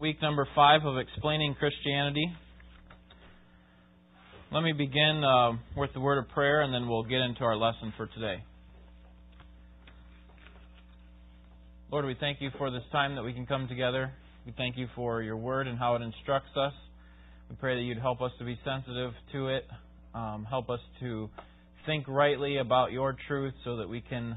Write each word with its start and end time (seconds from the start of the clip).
week 0.00 0.22
number 0.22 0.46
five 0.54 0.84
of 0.84 0.96
Explaining 0.96 1.56
Christianity. 1.58 2.24
Let 4.52 4.62
me 4.62 4.72
begin 4.72 5.24
uh, 5.24 5.58
with 5.76 5.92
the 5.92 5.98
word 5.98 6.18
of 6.18 6.28
prayer 6.28 6.60
and 6.62 6.72
then 6.72 6.88
we'll 6.88 7.02
get 7.02 7.20
into 7.20 7.42
our 7.42 7.56
lesson 7.56 7.92
for 7.96 8.06
today. 8.06 8.44
Lord, 11.90 12.04
we 12.04 12.14
thank 12.20 12.40
you 12.40 12.50
for 12.58 12.70
this 12.70 12.84
time 12.92 13.16
that 13.16 13.24
we 13.24 13.32
can 13.32 13.44
come 13.44 13.66
together. 13.66 14.12
We 14.46 14.54
thank 14.56 14.76
you 14.76 14.86
for 14.94 15.20
your 15.20 15.36
word 15.36 15.66
and 15.66 15.76
how 15.76 15.96
it 15.96 16.02
instructs 16.02 16.56
us. 16.56 16.72
We 17.50 17.56
pray 17.56 17.74
that 17.74 17.82
you'd 17.82 17.98
help 17.98 18.20
us 18.20 18.30
to 18.38 18.44
be 18.44 18.56
sensitive 18.64 19.10
to 19.32 19.48
it, 19.48 19.64
um, 20.14 20.46
help 20.48 20.70
us 20.70 20.80
to 21.00 21.28
think 21.86 22.06
rightly 22.06 22.58
about 22.58 22.92
your 22.92 23.16
truth 23.26 23.54
so 23.64 23.78
that 23.78 23.88
we 23.88 24.00
can 24.00 24.36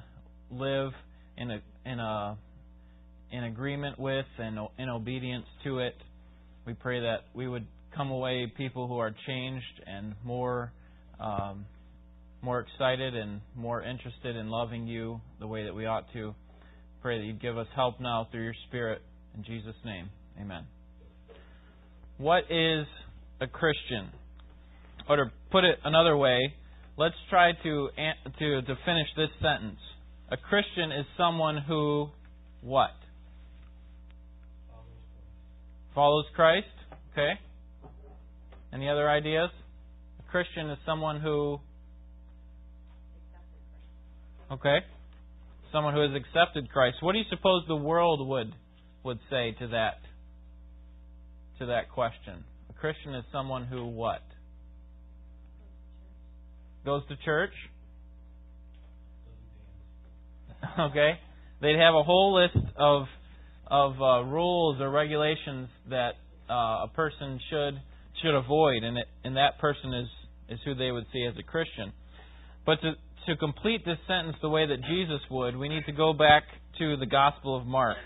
live 0.49 0.91
in 1.37 1.51
a 1.51 1.61
in 1.85 1.99
a 1.99 2.37
in 3.31 3.43
agreement 3.43 3.99
with 3.99 4.25
and 4.37 4.59
in 4.77 4.89
obedience 4.89 5.45
to 5.63 5.79
it. 5.79 5.95
We 6.65 6.73
pray 6.73 6.99
that 7.01 7.25
we 7.33 7.47
would 7.47 7.65
come 7.95 8.11
away 8.11 8.51
people 8.55 8.87
who 8.87 8.97
are 8.97 9.13
changed 9.27 9.81
and 9.85 10.15
more 10.23 10.71
um, 11.19 11.65
more 12.41 12.59
excited 12.59 13.15
and 13.15 13.41
more 13.55 13.83
interested 13.83 14.35
in 14.35 14.49
loving 14.49 14.87
you 14.87 15.21
the 15.39 15.47
way 15.47 15.63
that 15.63 15.73
we 15.73 15.85
ought 15.85 16.11
to. 16.13 16.33
Pray 17.01 17.19
that 17.19 17.25
you'd 17.25 17.41
give 17.41 17.57
us 17.57 17.67
help 17.75 17.99
now 17.99 18.27
through 18.31 18.43
your 18.43 18.55
Spirit. 18.67 19.01
In 19.35 19.43
Jesus' 19.43 19.75
name, 19.85 20.09
amen. 20.39 20.65
What 22.17 22.43
is 22.49 22.85
a 23.39 23.47
Christian? 23.47 24.09
Or 25.07 25.17
to 25.17 25.25
put 25.51 25.63
it 25.63 25.77
another 25.83 26.17
way, 26.17 26.39
let's 26.97 27.15
try 27.29 27.51
to, 27.63 27.89
to, 28.39 28.61
to 28.61 28.75
finish 28.85 29.07
this 29.15 29.29
sentence. 29.41 29.79
A 30.31 30.37
Christian 30.37 30.91
is 30.91 31.05
someone 31.17 31.57
who, 31.67 32.07
what? 32.61 32.91
Follows 35.93 36.25
Christ. 36.35 36.67
Okay? 37.11 37.33
Any 38.73 38.89
other 38.89 39.09
ideas? 39.09 39.49
A 40.19 40.31
Christian 40.31 40.69
is 40.69 40.77
someone 40.85 41.19
who. 41.19 41.59
Okay? 44.51 44.77
Someone 45.71 45.93
who 45.93 46.01
has 46.01 46.11
accepted 46.15 46.69
Christ. 46.69 46.97
What 47.01 47.13
do 47.13 47.19
you 47.19 47.25
suppose 47.29 47.63
the 47.67 47.75
world 47.75 48.27
would 48.27 48.53
would 49.03 49.19
say 49.29 49.55
to 49.59 49.67
that 49.69 49.99
to 51.59 51.67
that 51.67 51.89
question? 51.91 52.43
A 52.69 52.73
Christian 52.73 53.15
is 53.15 53.23
someone 53.31 53.65
who 53.65 53.85
what? 53.85 54.21
Goes 56.85 57.03
to 57.09 57.15
church. 57.23 57.53
Okay? 60.79 61.19
They'd 61.61 61.77
have 61.77 61.95
a 61.95 62.03
whole 62.03 62.41
list 62.41 62.57
of 62.77 63.03
of 63.71 63.93
uh, 64.01 64.21
rules 64.25 64.81
or 64.81 64.91
regulations 64.91 65.69
that 65.89 66.11
uh, 66.49 66.83
a 66.83 66.91
person 66.93 67.39
should 67.49 67.81
should 68.21 68.35
avoid, 68.35 68.83
and 68.83 68.97
it, 68.97 69.07
and 69.23 69.37
that 69.37 69.57
person 69.59 69.93
is 69.93 70.07
is 70.49 70.59
who 70.65 70.75
they 70.75 70.91
would 70.91 71.05
see 71.13 71.25
as 71.25 71.33
a 71.39 71.43
Christian. 71.43 71.93
But 72.65 72.81
to 72.81 72.91
to 73.27 73.37
complete 73.37 73.85
this 73.85 73.97
sentence 74.07 74.35
the 74.41 74.49
way 74.49 74.67
that 74.67 74.77
Jesus 74.89 75.21
would, 75.29 75.55
we 75.55 75.69
need 75.69 75.85
to 75.85 75.93
go 75.93 76.11
back 76.11 76.43
to 76.79 76.97
the 76.97 77.05
Gospel 77.05 77.55
of 77.55 77.65
Mark. 77.65 77.97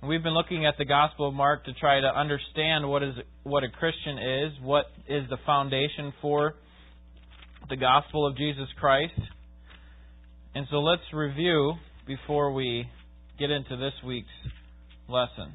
And 0.00 0.08
we've 0.08 0.22
been 0.22 0.34
looking 0.34 0.64
at 0.66 0.74
the 0.78 0.84
Gospel 0.84 1.28
of 1.28 1.34
Mark 1.34 1.64
to 1.66 1.72
try 1.74 2.00
to 2.00 2.06
understand 2.06 2.88
what 2.88 3.02
is 3.02 3.14
what 3.42 3.64
a 3.64 3.68
Christian 3.68 4.18
is, 4.18 4.52
what 4.62 4.86
is 5.08 5.28
the 5.28 5.36
foundation 5.44 6.14
for 6.22 6.54
the 7.68 7.76
gospel 7.76 8.26
of 8.26 8.36
Jesus 8.36 8.66
Christ. 8.80 9.12
And 10.54 10.66
so 10.70 10.78
let's 10.78 11.02
review 11.12 11.74
before 12.06 12.52
we 12.52 12.86
get 13.38 13.50
into 13.50 13.76
this 13.76 13.92
week's 14.04 14.28
lesson. 15.12 15.52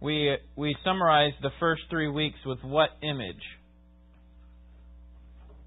We, 0.00 0.36
we 0.56 0.76
summarized 0.84 1.36
the 1.42 1.50
first 1.60 1.82
three 1.90 2.08
weeks 2.08 2.38
with 2.44 2.58
what 2.62 2.90
image? 3.02 3.42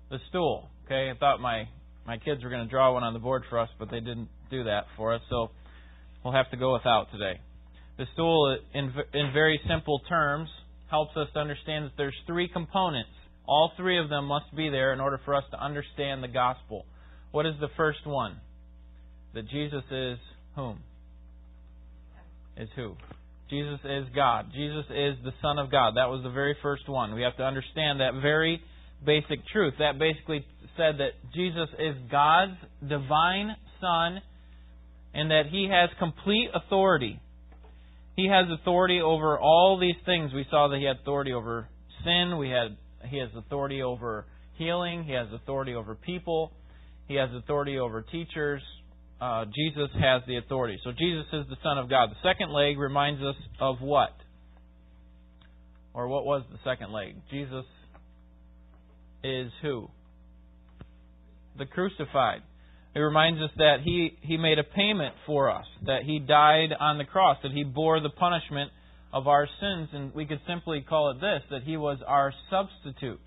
The 0.10 0.18
stool. 0.30 0.70
Okay, 0.86 1.12
I 1.14 1.18
thought 1.20 1.40
my, 1.40 1.68
my 2.06 2.18
kids 2.18 2.44
were 2.44 2.50
going 2.50 2.64
to 2.64 2.70
draw 2.70 2.94
one 2.94 3.04
on 3.04 3.14
the 3.14 3.20
board 3.20 3.44
for 3.50 3.60
us, 3.60 3.70
but 3.78 3.90
they 3.92 4.00
didn't 4.00 4.30
do 4.50 4.64
that 4.64 4.86
for 4.98 5.14
us, 5.14 5.22
so 5.30 5.50
we'll 6.24 6.34
have 6.34 6.50
to 6.52 6.58
go 6.58 6.74
without 6.74 7.12
today. 7.12 7.40
The 7.98 8.06
stool, 8.14 8.58
in, 8.74 8.94
in 9.14 9.34
very 9.34 9.60
simple 9.68 10.00
terms, 10.08 10.50
helps 10.90 11.16
us 11.18 11.28
to 11.34 11.40
understand 11.40 11.86
that 11.86 11.92
there's 11.98 12.16
three 12.26 12.48
components. 12.48 13.10
All 13.48 13.72
three 13.78 14.00
of 14.00 14.10
them 14.10 14.26
must 14.26 14.56
be 14.56 14.70
there 14.70 14.94
in 14.94 15.00
order 15.00 15.20
for 15.26 15.36
us 15.36 15.44
to 15.52 15.64
understand 15.64 16.24
the 16.24 16.28
gospel. 16.28 16.86
What 17.32 17.46
is 17.46 17.56
the 17.60 17.68
first 17.76 18.06
one? 18.06 18.38
That 19.34 19.50
Jesus 19.50 19.84
is 19.92 20.18
whom? 20.60 20.80
Is 22.58 22.70
who? 22.76 22.96
Jesus 23.50 23.80
is 23.84 24.06
God. 24.14 24.48
Jesus 24.54 24.86
is 24.90 25.16
the 25.24 25.32
Son 25.42 25.58
of 25.58 25.72
God. 25.72 25.96
That 25.96 26.10
was 26.10 26.22
the 26.24 26.30
very 26.30 26.56
first 26.62 26.88
one. 26.88 27.16
We 27.16 27.24
have 27.24 27.38
to 27.38 27.44
understand 27.44 28.00
that 28.00 28.22
very 28.22 28.62
basic 29.06 29.40
truth. 29.52 29.74
That 29.80 29.98
basically 29.98 30.46
said 30.78 31.00
that 31.00 31.12
Jesus 31.34 31.70
is 31.80 31.96
God's 32.12 32.58
divine 32.88 33.56
Son 33.82 34.22
and 35.14 35.32
that 35.32 35.44
He 35.50 35.70
has 35.72 35.90
complete 35.98 36.50
authority. 36.54 37.20
He 38.16 38.28
has 38.28 38.46
authority 38.62 39.02
over 39.02 39.40
all 39.40 39.80
these 39.80 39.96
things. 40.06 40.32
We 40.34 40.46
saw 40.52 40.68
that 40.68 40.78
He 40.78 40.86
had 40.86 40.98
authority 41.02 41.34
over 41.34 41.68
sin. 42.04 42.38
We 42.38 42.50
had 42.50 42.78
He 43.10 43.18
has 43.18 43.30
authority 43.36 43.82
over 43.82 44.26
healing. 44.58 45.06
He 45.06 45.14
has 45.14 45.28
authority 45.34 45.74
over 45.74 45.96
people. 45.96 46.52
He 47.08 47.16
has 47.16 47.30
authority 47.34 47.80
over 47.80 48.04
teachers, 48.04 48.62
uh, 49.22 49.46
Jesus 49.54 49.90
has 50.00 50.22
the 50.28 50.38
authority. 50.38 50.80
So 50.84 50.92
Jesus 50.92 51.26
is 51.34 51.46
the 51.50 51.58
Son 51.64 51.78
of 51.78 51.90
God. 51.90 52.10
The 52.12 52.30
second 52.30 52.52
leg 52.52 52.78
reminds 52.78 53.22
us 53.22 53.36
of 53.60 53.78
what? 53.82 54.16
Or 55.94 56.08
what 56.08 56.26
was 56.26 56.44
the 56.52 56.60
second 56.64 56.92
leg? 56.94 57.16
Jesus 57.30 57.66
is 59.24 59.52
who? 59.62 59.90
The 61.58 61.66
crucified. 61.66 62.42
It 62.96 63.00
reminds 63.00 63.42
us 63.42 63.52
that 63.58 63.78
he, 63.84 64.18
he 64.22 64.38
made 64.38 64.58
a 64.58 64.64
payment 64.64 65.14
for 65.26 65.52
us, 65.52 65.66
that 65.86 66.04
he 66.06 66.20
died 66.20 66.70
on 66.80 66.98
the 66.98 67.06
cross, 67.06 67.38
that 67.44 67.52
he 67.52 67.64
bore 67.64 68.00
the 68.00 68.10
punishment 68.10 68.72
of 69.14 69.28
our 69.28 69.48
sins, 69.60 69.90
and 69.94 70.14
we 70.14 70.26
could 70.26 70.40
simply 70.48 70.84
call 70.88 71.12
it 71.12 71.22
this 71.22 71.42
that 71.52 71.64
he 71.64 71.78
was 71.78 72.00
our 72.08 72.34
substitute. 72.50 73.22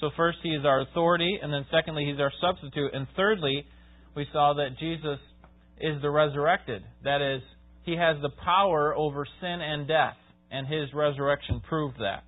So, 0.00 0.10
first, 0.16 0.38
he 0.42 0.50
is 0.50 0.64
our 0.64 0.80
authority, 0.80 1.38
and 1.42 1.52
then 1.52 1.66
secondly, 1.70 2.06
he's 2.10 2.20
our 2.20 2.32
substitute, 2.40 2.94
and 2.94 3.06
thirdly, 3.16 3.66
we 4.14 4.26
saw 4.32 4.54
that 4.54 4.78
Jesus 4.78 5.18
is 5.80 6.00
the 6.02 6.10
resurrected. 6.10 6.82
That 7.04 7.22
is, 7.22 7.42
he 7.84 7.96
has 7.96 8.16
the 8.22 8.30
power 8.44 8.94
over 8.94 9.26
sin 9.40 9.60
and 9.60 9.88
death, 9.88 10.16
and 10.50 10.66
his 10.66 10.92
resurrection 10.94 11.60
proved 11.68 11.98
that. 11.98 12.24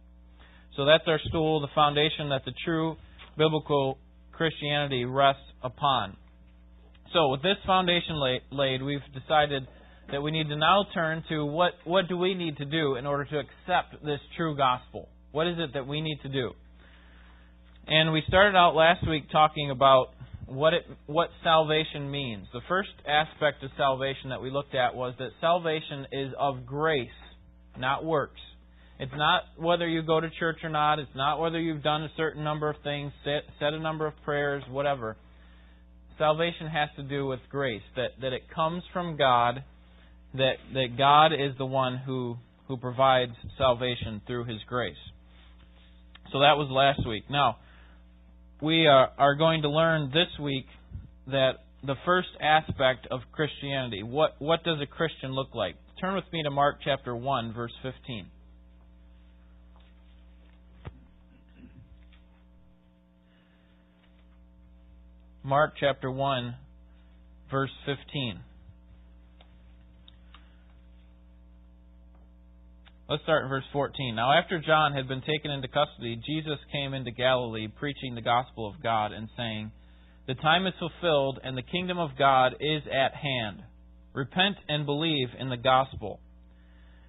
So 0.77 0.87
that's 0.87 1.05
our 1.07 1.21
stool, 1.29 1.61
the 1.61 1.69
foundation 1.75 2.31
that 2.31 2.45
the 2.45 2.53
true 2.65 2.97
biblical 3.37 3.99
Christianity 4.33 5.05
rests 5.05 5.43
upon. 5.63 6.17
So 7.13 7.29
with 7.29 7.43
this 7.43 7.57
foundation 7.67 8.41
laid, 8.51 8.83
we've 8.83 9.01
decided 9.13 9.69
that 10.11 10.23
we 10.23 10.31
need 10.31 10.49
to 10.49 10.57
now 10.57 10.87
turn 10.95 11.23
to 11.29 11.45
what, 11.45 11.73
what 11.85 12.09
do 12.09 12.17
we 12.17 12.35
need 12.35 12.57
to 12.57 12.65
do 12.65 12.97
in 12.97 13.07
order 13.07 13.25
to 13.25 13.39
accept 13.39 14.03
this 14.05 14.21
true 14.37 14.57
gospel? 14.57 15.09
What 15.31 15.47
is 15.47 15.57
it 15.59 15.75
that 15.75 15.87
we 15.87 16.01
need 16.01 16.19
to 16.23 16.29
do? 16.29 16.53
And 17.87 18.13
we 18.13 18.23
started 18.29 18.57
out 18.57 18.75
last 18.75 19.07
week 19.09 19.25
talking 19.31 19.71
about 19.71 20.09
what 20.47 20.75
it 20.75 20.87
what 21.07 21.31
salvation 21.43 22.11
means. 22.11 22.47
The 22.53 22.61
first 22.69 22.91
aspect 23.07 23.63
of 23.63 23.71
salvation 23.77 24.31
that 24.31 24.43
we 24.43 24.51
looked 24.51 24.75
at 24.75 24.95
was 24.95 25.15
that 25.19 25.31
salvation 25.41 26.07
is 26.13 26.33
of 26.39 26.67
grace, 26.67 27.09
not 27.79 28.05
works. 28.05 28.41
It's 28.99 29.13
not 29.17 29.43
whether 29.59 29.89
you 29.89 30.03
go 30.03 30.21
to 30.21 30.29
church 30.39 30.59
or 30.63 30.69
not. 30.69 30.99
It's 30.99 31.11
not 31.15 31.41
whether 31.41 31.59
you've 31.59 31.83
done 31.83 32.05
a 32.05 32.11
certain 32.17 32.45
number 32.45 32.69
of 32.69 32.77
things, 32.85 33.13
said 33.25 33.43
a 33.61 33.81
number 33.81 34.07
of 34.07 34.15
prayers, 34.25 34.63
whatever. 34.71 35.17
Salvation 36.19 36.69
has 36.69 36.89
to 36.97 37.03
do 37.03 37.27
with 37.27 37.41
grace. 37.51 37.83
That 37.97 38.11
that 38.21 38.33
it 38.33 38.43
comes 38.55 38.83
from 38.93 39.17
God. 39.17 39.65
That 40.35 40.55
that 40.75 40.97
God 40.97 41.33
is 41.33 41.57
the 41.59 41.67
one 41.67 41.97
who 41.97 42.37
who 42.69 42.77
provides 42.77 43.33
salvation 43.59 44.23
through 44.27 44.45
His 44.45 44.59
grace. 44.69 44.95
So 46.33 46.41
that 46.41 46.57
was 46.57 46.69
last 46.71 47.07
week. 47.07 47.25
Now 47.29 47.57
we 48.63 48.87
are, 48.87 49.11
are 49.19 49.35
going 49.35 49.63
to 49.63 49.69
learn 49.69 50.11
this 50.15 50.29
week 50.41 50.67
that 51.27 51.55
the 51.85 51.97
first 52.05 52.29
aspect 52.41 53.09
of 53.11 53.21
Christianity. 53.33 54.05
What, 54.05 54.37
what 54.39 54.63
does 54.63 54.79
a 54.81 54.87
Christian 54.87 55.33
look 55.33 55.53
like? 55.53 55.75
Turn 56.01 56.15
with 56.15 56.25
me 56.33 56.45
to 56.45 56.51
Mark 56.51 56.77
chapter 56.85 57.15
1, 57.15 57.53
verse 57.55 57.73
15. 57.83 58.27
Mark 65.43 65.75
chapter 65.81 66.09
1, 66.09 66.55
verse 67.51 67.71
15. 67.85 68.39
Let's 73.09 73.25
start 73.25 73.43
in 73.43 73.49
verse 73.49 73.65
14. 73.73 74.15
Now, 74.15 74.33
after 74.33 74.61
John 74.61 74.93
had 74.93 75.09
been 75.09 75.23
taken 75.23 75.51
into 75.51 75.67
custody, 75.67 76.17
Jesus 76.25 76.59
came 76.71 76.95
into 76.95 77.11
Galilee 77.11 77.67
preaching 77.67 78.15
the 78.15 78.23
gospel 78.23 78.67
of 78.67 78.81
God 78.81 79.13
and 79.13 79.29
saying, 79.37 79.73
The 80.29 80.35
time 80.35 80.67
is 80.69 80.73
fulfilled 80.79 81.41
and 81.43 81.57
the 81.57 81.63
kingdom 81.63 81.99
of 81.99 82.11
God 82.17 82.55
is 82.61 82.83
at 82.87 83.13
hand. 83.15 83.65
Repent 84.15 84.57
and 84.69 84.87
believe 84.87 85.29
in 85.39 85.51
the 85.51 85.57
gospel. 85.57 86.21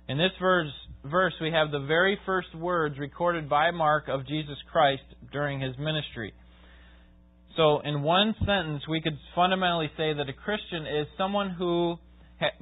In 0.10 0.18
this 0.18 0.32
verse, 0.42 0.72
verse, 1.06 1.34
we 1.40 1.52
have 1.52 1.72
the 1.72 1.86
very 1.86 2.18
first 2.26 2.54
words 2.56 2.98
recorded 2.98 3.48
by 3.48 3.70
Mark 3.70 4.08
of 4.08 4.28
Jesus 4.28 4.58
Christ 4.72 5.04
during 5.32 5.62
his 5.62 5.78
ministry. 5.78 6.34
So, 7.56 7.82
in 7.82 8.02
one 8.02 8.34
sentence, 8.40 8.82
we 8.90 9.00
could 9.00 9.18
fundamentally 9.36 9.92
say 9.96 10.12
that 10.12 10.28
a 10.28 10.34
Christian 10.34 10.88
is 10.88 11.06
someone 11.20 11.52
who 11.52 11.98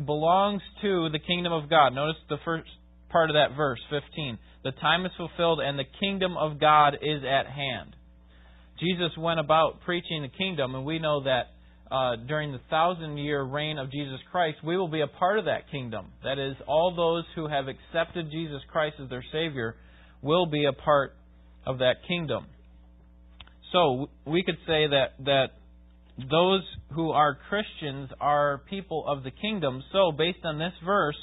belongs 0.05 0.61
to 0.81 1.09
the 1.09 1.19
kingdom 1.19 1.53
of 1.53 1.69
God. 1.69 1.95
Notice 1.95 2.17
the 2.27 2.37
first 2.43 2.67
part 3.11 3.29
of 3.29 3.35
that 3.35 3.55
verse, 3.55 3.79
15. 3.89 4.37
The 4.63 4.71
time 4.71 5.05
is 5.05 5.11
fulfilled 5.17 5.59
and 5.59 5.77
the 5.77 5.85
kingdom 5.99 6.37
of 6.37 6.59
God 6.59 6.95
is 7.01 7.23
at 7.23 7.47
hand. 7.47 7.95
Jesus 8.79 9.11
went 9.17 9.39
about 9.39 9.81
preaching 9.85 10.23
the 10.23 10.27
kingdom, 10.27 10.73
and 10.73 10.83
we 10.85 10.97
know 10.97 11.23
that 11.23 11.51
uh, 11.91 12.15
during 12.27 12.51
the 12.51 12.61
thousand 12.69 13.17
year 13.17 13.43
reign 13.43 13.77
of 13.77 13.91
Jesus 13.91 14.19
Christ, 14.31 14.57
we 14.63 14.77
will 14.77 14.87
be 14.87 15.01
a 15.01 15.07
part 15.07 15.37
of 15.37 15.45
that 15.45 15.69
kingdom. 15.69 16.07
That 16.23 16.39
is, 16.39 16.55
all 16.67 16.95
those 16.95 17.25
who 17.35 17.47
have 17.47 17.65
accepted 17.67 18.31
Jesus 18.31 18.61
Christ 18.71 18.95
as 19.03 19.09
their 19.09 19.23
Savior 19.31 19.75
will 20.21 20.45
be 20.45 20.65
a 20.65 20.73
part 20.73 21.13
of 21.65 21.79
that 21.79 21.95
kingdom. 22.07 22.45
So 23.71 24.09
we 24.25 24.43
could 24.43 24.57
say 24.65 24.87
that 24.87 25.13
that 25.25 25.47
those 26.17 26.61
who 26.93 27.11
are 27.11 27.37
Christians 27.49 28.09
are 28.19 28.61
people 28.69 29.05
of 29.07 29.23
the 29.23 29.31
kingdom. 29.31 29.83
So 29.91 30.11
based 30.11 30.43
on 30.43 30.59
this 30.59 30.73
verse, 30.85 31.15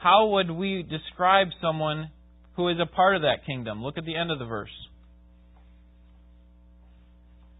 how 0.00 0.28
would 0.28 0.50
we 0.50 0.82
describe 0.82 1.48
someone 1.60 2.10
who 2.56 2.68
is 2.68 2.76
a 2.80 2.86
part 2.86 3.16
of 3.16 3.22
that 3.22 3.44
kingdom? 3.46 3.82
Look 3.82 3.98
at 3.98 4.06
the 4.06 4.16
end 4.16 4.30
of 4.30 4.38
the 4.38 4.46
verse. 4.46 4.70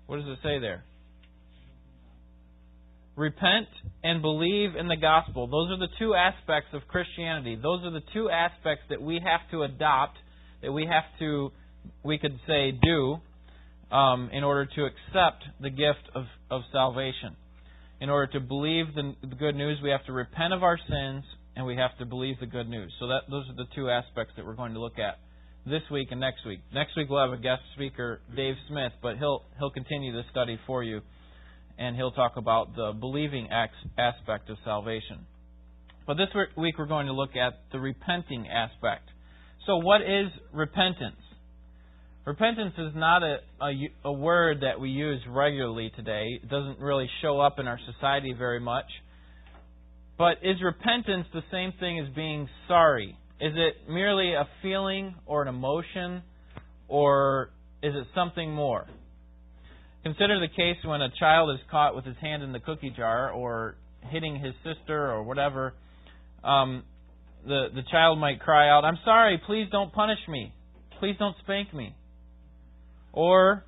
What 0.06 0.16
does 0.16 0.26
it 0.26 0.38
say 0.42 0.58
there? 0.58 0.82
Repent 3.14 3.68
and 4.02 4.22
believe 4.22 4.74
in 4.74 4.88
the 4.88 4.96
gospel. 4.96 5.46
Those 5.48 5.70
are 5.70 5.78
the 5.78 5.92
two 5.98 6.14
aspects 6.14 6.70
of 6.72 6.88
Christianity. 6.88 7.56
Those 7.62 7.84
are 7.84 7.90
the 7.90 8.02
two 8.14 8.30
aspects 8.30 8.84
that 8.88 9.02
we 9.02 9.20
have 9.22 9.40
to 9.50 9.62
adopt, 9.62 10.16
that 10.62 10.72
we 10.72 10.86
have 10.86 11.04
to, 11.18 11.52
we 12.02 12.16
could 12.16 12.38
say, 12.46 12.72
do 12.72 13.18
um, 13.94 14.30
in 14.32 14.44
order 14.44 14.64
to 14.64 14.86
accept 14.86 15.44
the 15.60 15.70
gift 15.70 16.08
of, 16.14 16.24
of 16.50 16.62
salvation. 16.72 17.36
In 18.00 18.08
order 18.08 18.32
to 18.32 18.40
believe 18.40 18.86
the, 18.94 19.14
the 19.20 19.36
good 19.36 19.54
news, 19.54 19.78
we 19.82 19.90
have 19.90 20.06
to 20.06 20.12
repent 20.12 20.54
of 20.54 20.62
our 20.62 20.78
sins 20.78 21.24
and 21.60 21.66
we 21.66 21.76
have 21.76 21.96
to 21.98 22.06
believe 22.06 22.36
the 22.40 22.46
good 22.46 22.70
news. 22.70 22.90
So 22.98 23.06
that 23.08 23.28
those 23.28 23.44
are 23.50 23.54
the 23.54 23.66
two 23.74 23.90
aspects 23.90 24.32
that 24.36 24.46
we're 24.46 24.54
going 24.54 24.72
to 24.72 24.80
look 24.80 24.98
at 24.98 25.18
this 25.66 25.82
week 25.92 26.08
and 26.10 26.18
next 26.18 26.46
week. 26.46 26.60
Next 26.72 26.96
week 26.96 27.10
we'll 27.10 27.20
have 27.20 27.38
a 27.38 27.42
guest 27.42 27.60
speaker, 27.74 28.22
Dave 28.34 28.54
Smith, 28.66 28.92
but 29.02 29.18
he'll 29.18 29.44
he'll 29.58 29.70
continue 29.70 30.10
the 30.10 30.22
study 30.30 30.58
for 30.66 30.82
you, 30.82 31.02
and 31.78 31.96
he'll 31.96 32.12
talk 32.12 32.38
about 32.38 32.74
the 32.76 32.94
believing 32.98 33.46
aspect 33.50 34.48
of 34.48 34.56
salvation. 34.64 35.26
But 36.06 36.14
this 36.14 36.28
week 36.56 36.78
we're 36.78 36.86
going 36.86 37.08
to 37.08 37.12
look 37.12 37.36
at 37.36 37.60
the 37.72 37.78
repenting 37.78 38.48
aspect. 38.48 39.10
So 39.66 39.76
what 39.76 40.00
is 40.00 40.28
repentance? 40.54 41.20
Repentance 42.24 42.72
is 42.78 42.92
not 42.94 43.22
a, 43.22 43.36
a, 43.60 43.90
a, 44.06 44.12
word 44.12 44.62
that 44.62 44.80
we 44.80 44.88
use 44.88 45.20
regularly 45.28 45.92
today. 45.94 46.40
It 46.42 46.48
doesn't 46.48 46.78
really 46.78 47.08
show 47.20 47.38
up 47.38 47.58
in 47.58 47.66
our 47.66 47.78
society 47.92 48.34
very 48.36 48.60
much. 48.60 48.86
But 50.20 50.36
is 50.42 50.58
repentance 50.62 51.24
the 51.32 51.40
same 51.50 51.72
thing 51.80 51.98
as 51.98 52.14
being 52.14 52.46
sorry? 52.68 53.16
Is 53.40 53.54
it 53.56 53.90
merely 53.90 54.34
a 54.34 54.46
feeling 54.60 55.14
or 55.24 55.40
an 55.40 55.48
emotion, 55.48 56.22
or 56.88 57.48
is 57.82 57.94
it 57.94 58.06
something 58.14 58.52
more? 58.52 58.86
Consider 60.02 60.38
the 60.38 60.48
case 60.48 60.76
when 60.84 61.00
a 61.00 61.08
child 61.18 61.48
is 61.54 61.60
caught 61.70 61.96
with 61.96 62.04
his 62.04 62.16
hand 62.20 62.42
in 62.42 62.52
the 62.52 62.60
cookie 62.60 62.92
jar 62.94 63.30
or 63.30 63.76
hitting 64.10 64.38
his 64.38 64.52
sister 64.62 65.10
or 65.10 65.22
whatever. 65.22 65.72
Um, 66.44 66.82
the, 67.46 67.68
the 67.74 67.82
child 67.90 68.18
might 68.18 68.40
cry 68.40 68.68
out, 68.68 68.84
I'm 68.84 68.98
sorry, 69.06 69.40
please 69.46 69.68
don't 69.72 69.90
punish 69.90 70.20
me. 70.28 70.52
Please 70.98 71.16
don't 71.18 71.34
spank 71.42 71.72
me. 71.72 71.96
Or, 73.14 73.64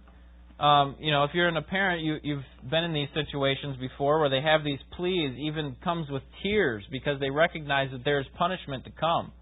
um, 0.63 0.95
you 1.01 1.11
know, 1.11 1.25
if 1.25 1.33
you're 1.35 1.49
a 1.49 1.63
parent, 1.63 2.03
you, 2.03 2.19
you've 2.23 2.45
been 2.71 2.85
in 2.85 2.93
these 2.93 3.09
situations 3.15 3.77
before 3.79 4.21
where 4.21 4.31
they 4.31 4.41
have 4.41 4.63
these 4.63 4.79
pleas, 4.97 5.37
even 5.37 5.75
comes 5.83 6.09
with 6.09 6.23
tears 6.41 6.85
because 6.89 7.19
they 7.19 7.31
recognize 7.31 7.91
that 7.91 8.05
there 8.05 8.21
is 8.21 8.27
punishment 8.39 8.85
to 8.85 8.93
come. 8.93 9.33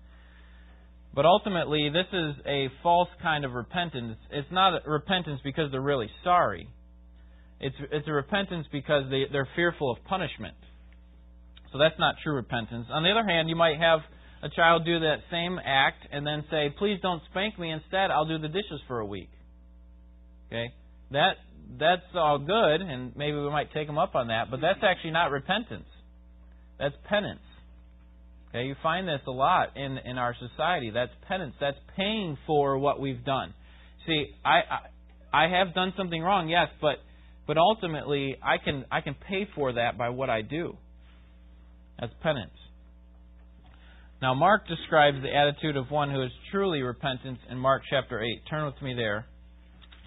But 1.14 1.26
ultimately, 1.26 1.90
this 1.90 2.06
is 2.11 2.37
a 2.46 2.69
false 2.82 3.11
kind 3.20 3.44
of 3.44 3.52
repentance. 3.52 4.17
It's 4.31 4.49
not 4.50 4.87
repentance 4.87 5.40
because 5.44 5.70
they're 5.70 5.82
really 5.82 6.08
sorry. 6.25 6.69
It's, 7.61 7.76
it's 7.93 8.08
a 8.08 8.12
repentance 8.12 8.67
because 8.72 9.05
they, 9.11 9.25
they're 9.31 9.49
fearful 9.55 9.90
of 9.90 10.02
punishment. 10.05 10.56
So 11.70 11.78
that's 11.78 11.99
not 11.99 12.14
true 12.25 12.34
repentance. 12.34 12.87
On 12.90 13.02
the 13.02 13.11
other 13.11 13.26
hand, 13.28 13.50
you 13.50 13.56
might 13.56 13.78
have 13.78 14.00
a 14.43 14.49
child 14.49 14.87
do 14.87 15.00
that 15.00 15.17
same 15.31 15.58
act 15.62 16.06
and 16.11 16.26
then 16.26 16.44
say, 16.50 16.75
please 16.78 16.99
don't 17.02 17.20
spank 17.31 17.58
me. 17.58 17.70
Instead, 17.70 18.11
I'll 18.11 18.26
do 18.26 18.38
the 18.38 18.49
dishes 18.49 18.81
for 18.88 19.00
a 19.00 19.06
week. 19.06 19.28
Okay? 20.46 20.72
That 21.12 21.34
that's 21.78 22.02
all 22.14 22.38
good, 22.38 22.80
and 22.80 23.14
maybe 23.16 23.36
we 23.36 23.50
might 23.50 23.72
take 23.72 23.86
them 23.86 23.98
up 23.98 24.14
on 24.14 24.28
that, 24.28 24.50
but 24.50 24.60
that's 24.60 24.80
actually 24.82 25.12
not 25.12 25.30
repentance. 25.30 25.86
That's 26.78 26.94
penance. 27.08 27.40
Okay, 28.48 28.64
you 28.64 28.74
find 28.82 29.06
this 29.06 29.20
a 29.26 29.30
lot 29.30 29.76
in 29.76 29.98
in 29.98 30.18
our 30.18 30.34
society. 30.34 30.90
That's 30.90 31.12
penance. 31.28 31.54
That's 31.60 31.76
paying 31.96 32.36
for 32.46 32.78
what 32.78 33.00
we've 33.00 33.24
done. 33.24 33.54
See, 34.06 34.26
I 34.44 34.60
I, 35.32 35.44
I 35.44 35.48
have 35.48 35.74
done 35.74 35.92
something 35.96 36.20
wrong, 36.20 36.48
yes, 36.48 36.68
but 36.80 36.96
but 37.46 37.56
ultimately 37.58 38.36
I 38.42 38.58
can 38.58 38.84
I 38.90 39.00
can 39.00 39.14
pay 39.28 39.48
for 39.54 39.72
that 39.74 39.98
by 39.98 40.08
what 40.10 40.30
I 40.30 40.42
do. 40.42 40.76
That's 42.00 42.12
penance. 42.22 42.50
Now 44.22 44.34
Mark 44.34 44.66
describes 44.68 45.18
the 45.22 45.34
attitude 45.34 45.76
of 45.76 45.90
one 45.90 46.10
who 46.10 46.22
is 46.22 46.30
truly 46.50 46.82
repentant 46.82 47.38
in 47.48 47.58
Mark 47.58 47.82
chapter 47.88 48.20
8. 48.20 48.26
Turn 48.48 48.66
with 48.66 48.80
me 48.82 48.94
there 48.94 49.26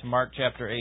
to 0.04 0.08
Mark 0.08 0.32
chapter 0.38 0.70
8. 0.70 0.78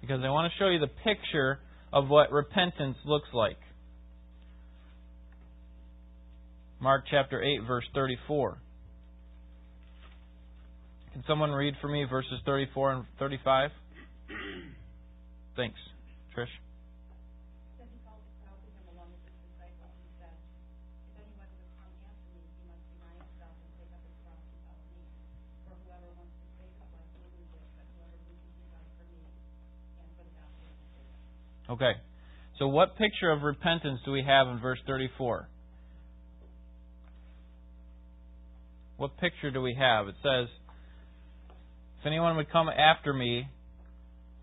Because 0.00 0.20
I 0.24 0.30
want 0.30 0.50
to 0.50 0.58
show 0.58 0.68
you 0.68 0.78
the 0.78 0.90
picture 1.04 1.58
of 1.92 2.08
what 2.08 2.32
repentance 2.32 2.96
looks 3.04 3.28
like. 3.34 3.58
Mark 6.80 7.04
chapter 7.10 7.42
8, 7.42 7.66
verse 7.66 7.84
34. 7.94 8.58
Can 11.12 11.22
someone 11.28 11.50
read 11.50 11.74
for 11.80 11.88
me 11.88 12.04
verses 12.08 12.40
34 12.46 12.92
and 12.92 13.04
35? 13.18 13.70
Thanks. 15.56 15.78
Trish. 16.36 16.46
Okay. 31.72 31.92
So, 32.58 32.68
what 32.68 32.98
picture 32.98 33.30
of 33.30 33.42
repentance 33.42 34.00
do 34.04 34.12
we 34.12 34.22
have 34.22 34.46
in 34.48 34.60
verse 34.60 34.78
34? 34.86 35.48
What 38.98 39.16
picture 39.18 39.50
do 39.50 39.62
we 39.62 39.74
have? 39.78 40.06
It 40.06 40.14
says, 40.22 40.48
If 42.00 42.06
anyone 42.06 42.36
would 42.36 42.52
come 42.52 42.68
after 42.68 43.14
me, 43.14 43.48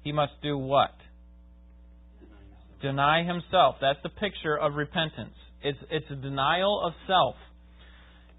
he 0.03 0.11
must 0.11 0.33
do 0.41 0.57
what? 0.57 0.95
Deny 2.81 3.23
himself. 3.23 3.75
That's 3.79 3.99
the 4.01 4.09
picture 4.09 4.57
of 4.57 4.73
repentance. 4.73 5.35
It's, 5.61 5.77
it's 5.91 6.09
a 6.09 6.15
denial 6.15 6.81
of 6.83 6.93
self. 7.05 7.35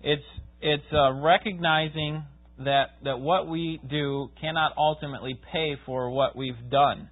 It's, 0.03 0.25
it's 0.61 0.83
uh, 0.93 1.13
recognizing 1.13 2.25
that, 2.59 2.97
that 3.05 3.21
what 3.21 3.47
we 3.47 3.81
do 3.89 4.31
cannot 4.41 4.73
ultimately 4.77 5.39
pay 5.53 5.77
for 5.87 6.11
what 6.11 6.35
we've 6.35 6.71
done. 6.71 7.09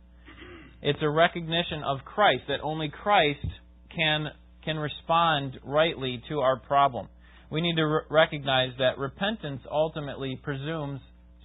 It's 0.80 0.98
a 1.02 1.08
recognition 1.08 1.82
of 1.84 1.98
Christ, 2.04 2.42
that 2.48 2.60
only 2.62 2.88
Christ 2.88 3.46
can, 3.94 4.28
can 4.64 4.76
respond 4.76 5.58
rightly 5.64 6.22
to 6.28 6.40
our 6.40 6.58
problem. 6.58 7.08
We 7.50 7.60
need 7.60 7.76
to 7.76 7.84
re- 7.84 8.00
recognize 8.10 8.70
that 8.78 8.98
repentance 8.98 9.62
ultimately 9.70 10.38
presumes 10.42 11.00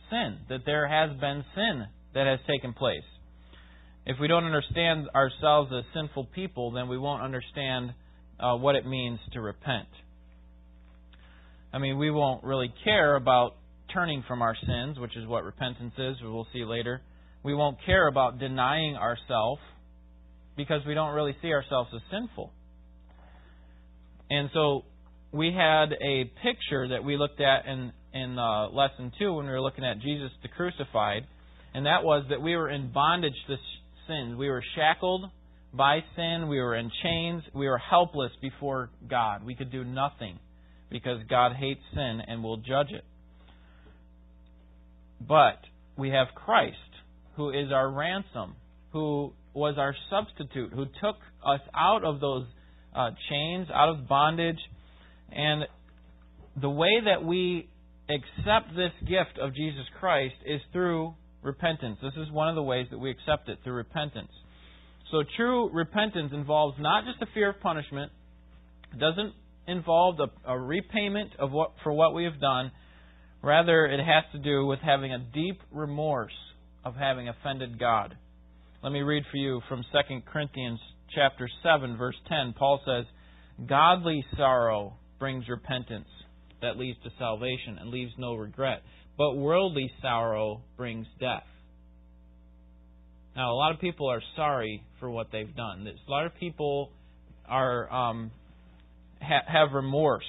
sin, 0.09 0.37
that 0.49 0.65
there 0.65 0.87
has 0.87 1.17
been 1.19 1.43
sin 1.55 1.85
that 2.13 2.27
has 2.27 2.39
taken 2.47 2.73
place. 2.73 3.03
If 4.05 4.17
we 4.19 4.27
don't 4.27 4.43
understand 4.43 5.07
ourselves 5.15 5.71
as 5.75 5.85
sinful 5.93 6.25
people, 6.35 6.71
then 6.71 6.89
we 6.89 6.97
won't 6.97 7.23
understand 7.23 7.93
uh, 8.39 8.55
what 8.57 8.75
it 8.75 8.85
means 8.85 9.19
to 9.31 9.41
repent. 9.41 9.87
I 11.71 11.79
mean, 11.79 11.97
we 11.97 12.11
won't 12.11 12.43
really 12.43 12.71
care 12.83 13.15
about 13.15 13.55
turning 13.93 14.23
from 14.27 14.41
our 14.41 14.55
sins, 14.67 14.99
which 14.99 15.15
is 15.15 15.25
what 15.25 15.43
repentance 15.43 15.93
is, 15.97 16.17
we'll 16.21 16.47
see 16.53 16.65
later. 16.65 17.01
We 17.43 17.53
won't 17.53 17.77
care 17.85 18.07
about 18.07 18.39
denying 18.39 18.95
ourselves 18.95 19.61
because 20.55 20.81
we 20.87 20.93
don't 20.93 21.13
really 21.13 21.35
see 21.41 21.51
ourselves 21.51 21.89
as 21.93 22.01
sinful. 22.11 22.51
And 24.29 24.49
so 24.53 24.85
we 25.31 25.51
had 25.51 25.93
a 25.93 26.25
picture 26.41 26.89
that 26.89 27.03
we 27.03 27.17
looked 27.17 27.41
at 27.41 27.65
in 27.65 27.91
in 28.13 28.37
uh, 28.37 28.69
lesson 28.69 29.11
two 29.17 29.33
when 29.33 29.45
we 29.45 29.51
were 29.51 29.61
looking 29.61 29.83
at 29.83 29.99
Jesus 29.99 30.31
the 30.43 30.47
crucified, 30.47 31.25
and 31.73 31.85
that 31.85 32.03
was 32.03 32.25
that 32.29 32.41
we 32.41 32.55
were 32.55 32.69
in 32.69 32.91
bondage 32.91 33.33
to 33.47 33.55
sins. 34.07 34.37
We 34.37 34.49
were 34.49 34.63
shackled 34.75 35.25
by 35.73 35.99
sin. 36.15 36.47
We 36.47 36.59
were 36.59 36.75
in 36.75 36.91
chains. 37.01 37.43
We 37.53 37.67
were 37.67 37.79
helpless 37.79 38.31
before 38.41 38.91
God. 39.09 39.43
We 39.43 39.55
could 39.55 39.71
do 39.71 39.83
nothing 39.83 40.39
because 40.91 41.17
God 41.27 41.53
hates 41.55 41.81
sin 41.93 42.21
and 42.27 42.43
will 42.43 42.57
judge 42.57 42.91
it. 42.91 43.03
But 45.27 45.59
we 45.97 46.09
have 46.09 46.27
Christ, 46.35 46.77
who 47.35 47.49
is 47.49 47.71
our 47.71 47.89
ransom, 47.89 48.55
who 48.91 49.33
was 49.53 49.75
our 49.77 49.95
substitute, 50.09 50.71
who 50.73 50.85
took 50.85 51.15
us 51.45 51.61
out 51.75 52.03
of 52.03 52.19
those 52.19 52.45
uh, 52.95 53.09
chains, 53.29 53.67
out 53.73 53.89
of 53.89 54.07
bondage. 54.07 54.59
And 55.31 55.63
the 56.61 56.69
way 56.69 57.01
that 57.05 57.23
we 57.25 57.69
accept 58.09 58.75
this 58.75 58.91
gift 59.01 59.39
of 59.41 59.55
Jesus 59.55 59.85
Christ 59.99 60.35
is 60.45 60.61
through 60.71 61.15
repentance. 61.41 61.97
This 62.01 62.13
is 62.17 62.31
one 62.31 62.49
of 62.49 62.55
the 62.55 62.63
ways 62.63 62.87
that 62.91 62.97
we 62.97 63.09
accept 63.09 63.49
it, 63.49 63.59
through 63.63 63.73
repentance. 63.73 64.31
So 65.11 65.23
true 65.35 65.69
repentance 65.71 66.31
involves 66.33 66.77
not 66.79 67.03
just 67.05 67.21
a 67.21 67.31
fear 67.33 67.49
of 67.51 67.59
punishment, 67.61 68.11
it 68.93 68.99
doesn't 68.99 69.33
involve 69.67 70.17
a, 70.19 70.51
a 70.51 70.59
repayment 70.59 71.31
of 71.39 71.51
what 71.51 71.73
for 71.83 71.93
what 71.93 72.13
we 72.13 72.23
have 72.23 72.39
done. 72.39 72.71
Rather, 73.41 73.85
it 73.85 73.99
has 73.99 74.23
to 74.31 74.39
do 74.39 74.65
with 74.65 74.79
having 74.79 75.11
a 75.11 75.19
deep 75.19 75.61
remorse 75.71 76.33
of 76.83 76.95
having 76.95 77.29
offended 77.29 77.79
God. 77.79 78.15
Let 78.83 78.91
me 78.91 79.01
read 79.01 79.23
for 79.31 79.37
you 79.37 79.61
from 79.69 79.83
2 79.91 80.21
Corinthians 80.31 80.79
chapter 81.15 81.49
7 81.63 81.97
verse 81.97 82.15
10. 82.27 82.53
Paul 82.53 82.81
says, 82.85 83.05
"Godly 83.65 84.25
sorrow 84.35 84.93
brings 85.19 85.47
repentance 85.47 86.09
that 86.61 86.77
leads 86.77 86.99
to 87.03 87.09
salvation 87.17 87.77
and 87.79 87.89
leaves 87.89 88.13
no 88.17 88.35
regret, 88.35 88.83
but 89.17 89.35
worldly 89.35 89.91
sorrow 90.01 90.61
brings 90.75 91.07
death." 91.19 91.47
Now, 93.35 93.51
a 93.51 93.55
lot 93.55 93.73
of 93.73 93.79
people 93.79 94.09
are 94.09 94.21
sorry 94.35 94.83
for 94.99 95.09
what 95.09 95.31
they've 95.31 95.55
done. 95.55 95.87
A 95.87 96.11
lot 96.11 96.25
of 96.25 96.35
people 96.35 96.91
are 97.47 97.91
um, 97.91 98.31
ha- 99.21 99.45
have 99.47 99.73
remorse 99.73 100.25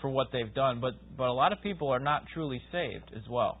for 0.00 0.08
what 0.10 0.28
they've 0.32 0.52
done, 0.54 0.80
but 0.80 0.94
but 1.16 1.28
a 1.28 1.32
lot 1.32 1.52
of 1.52 1.60
people 1.62 1.88
are 1.88 2.00
not 2.00 2.24
truly 2.32 2.60
saved 2.72 3.12
as 3.14 3.28
well. 3.28 3.60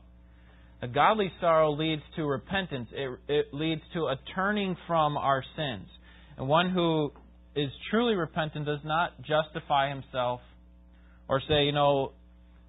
A 0.80 0.88
godly 0.88 1.32
sorrow 1.40 1.72
leads 1.72 2.02
to 2.16 2.24
repentance. 2.24 2.88
It, 2.92 3.18
it 3.28 3.46
leads 3.52 3.82
to 3.94 4.06
a 4.06 4.16
turning 4.34 4.76
from 4.86 5.16
our 5.16 5.42
sins. 5.56 5.88
And 6.36 6.46
one 6.46 6.70
who 6.70 7.10
is 7.56 7.70
truly 7.90 8.14
repentant 8.14 8.66
does 8.66 8.78
not 8.84 9.12
justify 9.22 9.88
himself 9.88 10.40
or 11.28 11.40
say, 11.48 11.64
you 11.64 11.72
know, 11.72 12.12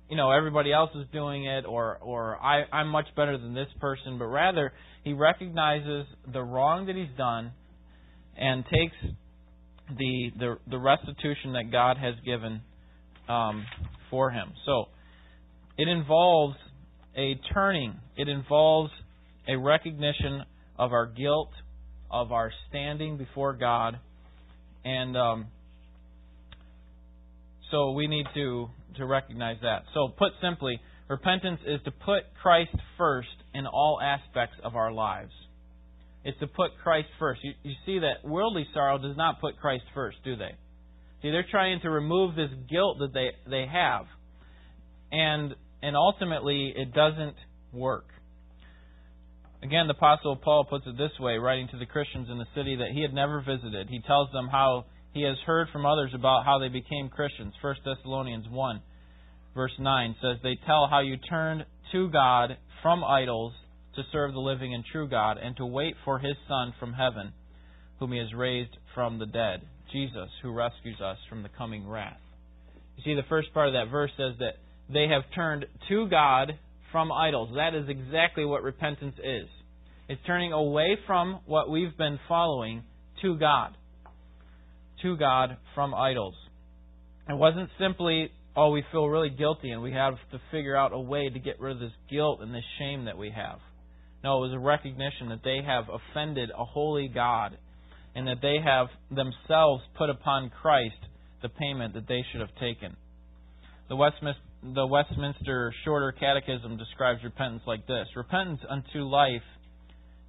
you 0.09 0.17
know 0.17 0.31
everybody 0.31 0.73
else 0.73 0.89
is 0.95 1.05
doing 1.13 1.45
it 1.45 1.65
or 1.65 1.97
or 2.01 2.37
I 2.37 2.63
I'm 2.73 2.87
much 2.87 3.05
better 3.15 3.37
than 3.37 3.53
this 3.53 3.67
person, 3.79 4.17
but 4.17 4.25
rather 4.25 4.73
he 5.03 5.13
recognizes 5.13 6.07
the 6.33 6.41
wrong 6.41 6.87
that 6.87 6.95
he's 6.95 7.15
done 7.15 7.51
and 8.35 8.63
takes 8.65 8.95
the 9.97 10.31
the, 10.39 10.57
the 10.67 10.77
restitution 10.79 11.53
that 11.53 11.71
God 11.71 11.97
has 11.97 12.15
given 12.25 12.61
um, 13.27 13.65
for 14.09 14.31
him. 14.31 14.51
So 14.65 14.85
it 15.77 15.87
involves 15.87 16.55
a 17.19 17.35
turning. 17.53 17.99
It 18.15 18.29
involves 18.29 18.91
a 19.47 19.57
recognition 19.57 20.43
of 20.77 20.93
our 20.93 21.05
guilt, 21.05 21.51
of 22.09 22.31
our 22.31 22.51
standing 22.69 23.17
before 23.17 23.53
God, 23.53 23.99
and 24.85 25.17
um, 25.17 25.47
so 27.71 27.91
we 27.91 28.07
need 28.07 28.25
to 28.35 28.69
to 28.97 29.05
recognize 29.05 29.57
that. 29.61 29.83
So 29.93 30.07
put 30.17 30.31
simply, 30.41 30.79
repentance 31.09 31.59
is 31.67 31.79
to 31.85 31.91
put 31.91 32.23
Christ 32.41 32.75
first 32.97 33.27
in 33.53 33.67
all 33.67 33.99
aspects 34.01 34.55
of 34.63 34.75
our 34.75 34.91
lives. 34.91 35.31
It's 36.23 36.39
to 36.39 36.47
put 36.47 36.71
Christ 36.81 37.07
first. 37.19 37.41
You, 37.43 37.51
you 37.63 37.75
see 37.85 37.99
that 37.99 38.27
worldly 38.27 38.65
sorrow 38.73 38.97
does 38.97 39.15
not 39.15 39.39
put 39.39 39.57
Christ 39.59 39.83
first, 39.93 40.17
do 40.23 40.35
they? 40.35 40.55
See, 41.21 41.31
they're 41.31 41.45
trying 41.49 41.81
to 41.81 41.89
remove 41.89 42.35
this 42.35 42.49
guilt 42.69 42.97
that 42.99 43.13
they, 43.13 43.31
they 43.49 43.65
have. 43.71 44.05
And 45.11 45.55
and 45.81 45.95
ultimately 45.95 46.73
it 46.75 46.93
doesn't 46.93 47.35
work. 47.73 48.05
Again, 49.61 49.87
the 49.87 49.93
Apostle 49.93 50.37
Paul 50.37 50.65
puts 50.65 50.85
it 50.87 50.97
this 50.97 51.11
way, 51.19 51.37
writing 51.37 51.67
to 51.71 51.77
the 51.77 51.85
Christians 51.85 52.29
in 52.29 52.37
the 52.37 52.47
city 52.55 52.77
that 52.77 52.91
he 52.93 53.01
had 53.01 53.13
never 53.13 53.41
visited. 53.41 53.89
He 53.89 53.99
tells 53.99 54.31
them 54.31 54.47
how 54.47 54.85
he 55.13 55.23
has 55.23 55.35
heard 55.45 55.67
from 55.73 55.85
others 55.85 56.11
about 56.13 56.45
how 56.45 56.59
they 56.59 56.69
became 56.69 57.09
Christians. 57.09 57.53
1 57.61 57.75
Thessalonians 57.83 58.45
1, 58.49 58.81
verse 59.53 59.73
9 59.77 60.15
says, 60.21 60.37
They 60.41 60.57
tell 60.65 60.87
how 60.89 61.01
you 61.01 61.17
turned 61.17 61.65
to 61.91 62.09
God 62.09 62.57
from 62.81 63.03
idols 63.03 63.53
to 63.95 64.03
serve 64.13 64.33
the 64.33 64.39
living 64.39 64.73
and 64.73 64.83
true 64.85 65.09
God 65.09 65.37
and 65.37 65.57
to 65.57 65.65
wait 65.65 65.95
for 66.05 66.19
his 66.19 66.35
Son 66.47 66.73
from 66.79 66.93
heaven, 66.93 67.33
whom 67.99 68.13
he 68.13 68.19
has 68.19 68.33
raised 68.33 68.77
from 68.95 69.19
the 69.19 69.25
dead, 69.25 69.61
Jesus, 69.91 70.29
who 70.41 70.53
rescues 70.53 71.01
us 71.01 71.17
from 71.27 71.43
the 71.43 71.49
coming 71.49 71.85
wrath. 71.85 72.19
You 72.95 73.03
see, 73.03 73.15
the 73.15 73.27
first 73.27 73.53
part 73.53 73.67
of 73.67 73.73
that 73.73 73.91
verse 73.91 74.11
says 74.15 74.35
that 74.39 74.55
they 74.91 75.07
have 75.07 75.23
turned 75.35 75.65
to 75.89 76.07
God 76.09 76.53
from 76.91 77.11
idols. 77.11 77.49
That 77.55 77.75
is 77.75 77.87
exactly 77.87 78.45
what 78.45 78.63
repentance 78.63 79.15
is. 79.23 79.47
It's 80.07 80.21
turning 80.25 80.53
away 80.53 80.97
from 81.05 81.39
what 81.45 81.69
we've 81.69 81.95
been 81.97 82.19
following 82.27 82.83
to 83.21 83.37
God. 83.37 83.75
To 85.03 85.15
God 85.15 85.57
from 85.75 85.93
idols. 85.93 86.33
It 87.29 87.37
wasn't 87.37 87.69
simply, 87.79 88.31
oh, 88.55 88.71
we 88.71 88.83
feel 88.91 89.07
really 89.07 89.29
guilty 89.29 89.69
and 89.69 89.83
we 89.83 89.91
have 89.91 90.15
to 90.31 90.41
figure 90.51 90.75
out 90.75 90.93
a 90.93 90.99
way 90.99 91.29
to 91.29 91.39
get 91.39 91.59
rid 91.59 91.73
of 91.73 91.79
this 91.79 91.91
guilt 92.09 92.39
and 92.41 92.53
this 92.53 92.63
shame 92.79 93.05
that 93.05 93.17
we 93.17 93.29
have. 93.29 93.59
No, 94.23 94.37
it 94.43 94.47
was 94.47 94.53
a 94.53 94.59
recognition 94.59 95.29
that 95.29 95.43
they 95.43 95.59
have 95.65 95.85
offended 95.87 96.49
a 96.57 96.65
holy 96.65 97.07
God 97.07 97.57
and 98.15 98.27
that 98.27 98.41
they 98.41 98.57
have 98.63 98.87
themselves 99.09 99.83
put 99.95 100.09
upon 100.09 100.51
Christ 100.61 100.97
the 101.41 101.49
payment 101.49 101.93
that 101.93 102.07
they 102.07 102.23
should 102.31 102.41
have 102.41 102.53
taken. 102.59 102.97
The 103.87 103.95
Westminster, 103.95 104.41
the 104.61 104.85
Westminster 104.85 105.73
Shorter 105.85 106.11
Catechism 106.11 106.77
describes 106.77 107.23
repentance 107.23 107.63
like 107.65 107.87
this 107.87 108.07
Repentance 108.15 108.59
unto 108.69 109.03
life 109.03 109.43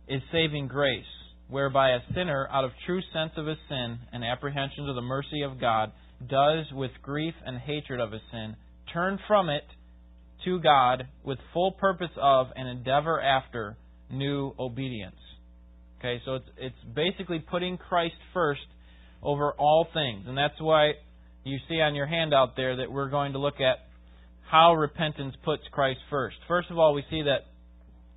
is 0.08 0.22
saving 0.32 0.68
grace, 0.68 1.04
whereby 1.48 1.90
a 1.90 1.98
sinner, 2.14 2.48
out 2.50 2.64
of 2.64 2.70
true 2.86 3.00
sense 3.12 3.32
of 3.36 3.46
his 3.46 3.58
sin 3.68 3.98
and 4.12 4.24
apprehension 4.24 4.88
of 4.88 4.94
the 4.94 5.02
mercy 5.02 5.42
of 5.42 5.60
God, 5.60 5.92
does, 6.28 6.66
with 6.72 6.90
grief 7.02 7.34
and 7.44 7.58
hatred 7.58 8.00
of 8.00 8.12
his 8.12 8.22
sin, 8.30 8.56
turn 8.92 9.18
from 9.26 9.48
it 9.48 9.64
to 10.44 10.60
God 10.60 11.06
with 11.24 11.38
full 11.52 11.72
purpose 11.72 12.10
of 12.20 12.48
and 12.54 12.68
endeavor 12.68 13.20
after 13.20 13.76
new 14.10 14.54
obedience. 14.58 15.16
Okay, 15.98 16.20
so 16.24 16.36
it's 16.36 16.48
it's 16.56 16.94
basically 16.94 17.40
putting 17.40 17.76
Christ 17.76 18.14
first 18.32 18.60
over 19.22 19.52
all 19.52 19.86
things, 19.92 20.24
and 20.26 20.36
that's 20.38 20.58
why 20.60 20.92
you 21.44 21.58
see 21.68 21.80
on 21.80 21.94
your 21.94 22.06
handout 22.06 22.56
there 22.56 22.76
that 22.76 22.90
we're 22.90 23.10
going 23.10 23.32
to 23.32 23.38
look 23.38 23.60
at 23.60 23.89
how 24.50 24.74
repentance 24.74 25.34
puts 25.44 25.62
Christ 25.70 26.00
first. 26.10 26.36
First 26.48 26.70
of 26.70 26.78
all, 26.78 26.92
we 26.92 27.04
see 27.08 27.22
that 27.22 27.46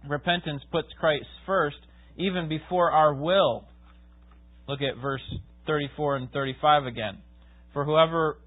repentance 0.10 0.64
puts 0.72 0.88
Christ 1.00 1.26
first 1.46 1.78
even 2.18 2.50
before 2.50 2.92
our 2.92 3.14
will. 3.14 3.66
Look 4.68 4.80
at 4.82 5.02
verse 5.02 5.22
34 5.68 6.16
and 6.18 6.32
35 6.32 6.86
again. 6.86 7.20
For 7.74 7.86
whoever, 7.86 8.38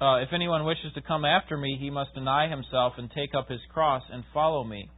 uh, 0.00 0.16
if 0.16 0.28
anyone 0.34 0.64
wishes 0.64 0.92
to 0.94 1.00
come 1.00 1.24
after 1.24 1.56
me, 1.56 1.78
he 1.80 1.90
must 1.90 2.14
deny 2.14 2.48
himself 2.48 2.94
and 2.98 3.10
take 3.10 3.34
up 3.34 3.48
his 3.48 3.60
cross 3.72 4.02
and 4.12 4.22
follow 4.34 4.62
me. 4.62 4.90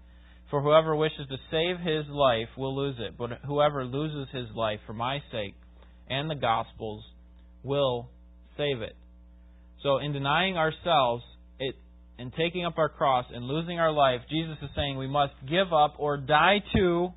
For 0.51 0.61
whoever 0.61 0.97
wishes 0.97 1.29
to 1.31 1.37
save 1.51 1.79
his 1.79 2.07
life 2.09 2.49
will 2.57 2.77
lose 2.77 2.97
it, 2.99 3.17
but 3.17 3.31
whoever 3.47 3.85
loses 3.85 4.29
his 4.33 4.49
life 4.55 4.81
for 4.87 4.93
my 4.93 5.21
sake 5.31 5.55
and 6.11 6.29
the 6.29 6.35
gospel's 6.35 7.05
will 7.63 8.11
save 8.57 8.83
it. 8.83 8.97
So, 9.83 9.99
in 9.99 10.13
denying 10.13 10.57
ourselves 10.57 11.25
and 12.23 12.33
taking 12.35 12.65
up 12.65 12.79
our 12.79 12.89
cross 12.89 13.27
and 13.35 13.45
losing 13.45 13.81
our 13.81 13.91
life, 13.91 14.21
Jesus 14.31 14.57
is 14.63 14.71
saying 14.77 14.97
we 14.97 15.09
must 15.09 15.33
give 15.51 15.73
up 15.73 15.97
or 15.99 16.17
die 16.17 16.63
to 16.73 17.09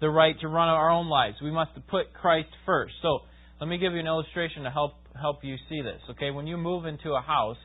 the 0.00 0.10
right 0.10 0.34
to 0.40 0.48
run 0.48 0.68
our 0.68 0.90
own 0.90 1.08
lives. 1.08 1.36
We 1.40 1.52
must 1.52 1.70
put 1.88 2.12
Christ 2.12 2.48
first. 2.66 2.92
So, 3.02 3.20
let 3.60 3.68
me 3.68 3.78
give 3.78 3.92
you 3.92 4.00
an 4.00 4.06
illustration 4.08 4.64
to 4.64 4.70
help 4.70 4.94
help 5.14 5.44
you 5.44 5.54
see 5.68 5.80
this. 5.80 6.00
Okay, 6.10 6.32
when 6.32 6.48
you 6.48 6.56
move 6.56 6.86
into 6.86 7.12
a 7.12 7.20
house, 7.20 7.56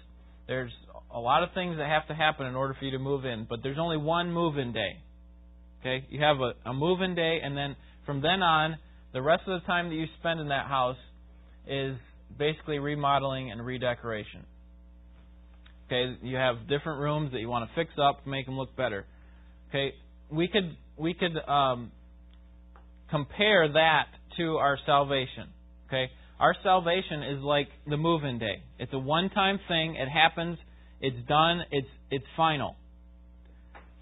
there's 0.48 0.72
a 1.12 1.19
lot 1.19 1.41
of 1.41 1.50
things 1.55 1.77
that 1.77 1.88
have 1.88 2.07
to 2.10 2.13
happen 2.13 2.46
in 2.46 2.55
order 2.55 2.75
for 2.77 2.86
you 2.86 2.91
to 2.91 3.00
move 3.00 3.25
in, 3.25 3.48
but 3.50 3.63
there's 3.63 3.79
only 3.79 3.98
one 3.98 4.31
move-in 4.31 4.72
day. 4.72 5.01
Okay, 5.79 6.05
you 6.10 6.22
have 6.22 6.38
a, 6.38 6.69
a 6.69 6.74
move-in 6.75 7.15
day, 7.15 7.39
and 7.43 7.57
then 7.57 7.75
from 8.05 8.22
then 8.22 8.43
on, 8.43 8.77
the 9.13 9.22
rest 9.22 9.41
of 9.48 9.60
the 9.60 9.65
time 9.65 9.89
that 9.89 9.96
you 9.96 10.05
spend 10.19 10.39
in 10.39 10.50
that 10.50 10.67
house 10.67 10.98
is 11.67 11.96
basically 12.38 12.77
remodeling 12.77 13.50
and 13.50 13.65
redecoration. 13.65 14.46
Okay, 15.88 16.17
you 16.22 16.36
have 16.36 16.67
different 16.67 17.00
rooms 17.00 17.32
that 17.32 17.39
you 17.39 17.48
want 17.48 17.70
to 17.70 17.75
fix 17.75 17.91
up, 17.98 18.27
make 18.27 18.46
them 18.46 18.58
look 18.58 18.75
better. 18.75 19.06
Okay, 19.70 19.94
we 20.29 20.48
could 20.48 20.75
we 20.98 21.13
could 21.13 21.38
um, 21.50 21.91
compare 23.10 23.72
that 23.72 24.08
to 24.38 24.58
our 24.58 24.77
salvation. 24.86 25.48
Okay, 25.88 26.10
our 26.39 26.56
salvation 26.62 27.24
is 27.24 27.41
like 27.41 27.70
the 27.88 27.96
move-in 27.96 28.38
day. 28.38 28.63
It's 28.79 28.94
a 28.94 29.00
one-time 29.00 29.60
thing. 29.67 29.96
It 29.96 30.10
happens. 30.10 30.58
It's 31.00 31.27
done. 31.27 31.62
It's 31.72 31.88
it's 32.12 32.25
final. 32.36 32.75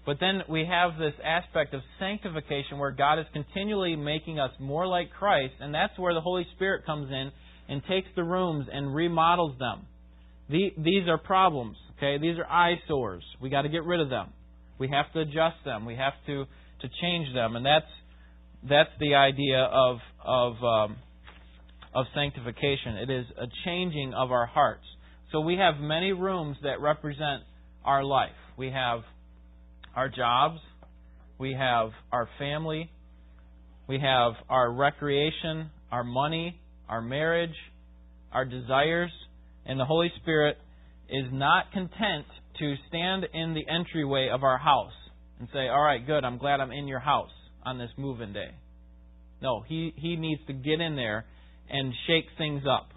But 0.04 0.18
then 0.20 0.42
we 0.48 0.64
have 0.64 0.98
this 0.98 1.14
aspect 1.24 1.74
of 1.74 1.80
sanctification 1.98 2.78
where 2.78 2.92
God 2.92 3.18
is 3.18 3.26
continually 3.32 3.96
making 3.96 4.38
us 4.38 4.52
more 4.60 4.86
like 4.86 5.10
Christ, 5.10 5.54
and 5.60 5.74
that's 5.74 5.98
where 5.98 6.14
the 6.14 6.20
Holy 6.20 6.46
Spirit 6.54 6.86
comes 6.86 7.10
in 7.10 7.32
and 7.68 7.82
takes 7.88 8.08
the 8.14 8.22
rooms 8.22 8.66
and 8.72 8.94
remodels 8.94 9.58
them. 9.58 9.86
These 10.48 11.08
are 11.08 11.18
problems, 11.18 11.76
okay? 11.96 12.18
These 12.18 12.38
are 12.38 12.46
eyesores. 12.46 13.24
We 13.40 13.50
got 13.50 13.62
to 13.62 13.68
get 13.68 13.84
rid 13.84 14.00
of 14.00 14.10
them. 14.10 14.32
We 14.78 14.88
have 14.88 15.12
to 15.14 15.20
adjust 15.20 15.56
them. 15.64 15.86
We 15.86 15.96
have 15.96 16.12
to 16.26 16.44
to 16.80 16.88
change 17.00 17.32
them, 17.34 17.56
and 17.56 17.64
that's 17.64 17.86
that's 18.68 18.90
the 19.00 19.14
idea 19.14 19.62
of 19.62 19.98
of 20.24 20.52
um, 20.62 20.96
of 21.94 22.06
sanctification. 22.14 22.96
It 22.96 23.10
is 23.10 23.26
a 23.38 23.46
changing 23.64 24.12
of 24.14 24.30
our 24.30 24.46
hearts. 24.46 24.84
So 25.32 25.40
we 25.40 25.56
have 25.56 25.80
many 25.80 26.12
rooms 26.12 26.56
that 26.62 26.80
represent 26.80 27.42
our 27.84 28.04
life. 28.04 28.36
We 28.56 28.70
have 28.70 29.00
our 29.94 30.08
jobs, 30.08 30.60
we 31.38 31.54
have 31.54 31.90
our 32.12 32.28
family, 32.38 32.90
we 33.88 33.98
have 34.00 34.32
our 34.48 34.70
recreation, 34.70 35.70
our 35.90 36.04
money, 36.04 36.60
our 36.88 37.00
marriage, 37.00 37.54
our 38.32 38.44
desires, 38.44 39.10
and 39.66 39.78
the 39.78 39.84
Holy 39.84 40.10
Spirit 40.22 40.56
is 41.08 41.26
not 41.32 41.72
content 41.72 42.26
to 42.58 42.74
stand 42.88 43.26
in 43.32 43.54
the 43.54 43.64
entryway 43.72 44.28
of 44.32 44.42
our 44.42 44.58
house 44.58 44.92
and 45.38 45.48
say, 45.52 45.68
All 45.68 45.82
right, 45.82 46.04
good, 46.04 46.24
I'm 46.24 46.38
glad 46.38 46.60
I'm 46.60 46.72
in 46.72 46.88
your 46.88 47.00
house 47.00 47.30
on 47.64 47.78
this 47.78 47.90
move 47.96 48.20
in 48.20 48.32
day. 48.32 48.50
No, 49.42 49.62
he, 49.66 49.92
he 49.96 50.16
needs 50.16 50.40
to 50.46 50.52
get 50.52 50.80
in 50.80 50.96
there 50.96 51.26
and 51.68 51.92
shake 52.06 52.24
things 52.38 52.62
up. 52.68 52.88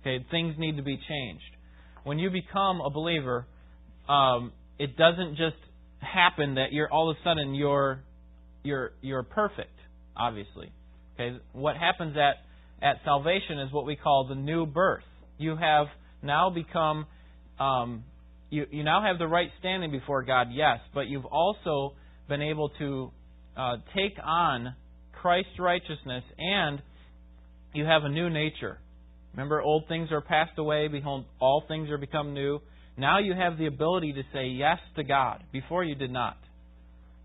Okay, 0.00 0.24
things 0.30 0.54
need 0.58 0.76
to 0.76 0.82
be 0.82 0.96
changed. 0.96 1.44
When 2.04 2.18
you 2.18 2.30
become 2.30 2.80
a 2.80 2.90
believer, 2.90 3.46
um, 4.08 4.52
it 4.78 4.96
doesn't 4.96 5.36
just 5.36 5.56
happen 6.00 6.56
that 6.56 6.72
you're 6.72 6.90
all 6.90 7.10
of 7.10 7.16
a 7.16 7.20
sudden 7.24 7.54
you're 7.54 8.02
you're 8.64 8.92
you're 9.00 9.22
perfect. 9.22 9.70
Obviously, 10.16 10.72
okay. 11.14 11.36
What 11.52 11.76
happens 11.76 12.16
at 12.16 12.36
at 12.84 12.96
salvation 13.04 13.60
is 13.60 13.72
what 13.72 13.86
we 13.86 13.94
call 13.94 14.26
the 14.28 14.34
new 14.34 14.66
birth. 14.66 15.04
You 15.38 15.56
have 15.56 15.86
now 16.22 16.50
become 16.50 17.06
um, 17.58 18.04
you 18.50 18.66
you 18.70 18.84
now 18.84 19.02
have 19.02 19.18
the 19.18 19.26
right 19.26 19.48
standing 19.58 19.90
before 19.90 20.22
God, 20.22 20.48
yes, 20.52 20.78
but 20.94 21.08
you've 21.08 21.26
also 21.26 21.94
been 22.28 22.42
able 22.42 22.70
to 22.78 23.10
uh, 23.56 23.76
take 23.94 24.18
on 24.22 24.74
Christ's 25.12 25.58
righteousness 25.58 26.24
and 26.38 26.82
you 27.74 27.84
have 27.84 28.04
a 28.04 28.08
new 28.08 28.28
nature. 28.28 28.78
Remember, 29.32 29.62
old 29.62 29.88
things 29.88 30.10
are 30.12 30.20
passed 30.20 30.58
away. 30.58 30.88
Behold, 30.88 31.24
all 31.40 31.64
things 31.66 31.88
are 31.90 31.98
become 31.98 32.34
new. 32.34 32.60
Now 32.98 33.18
you 33.18 33.32
have 33.34 33.56
the 33.56 33.66
ability 33.66 34.12
to 34.12 34.22
say 34.32 34.46
yes 34.48 34.78
to 34.96 35.04
God. 35.04 35.42
Before 35.52 35.82
you 35.82 35.94
did 35.94 36.10
not. 36.10 36.36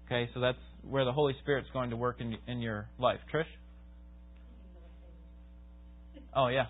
Okay, 0.05 0.29
so 0.33 0.39
that's 0.39 0.57
where 0.89 1.03
the 1.03 1.11
Holy 1.11 1.35
Spirit's 1.41 1.67
going 1.73 1.89
to 1.89 1.97
work 1.97 2.21
in, 2.21 2.37
in 2.47 2.61
your 2.61 2.87
life. 2.97 3.19
Trish? 3.33 3.43
Oh, 6.33 6.47
yeah. 6.47 6.65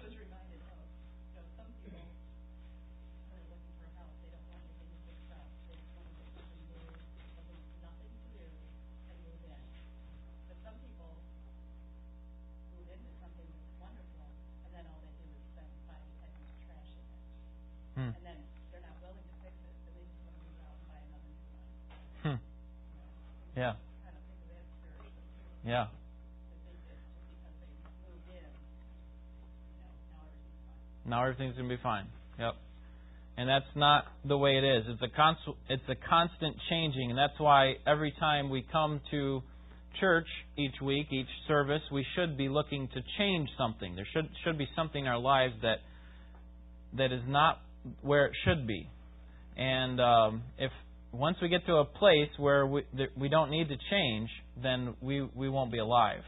Yeah. 23.58 23.74
Yeah. 25.66 25.88
Now 31.08 31.24
everything's 31.24 31.56
going 31.56 31.68
to 31.68 31.76
be 31.76 31.82
fine. 31.82 32.06
Yep. 32.38 32.54
And 33.38 33.50
that's 33.50 33.66
not 33.76 34.06
the 34.26 34.38
way 34.38 34.58
it 34.58 34.64
is. 34.64 34.84
It's 34.88 35.02
a 35.02 35.16
const- 35.16 35.58
it's 35.70 35.84
a 35.90 35.96
constant 36.08 36.56
changing, 36.70 37.10
and 37.10 37.18
that's 37.18 37.40
why 37.40 37.76
every 37.88 38.14
time 38.20 38.50
we 38.50 38.64
come 38.72 39.02
to 39.12 39.42
church 40.00 40.28
each 40.58 40.80
week, 40.82 41.08
each 41.12 41.28
service, 41.48 41.82
we 41.92 42.06
should 42.16 42.38
be 42.38 42.50
looking 42.50 42.88
to 42.90 43.02
change 43.18 43.50
something. 43.58 43.96
There 43.96 44.08
should 44.14 44.30
should 44.44 44.58
be 44.58 44.68
something 44.76 45.06
in 45.06 45.08
our 45.08 45.20
lives 45.20 45.54
that 45.64 45.78
that 46.98 47.12
is 47.12 47.22
not 47.28 47.60
where 48.02 48.26
it 48.26 48.34
should 48.44 48.68
be. 48.68 48.88
And 49.56 50.00
um, 50.00 50.44
if 50.60 50.72
once 51.12 51.38
we 51.42 51.50
get 51.50 51.66
to 51.66 51.76
a 51.76 51.86
place 51.86 52.30
where 52.38 52.66
we, 52.66 52.84
we 53.18 53.30
don't 53.30 53.50
need 53.50 53.70
to 53.70 53.78
change, 53.90 54.30
then 54.62 54.96
we, 55.02 55.28
we 55.36 55.50
won't 55.50 55.72
be 55.72 55.80
alive. 55.80 56.22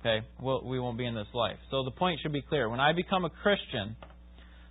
Okay? 0.00 0.26
We'll, 0.40 0.66
we 0.66 0.78
won't 0.78 0.98
be 0.98 1.06
in 1.06 1.14
this 1.14 1.28
life. 1.34 1.56
So 1.70 1.84
the 1.84 1.90
point 1.90 2.20
should 2.22 2.32
be 2.32 2.42
clear. 2.42 2.68
When 2.68 2.80
I 2.80 2.92
become 2.92 3.24
a 3.24 3.30
Christian, 3.30 3.96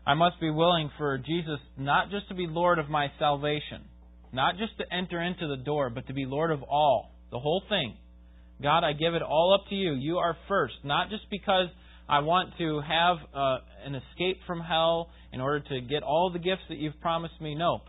I 0.05 0.13
must 0.13 0.39
be 0.39 0.49
willing 0.49 0.89
for 0.97 1.17
Jesus 1.17 1.59
not 1.77 2.09
just 2.09 2.27
to 2.29 2.35
be 2.35 2.47
Lord 2.47 2.79
of 2.79 2.89
my 2.89 3.07
salvation, 3.19 3.83
not 4.33 4.57
just 4.57 4.77
to 4.77 4.83
enter 4.93 5.21
into 5.21 5.47
the 5.47 5.57
door, 5.57 5.89
but 5.89 6.07
to 6.07 6.13
be 6.13 6.25
Lord 6.25 6.51
of 6.51 6.63
all, 6.63 7.11
the 7.31 7.39
whole 7.39 7.63
thing. 7.69 7.95
God, 8.61 8.83
I 8.83 8.93
give 8.93 9.15
it 9.15 9.21
all 9.21 9.57
up 9.59 9.67
to 9.69 9.75
you. 9.75 9.93
You 9.93 10.17
are 10.17 10.37
first, 10.47 10.75
not 10.83 11.09
just 11.09 11.23
because 11.31 11.67
I 12.07 12.19
want 12.19 12.49
to 12.57 12.81
have 12.81 13.17
uh, 13.33 13.57
an 13.85 13.95
escape 13.95 14.37
from 14.45 14.59
hell 14.59 15.09
in 15.33 15.41
order 15.41 15.61
to 15.69 15.81
get 15.81 16.03
all 16.03 16.29
the 16.31 16.39
gifts 16.39 16.63
that 16.69 16.77
you've 16.77 16.99
promised 17.01 17.39
me. 17.41 17.55
No. 17.55 17.79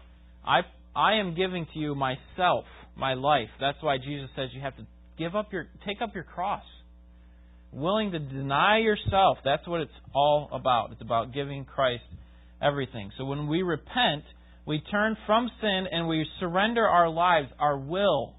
I 0.47 0.61
I 0.95 1.15
am 1.15 1.35
giving 1.35 1.67
to 1.73 1.79
you 1.79 1.95
myself, 1.95 2.65
my 2.97 3.15
life. 3.15 3.49
That's 3.61 3.79
why 3.81 3.99
Jesus 3.99 4.29
says 4.37 4.51
you 4.53 4.61
have 4.61 4.77
to 4.77 4.87
give 5.19 5.35
up 5.35 5.53
your 5.53 5.67
take 5.87 6.03
up 6.03 6.15
your 6.15 6.25
cross. 6.25 6.65
Willing 7.73 8.13
to 8.13 8.19
deny 8.19 8.81
yourself. 8.81 9.39
That's 9.45 9.67
what 9.67 9.81
it's 9.81 9.91
all 10.15 10.51
about. 10.53 10.93
It's 10.93 11.01
about 11.01 11.33
giving 11.33 11.65
Christ 11.65 12.03
everything. 12.61 13.11
So 13.17 13.25
when 13.25 13.49
we 13.49 13.63
repent, 13.63 14.25
we 14.67 14.81
turn 14.91 15.17
from 15.27 15.51
sin 15.61 15.87
and 15.91 16.07
we 16.07 16.27
surrender 16.39 16.87
our 16.87 17.09
lives, 17.09 17.49
our 17.59 17.79
will, 17.79 18.35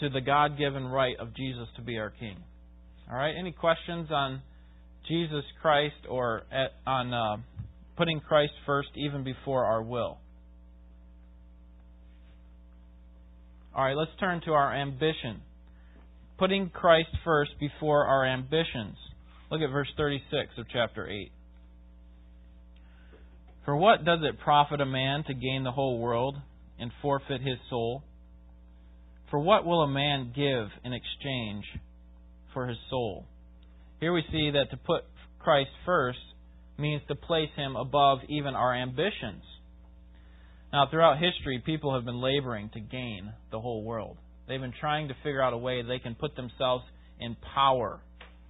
to 0.00 0.10
the 0.10 0.20
God 0.20 0.58
given 0.58 0.84
right 0.84 1.16
of 1.18 1.34
Jesus 1.34 1.66
to 1.76 1.82
be 1.82 1.96
our 1.96 2.10
King. 2.10 2.36
All 3.10 3.16
right? 3.16 3.34
Any 3.38 3.52
questions 3.52 4.08
on 4.10 4.42
Jesus 5.08 5.44
Christ 5.62 5.94
or 6.08 6.42
at, 6.52 6.72
on 6.86 7.14
uh, 7.14 7.36
putting 7.96 8.20
Christ 8.20 8.52
first 8.66 8.90
even 8.96 9.24
before 9.24 9.64
our 9.64 9.82
will? 9.82 10.18
All 13.76 13.84
right, 13.84 13.94
let's 13.94 14.10
turn 14.18 14.40
to 14.46 14.52
our 14.52 14.74
ambition. 14.74 15.42
Putting 16.38 16.70
Christ 16.70 17.10
first 17.22 17.50
before 17.60 18.06
our 18.06 18.24
ambitions. 18.24 18.96
Look 19.50 19.60
at 19.60 19.70
verse 19.70 19.88
36 19.98 20.52
of 20.56 20.64
chapter 20.72 21.06
8. 21.06 21.30
For 23.66 23.76
what 23.76 24.02
does 24.02 24.20
it 24.22 24.40
profit 24.40 24.80
a 24.80 24.86
man 24.86 25.24
to 25.24 25.34
gain 25.34 25.62
the 25.62 25.72
whole 25.72 25.98
world 25.98 26.36
and 26.78 26.90
forfeit 27.02 27.42
his 27.42 27.58
soul? 27.68 28.02
For 29.30 29.38
what 29.38 29.66
will 29.66 29.82
a 29.82 29.88
man 29.88 30.32
give 30.34 30.68
in 30.82 30.94
exchange 30.94 31.64
for 32.54 32.66
his 32.68 32.78
soul? 32.88 33.26
Here 34.00 34.14
we 34.14 34.22
see 34.32 34.52
that 34.52 34.70
to 34.70 34.78
put 34.78 35.04
Christ 35.38 35.70
first 35.84 36.18
means 36.78 37.02
to 37.08 37.14
place 37.14 37.50
him 37.56 37.76
above 37.76 38.20
even 38.30 38.54
our 38.54 38.74
ambitions. 38.74 39.42
Now, 40.72 40.86
throughout 40.90 41.18
history, 41.18 41.62
people 41.64 41.94
have 41.94 42.04
been 42.04 42.20
laboring 42.20 42.70
to 42.74 42.80
gain 42.80 43.32
the 43.50 43.60
whole 43.60 43.84
world. 43.84 44.18
They've 44.48 44.60
been 44.60 44.74
trying 44.78 45.08
to 45.08 45.14
figure 45.22 45.42
out 45.42 45.52
a 45.52 45.58
way 45.58 45.82
they 45.82 45.98
can 45.98 46.14
put 46.14 46.36
themselves 46.36 46.84
in 47.20 47.36
power 47.54 48.00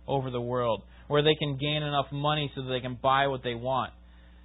over 0.09 0.31
the 0.31 0.41
world, 0.41 0.83
where 1.09 1.23
they 1.23 1.35
can 1.39 1.57
gain 1.57 1.83
enough 1.83 2.07
money 2.13 2.51
so 2.55 2.63
that 2.63 2.69
they 2.69 2.81
can 2.81 2.99
buy 3.01 3.27
what 3.27 3.43
they 3.43 3.55
want. 3.55 3.93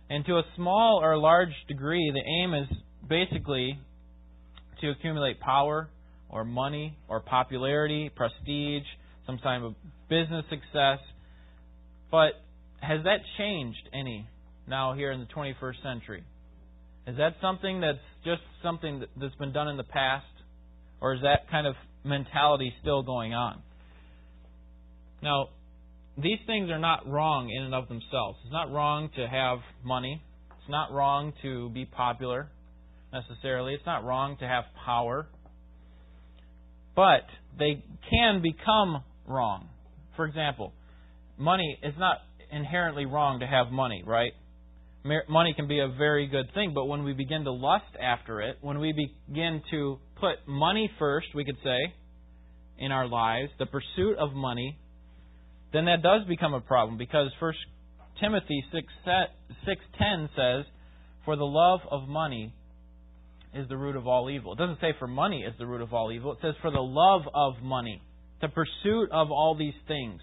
And 0.09 0.25
to 0.25 0.33
a 0.33 0.43
small 0.55 0.99
or 1.01 1.17
large 1.17 1.53
degree, 1.67 2.11
the 2.13 2.43
aim 2.43 2.53
is 2.53 2.67
basically 3.07 3.79
to 4.81 4.89
accumulate 4.89 5.39
power 5.39 5.89
or 6.29 6.43
money 6.43 6.97
or 7.07 7.21
popularity, 7.21 8.09
prestige, 8.15 8.83
some 9.25 9.37
type 9.37 9.61
of 9.61 9.75
business 10.09 10.43
success. 10.49 10.99
But 12.09 12.33
has 12.81 13.03
that 13.03 13.19
changed 13.37 13.89
any 13.93 14.27
now 14.67 14.93
here 14.93 15.11
in 15.11 15.19
the 15.19 15.27
21st 15.27 15.81
century? 15.83 16.23
Is 17.07 17.17
that 17.17 17.35
something 17.41 17.81
that's 17.81 17.97
just 18.23 18.41
something 18.63 19.03
that's 19.19 19.35
been 19.35 19.53
done 19.53 19.67
in 19.67 19.77
the 19.77 19.83
past? 19.83 20.25
Or 20.99 21.15
is 21.15 21.21
that 21.21 21.49
kind 21.49 21.65
of 21.65 21.75
mentality 22.03 22.71
still 22.81 23.01
going 23.01 23.33
on? 23.33 23.61
Now, 25.23 25.49
these 26.17 26.39
things 26.45 26.69
are 26.69 26.79
not 26.79 27.07
wrong 27.07 27.49
in 27.49 27.63
and 27.63 27.73
of 27.73 27.87
themselves. 27.87 28.37
It's 28.43 28.53
not 28.53 28.71
wrong 28.71 29.09
to 29.15 29.27
have 29.27 29.59
money. 29.83 30.21
It's 30.59 30.69
not 30.69 30.91
wrong 30.91 31.33
to 31.41 31.69
be 31.69 31.85
popular 31.85 32.49
necessarily. 33.11 33.73
It's 33.73 33.85
not 33.85 34.03
wrong 34.03 34.37
to 34.39 34.47
have 34.47 34.65
power. 34.85 35.27
But 36.95 37.25
they 37.57 37.83
can 38.09 38.41
become 38.41 39.03
wrong. 39.27 39.69
For 40.15 40.25
example, 40.25 40.73
money 41.37 41.77
is 41.81 41.93
not 41.97 42.17
inherently 42.51 43.05
wrong 43.05 43.39
to 43.39 43.47
have 43.47 43.71
money, 43.71 44.03
right? 44.05 44.33
Money 45.03 45.53
can 45.55 45.67
be 45.67 45.79
a 45.79 45.87
very 45.87 46.27
good 46.27 46.53
thing, 46.53 46.73
but 46.73 46.85
when 46.85 47.03
we 47.03 47.13
begin 47.13 47.43
to 47.45 47.51
lust 47.51 47.95
after 48.01 48.41
it, 48.41 48.57
when 48.61 48.79
we 48.79 48.93
begin 49.27 49.61
to 49.71 49.99
put 50.19 50.47
money 50.47 50.89
first, 50.99 51.27
we 51.33 51.43
could 51.43 51.57
say, 51.63 51.93
in 52.77 52.91
our 52.91 53.07
lives, 53.07 53.51
the 53.59 53.65
pursuit 53.65 54.17
of 54.17 54.33
money, 54.33 54.77
then 55.73 55.85
that 55.85 56.01
does 56.01 56.25
become 56.27 56.53
a 56.53 56.61
problem 56.61 56.97
because 56.97 57.31
First 57.39 57.59
Timothy 58.19 58.63
6:10 58.71 60.29
says, 60.35 60.65
"For 61.25 61.35
the 61.35 61.45
love 61.45 61.81
of 61.89 62.07
money 62.07 62.53
is 63.53 63.67
the 63.67 63.77
root 63.77 63.95
of 63.95 64.07
all 64.07 64.29
evil." 64.29 64.53
It 64.53 64.57
doesn't 64.57 64.79
say 64.79 64.93
for 64.93 65.07
money 65.07 65.43
is 65.43 65.55
the 65.57 65.65
root 65.65 65.81
of 65.81 65.93
all 65.93 66.11
evil. 66.11 66.33
It 66.33 66.41
says 66.41 66.55
for 66.57 66.71
the 66.71 66.83
love 66.83 67.27
of 67.33 67.61
money, 67.61 68.01
the 68.41 68.49
pursuit 68.49 69.11
of 69.11 69.31
all 69.31 69.55
these 69.55 69.77
things 69.87 70.21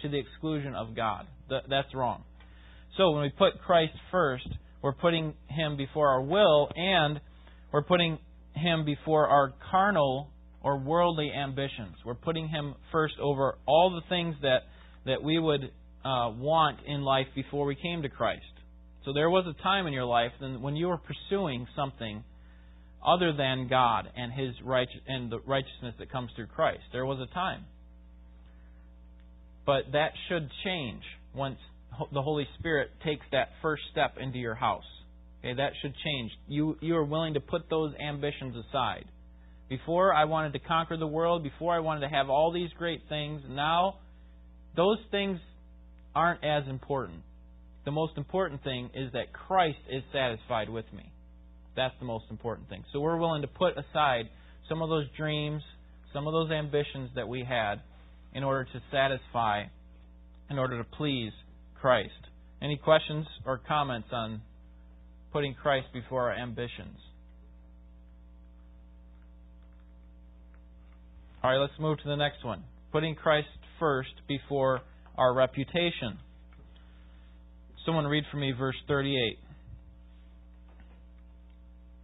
to 0.00 0.08
the 0.08 0.18
exclusion 0.18 0.74
of 0.74 0.94
God. 0.94 1.26
That's 1.48 1.94
wrong. 1.94 2.24
So 2.96 3.12
when 3.12 3.22
we 3.22 3.30
put 3.30 3.60
Christ 3.62 3.94
first, 4.10 4.48
we're 4.82 4.92
putting 4.92 5.34
him 5.48 5.76
before 5.76 6.08
our 6.08 6.22
will 6.22 6.68
and 6.76 7.20
we're 7.72 7.84
putting 7.84 8.18
him 8.54 8.84
before 8.84 9.28
our 9.28 9.54
carnal 9.70 10.28
or 10.62 10.78
worldly 10.78 11.32
ambitions. 11.32 11.96
We're 12.04 12.14
putting 12.14 12.48
him 12.48 12.74
first 12.90 13.14
over 13.20 13.56
all 13.66 13.90
the 13.90 14.08
things 14.08 14.36
that, 14.42 14.60
that 15.06 15.22
we 15.22 15.38
would 15.38 15.62
uh, 16.04 16.30
want 16.36 16.80
in 16.86 17.02
life 17.02 17.26
before 17.34 17.64
we 17.64 17.76
came 17.76 18.02
to 18.02 18.08
Christ. 18.08 18.42
So 19.04 19.12
there 19.12 19.30
was 19.30 19.46
a 19.46 19.62
time 19.62 19.86
in 19.86 19.92
your 19.92 20.04
life 20.04 20.32
when 20.40 20.76
you 20.76 20.88
were 20.88 20.98
pursuing 20.98 21.66
something 21.74 22.22
other 23.04 23.32
than 23.32 23.68
God 23.68 24.08
and 24.16 24.32
His 24.32 24.54
righteous 24.62 25.00
and 25.06 25.30
the 25.30 25.40
righteousness 25.40 25.94
that 25.98 26.12
comes 26.12 26.30
through 26.36 26.46
Christ. 26.46 26.82
There 26.92 27.06
was 27.06 27.18
a 27.18 27.32
time, 27.34 27.64
but 29.66 29.92
that 29.92 30.12
should 30.28 30.48
change 30.64 31.02
once 31.34 31.58
the 32.12 32.22
Holy 32.22 32.46
Spirit 32.58 32.90
takes 33.04 33.24
that 33.32 33.48
first 33.60 33.82
step 33.90 34.16
into 34.20 34.38
your 34.38 34.54
house. 34.54 34.84
Okay, 35.40 35.54
that 35.54 35.72
should 35.80 35.94
change. 36.04 36.30
You 36.46 36.76
you 36.80 36.96
are 36.96 37.04
willing 37.04 37.34
to 37.34 37.40
put 37.40 37.68
those 37.68 37.92
ambitions 37.96 38.54
aside. 38.68 39.04
Before 39.68 40.14
I 40.14 40.24
wanted 40.24 40.52
to 40.52 40.58
conquer 40.58 40.96
the 40.96 41.06
world, 41.06 41.42
before 41.42 41.74
I 41.74 41.80
wanted 41.80 42.00
to 42.00 42.08
have 42.08 42.28
all 42.28 42.52
these 42.52 42.70
great 42.78 43.02
things, 43.08 43.42
now 43.48 43.96
those 44.76 44.98
things 45.10 45.40
aren't 46.14 46.44
as 46.44 46.68
important. 46.68 47.20
The 47.84 47.90
most 47.90 48.16
important 48.16 48.62
thing 48.62 48.90
is 48.94 49.12
that 49.12 49.32
Christ 49.32 49.78
is 49.90 50.02
satisfied 50.12 50.68
with 50.68 50.84
me. 50.94 51.10
That's 51.74 51.94
the 51.98 52.04
most 52.04 52.26
important 52.30 52.68
thing. 52.68 52.84
So 52.92 53.00
we're 53.00 53.16
willing 53.16 53.42
to 53.42 53.48
put 53.48 53.72
aside 53.76 54.28
some 54.68 54.82
of 54.82 54.88
those 54.88 55.06
dreams, 55.16 55.62
some 56.12 56.26
of 56.26 56.32
those 56.32 56.50
ambitions 56.50 57.10
that 57.16 57.26
we 57.26 57.44
had 57.48 57.80
in 58.34 58.44
order 58.44 58.64
to 58.64 58.82
satisfy, 58.90 59.64
in 60.50 60.58
order 60.58 60.78
to 60.78 60.84
please 60.84 61.32
Christ. 61.82 62.14
Any 62.62 62.76
questions 62.76 63.26
or 63.44 63.60
comments 63.66 64.06
on 64.12 64.40
putting 65.32 65.52
Christ 65.52 65.88
before 65.92 66.30
our 66.30 66.38
ambitions? 66.38 66.96
All 71.42 71.50
right, 71.50 71.58
let's 71.58 71.72
move 71.80 71.98
to 71.98 72.08
the 72.08 72.14
next 72.14 72.44
one. 72.44 72.62
Putting 72.92 73.16
Christ 73.16 73.48
first 73.80 74.12
before 74.28 74.82
our 75.18 75.34
reputation. 75.34 76.20
Someone 77.84 78.06
read 78.06 78.22
for 78.30 78.36
me 78.36 78.52
verse 78.56 78.76
38. 78.86 79.40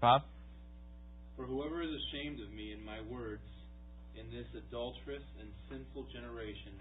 Bob? 0.01 0.23
For 1.37 1.45
whoever 1.45 1.83
is 1.83 1.91
ashamed 1.91 2.41
of 2.41 2.53
me 2.53 2.73
and 2.73 2.85
my 2.85 3.01
words 3.09 3.47
in 4.19 4.27
this 4.37 4.47
adulterous 4.57 5.23
and 5.39 5.49
sinful 5.71 6.09
generation, 6.13 6.73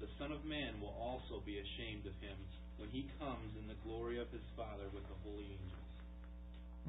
the 0.00 0.08
Son 0.18 0.32
of 0.32 0.44
Man 0.44 0.80
will 0.80 0.94
also 1.00 1.42
be 1.44 1.58
ashamed 1.58 2.06
of 2.06 2.14
him 2.22 2.36
when 2.76 2.88
he 2.90 3.10
comes 3.18 3.50
in 3.60 3.66
the 3.66 3.78
glory 3.84 4.20
of 4.20 4.30
his 4.30 4.42
Father 4.56 4.84
with 4.94 5.02
the 5.08 5.18
holy 5.24 5.44
angels. 5.44 5.88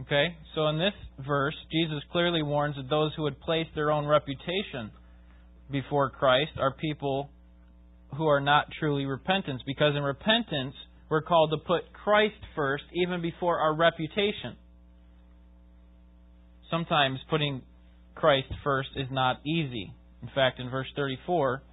Okay, 0.02 0.38
so 0.56 0.68
in 0.68 0.78
this 0.78 0.94
verse, 1.26 1.56
Jesus 1.72 2.02
clearly 2.12 2.42
warns 2.42 2.76
that 2.78 2.90
those 2.90 3.12
who 3.16 3.24
would 3.24 3.40
place 3.42 3.68
their 3.76 3.92
own 3.92 4.06
reputation 4.06 4.92
before 5.72 6.10
Christ 6.10 6.52
are 6.58 6.74
people 6.74 7.30
who 8.16 8.28
are 8.28 8.40
not 8.40 8.68
truly 8.80 9.06
repentant, 9.06 9.62
because 9.66 9.96
in 9.96 10.04
repentance, 10.04 10.74
we're 11.10 11.22
called 11.22 11.52
to 11.52 11.58
put 11.58 11.92
Christ 11.94 12.40
first, 12.56 12.84
even 12.94 13.22
before 13.22 13.60
our 13.60 13.76
reputation. 13.76 14.56
Sometimes 16.72 17.20
putting 17.30 17.62
Christ 18.16 18.48
first 18.64 18.90
is 18.96 19.08
not 19.12 19.38
easy. 19.46 19.94
In 20.22 20.30
fact, 20.34 20.60
in 20.60 20.70
verse 20.70 20.88
34, 20.96 21.64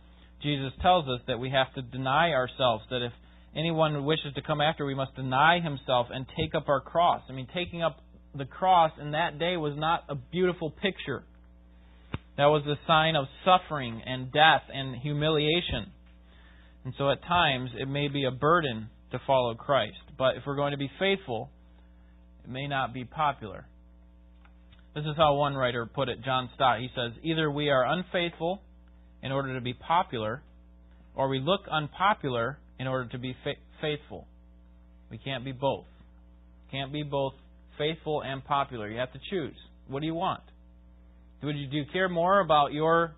Jesus 0.46 0.70
tells 0.80 1.08
us 1.08 1.20
that 1.26 1.40
we 1.40 1.50
have 1.50 1.74
to 1.74 1.82
deny 1.82 2.30
ourselves, 2.30 2.84
that 2.90 3.02
if 3.02 3.12
anyone 3.56 4.04
wishes 4.04 4.32
to 4.36 4.42
come 4.42 4.60
after, 4.60 4.86
we 4.86 4.94
must 4.94 5.16
deny 5.16 5.58
himself 5.58 6.06
and 6.10 6.24
take 6.38 6.54
up 6.54 6.68
our 6.68 6.80
cross. 6.80 7.20
I 7.28 7.32
mean, 7.32 7.48
taking 7.52 7.82
up 7.82 7.98
the 8.32 8.44
cross 8.44 8.92
in 9.00 9.10
that 9.10 9.40
day 9.40 9.56
was 9.56 9.72
not 9.76 10.04
a 10.08 10.14
beautiful 10.14 10.70
picture. 10.70 11.24
That 12.36 12.46
was 12.46 12.62
a 12.66 12.78
sign 12.86 13.16
of 13.16 13.26
suffering 13.44 14.00
and 14.06 14.30
death 14.30 14.62
and 14.72 14.94
humiliation. 14.94 15.90
And 16.84 16.94
so 16.96 17.10
at 17.10 17.22
times 17.22 17.70
it 17.76 17.88
may 17.88 18.06
be 18.06 18.24
a 18.24 18.30
burden 18.30 18.88
to 19.10 19.20
follow 19.26 19.54
Christ. 19.56 19.98
But 20.16 20.36
if 20.36 20.44
we're 20.46 20.54
going 20.54 20.72
to 20.72 20.78
be 20.78 20.90
faithful, 21.00 21.50
it 22.44 22.50
may 22.50 22.68
not 22.68 22.94
be 22.94 23.04
popular. 23.04 23.66
This 24.94 25.04
is 25.06 25.16
how 25.16 25.34
one 25.34 25.56
writer 25.56 25.86
put 25.86 26.08
it, 26.08 26.22
John 26.24 26.50
Stott. 26.54 26.78
He 26.78 26.88
says, 26.94 27.12
Either 27.24 27.50
we 27.50 27.68
are 27.68 27.84
unfaithful 27.84 28.62
in 29.26 29.32
order 29.32 29.54
to 29.54 29.60
be 29.60 29.74
popular, 29.74 30.40
or 31.16 31.28
we 31.28 31.40
look 31.40 31.62
unpopular 31.68 32.58
in 32.78 32.86
order 32.86 33.08
to 33.10 33.18
be 33.18 33.34
fa- 33.42 33.60
faithful. 33.80 34.24
We 35.10 35.18
can't 35.18 35.44
be 35.44 35.50
both. 35.50 35.86
Can't 36.70 36.92
be 36.92 37.02
both 37.02 37.34
faithful 37.76 38.22
and 38.22 38.44
popular. 38.44 38.88
You 38.88 39.00
have 39.00 39.12
to 39.14 39.18
choose. 39.28 39.56
What 39.88 39.98
do 39.98 40.06
you 40.06 40.14
want? 40.14 40.42
Do 41.42 41.50
you, 41.50 41.66
do 41.66 41.76
you 41.76 41.84
care 41.92 42.08
more 42.08 42.38
about 42.38 42.72
your 42.72 43.14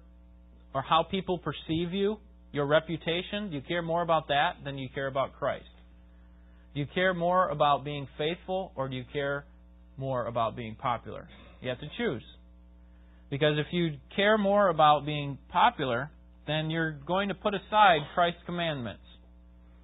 or 0.73 0.81
how 0.81 1.03
people 1.03 1.37
perceive 1.37 1.93
you, 1.93 2.17
your 2.53 2.65
reputation? 2.67 3.51
Do 3.51 3.57
you 3.57 3.63
care 3.69 3.83
more 3.83 4.01
about 4.01 4.29
that 4.29 4.53
than 4.65 4.79
you 4.79 4.89
care 4.95 5.09
about 5.09 5.35
Christ? 5.39 5.67
Do 6.73 6.81
you 6.81 6.87
care 6.95 7.13
more 7.13 7.51
about 7.51 7.85
being 7.85 8.09
faithful 8.17 8.73
or 8.77 8.89
do 8.89 8.97
you 8.97 9.05
care 9.13 9.45
more 9.99 10.25
about 10.25 10.57
being 10.57 10.75
popular? 10.75 11.29
You 11.61 11.69
have 11.69 11.81
to 11.81 11.89
choose. 11.99 12.23
Because 13.31 13.59
if 13.59 13.67
you 13.73 13.97
care 14.17 14.39
more 14.39 14.69
about 14.69 15.05
being 15.05 15.39
popular, 15.49 16.11
then 16.47 16.71
you're 16.71 16.93
going 16.93 17.29
to 17.29 17.35
put 17.35 17.55
aside 17.55 18.01
Christ's 18.15 18.41
commandments. 18.47 19.03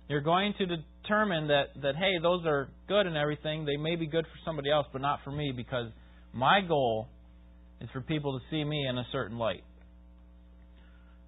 You're 0.09 0.23
going 0.23 0.55
to 0.59 0.67
determine 0.67 1.49
that, 1.49 1.65
that, 1.83 1.97
hey, 1.97 2.19
those 2.23 2.45
are 2.47 2.71
good 2.89 3.07
and 3.07 3.17
everything. 3.17 3.65
They 3.65 3.77
may 3.77 3.97
be 3.97 4.07
good 4.07 4.25
for 4.25 4.39
somebody 4.45 4.71
else, 4.71 4.87
but 4.93 5.03
not 5.03 5.21
for 5.25 5.31
me 5.31 5.53
because 5.55 5.87
my 6.33 6.61
goal 6.67 7.09
is 7.81 7.89
for 7.93 8.01
people 8.01 8.39
to 8.39 8.45
see 8.51 8.65
me 8.65 8.87
in 8.89 8.99
a 8.99 9.05
certain 9.13 9.39
light. 9.39 9.65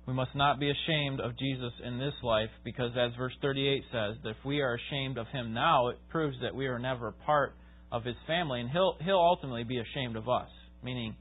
We 0.06 0.14
must 0.14 0.34
not 0.34 0.60
be 0.60 0.70
ashamed 0.70 1.20
of 1.20 1.36
Jesus 1.36 1.72
in 1.84 1.98
this 1.98 2.14
life 2.22 2.50
because, 2.64 2.92
as 2.96 3.10
verse 3.18 3.32
38 3.42 3.82
says, 3.90 4.16
that 4.22 4.30
if 4.30 4.36
we 4.44 4.60
are 4.60 4.74
ashamed 4.74 5.18
of 5.18 5.26
him 5.28 5.52
now, 5.52 5.88
it 5.88 5.98
proves 6.10 6.36
that 6.42 6.54
we 6.54 6.66
are 6.66 6.78
never 6.78 7.12
part 7.24 7.54
of 7.90 8.04
his 8.04 8.14
family, 8.26 8.60
and 8.60 8.70
he'll, 8.70 8.96
he'll 9.04 9.16
ultimately 9.16 9.64
be 9.64 9.78
ashamed 9.78 10.16
of 10.16 10.28
us, 10.28 10.48
meaning 10.82 11.16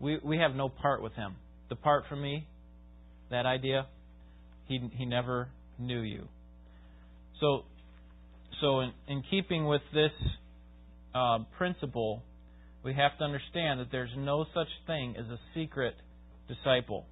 we, 0.00 0.18
we 0.24 0.38
have 0.38 0.54
no 0.54 0.68
part 0.68 1.02
with 1.02 1.12
him. 1.12 1.36
Depart 1.68 2.04
from 2.08 2.22
me, 2.22 2.46
that 3.30 3.46
idea, 3.46 3.86
he, 4.66 4.80
he 4.96 5.04
never 5.04 5.48
knew 5.78 6.00
you. 6.00 6.26
So, 7.40 7.62
so 8.60 8.80
in, 8.80 8.92
in 9.08 9.22
keeping 9.30 9.66
with 9.66 9.82
this 9.92 10.10
uh, 11.14 11.40
principle, 11.56 12.22
we 12.82 12.94
have 12.94 13.16
to 13.18 13.24
understand 13.24 13.80
that 13.80 13.88
there's 13.92 14.10
no 14.16 14.46
such 14.54 14.68
thing 14.86 15.14
as 15.18 15.26
a 15.26 15.38
secret 15.54 15.94
disciple. 16.48 17.06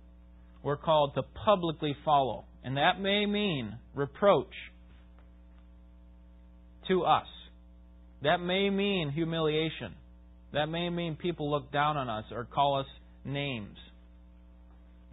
We're 0.62 0.76
called 0.76 1.14
to 1.14 1.22
publicly 1.44 1.94
follow, 2.04 2.46
and 2.64 2.76
that 2.76 3.00
may 3.00 3.26
mean 3.26 3.76
reproach 3.94 4.52
to 6.88 7.04
us. 7.04 7.26
That 8.22 8.38
may 8.38 8.70
mean 8.70 9.10
humiliation. 9.10 9.94
That 10.52 10.66
may 10.66 10.88
mean 10.88 11.16
people 11.16 11.50
look 11.50 11.70
down 11.72 11.96
on 11.96 12.08
us 12.08 12.24
or 12.30 12.44
call 12.44 12.80
us 12.80 12.86
names. 13.24 13.76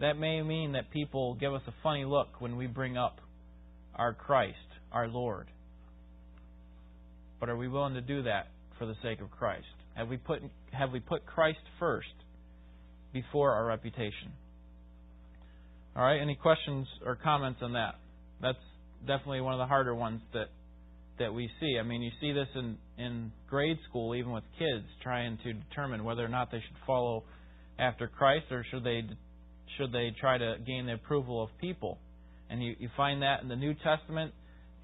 That 0.00 0.18
may 0.18 0.42
mean 0.42 0.72
that 0.72 0.90
people 0.90 1.34
give 1.34 1.54
us 1.54 1.62
a 1.66 1.74
funny 1.82 2.04
look 2.04 2.40
when 2.40 2.56
we 2.56 2.66
bring 2.66 2.96
up 2.96 3.20
our 3.94 4.12
Christ, 4.12 4.56
our 4.92 5.08
Lord. 5.08 5.48
But 7.40 7.48
are 7.48 7.56
we 7.56 7.68
willing 7.68 7.94
to 7.94 8.00
do 8.00 8.22
that 8.22 8.48
for 8.78 8.86
the 8.86 8.94
sake 9.02 9.20
of 9.20 9.30
Christ? 9.30 9.66
Have 9.94 10.08
we 10.08 10.16
put 10.16 10.40
have 10.72 10.92
we 10.92 11.00
put 11.00 11.24
Christ 11.26 11.58
first 11.78 12.08
before 13.12 13.52
our 13.52 13.64
reputation? 13.64 14.32
All 15.94 16.04
right, 16.04 16.20
any 16.20 16.34
questions 16.34 16.86
or 17.04 17.16
comments 17.16 17.60
on 17.62 17.72
that? 17.72 17.94
That's 18.42 18.58
definitely 19.06 19.40
one 19.40 19.54
of 19.54 19.58
the 19.58 19.66
harder 19.66 19.94
ones 19.94 20.20
that 20.34 20.48
that 21.18 21.32
we 21.32 21.50
see. 21.60 21.76
I 21.78 21.82
mean, 21.82 22.02
you 22.02 22.10
see 22.20 22.32
this 22.32 22.48
in 22.54 22.76
in 22.98 23.32
grade 23.48 23.78
school, 23.88 24.14
even 24.14 24.32
with 24.32 24.44
kids 24.58 24.84
trying 25.02 25.38
to 25.44 25.52
determine 25.52 26.04
whether 26.04 26.24
or 26.24 26.28
not 26.28 26.50
they 26.50 26.58
should 26.58 26.76
follow 26.86 27.24
after 27.78 28.06
Christ 28.06 28.46
or 28.50 28.64
should 28.70 28.84
they 28.84 29.02
should 29.76 29.92
they 29.92 30.12
try 30.20 30.38
to 30.38 30.56
gain 30.66 30.86
the 30.86 30.94
approval 30.94 31.42
of 31.42 31.50
people. 31.60 31.98
And 32.48 32.62
you, 32.62 32.76
you 32.78 32.88
find 32.96 33.22
that 33.22 33.42
in 33.42 33.48
the 33.48 33.56
New 33.56 33.74
Testament 33.74 34.32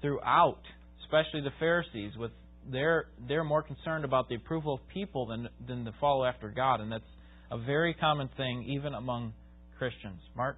throughout, 0.01 0.59
especially 1.05 1.41
the 1.41 1.53
Pharisees 1.59 2.11
with 2.17 2.31
they're 2.71 3.07
they're 3.27 3.43
more 3.43 3.63
concerned 3.63 4.05
about 4.05 4.29
the 4.29 4.35
approval 4.35 4.75
of 4.75 4.79
people 4.93 5.27
than 5.27 5.49
than 5.67 5.85
to 5.85 5.93
follow 5.99 6.25
after 6.25 6.49
God, 6.49 6.81
and 6.81 6.91
that's 6.91 7.03
a 7.51 7.57
very 7.57 7.93
common 7.93 8.29
thing 8.37 8.65
even 8.67 8.93
among 8.93 9.33
Christians. 9.77 10.19
Mark. 10.35 10.57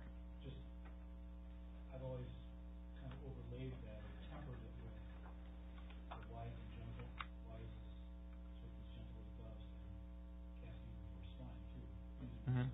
Mhm. 12.55 12.69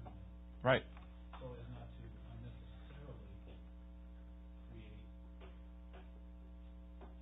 Right. 0.63 0.83
So 1.39 1.45
as 1.47 1.69
not 1.73 1.87
to 1.97 2.05
unnecessarily 2.37 3.17
create 4.69 4.91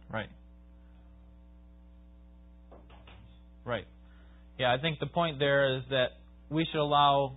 Right. 0.09 0.29
Right. 3.63 3.85
Yeah, 4.57 4.73
I 4.73 4.77
think 4.81 4.99
the 4.99 5.05
point 5.05 5.39
there 5.39 5.77
is 5.77 5.83
that 5.89 6.17
we 6.49 6.65
should 6.65 6.81
allow 6.81 7.35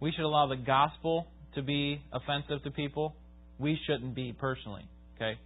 we 0.00 0.12
should 0.12 0.24
allow 0.24 0.46
the 0.46 0.56
gospel 0.56 1.26
to 1.54 1.62
be 1.62 2.00
offensive 2.12 2.62
to 2.62 2.70
people. 2.70 3.14
We 3.58 3.78
shouldn't 3.86 4.14
be 4.14 4.32
personally. 4.32 4.86
Okay? 5.16 5.38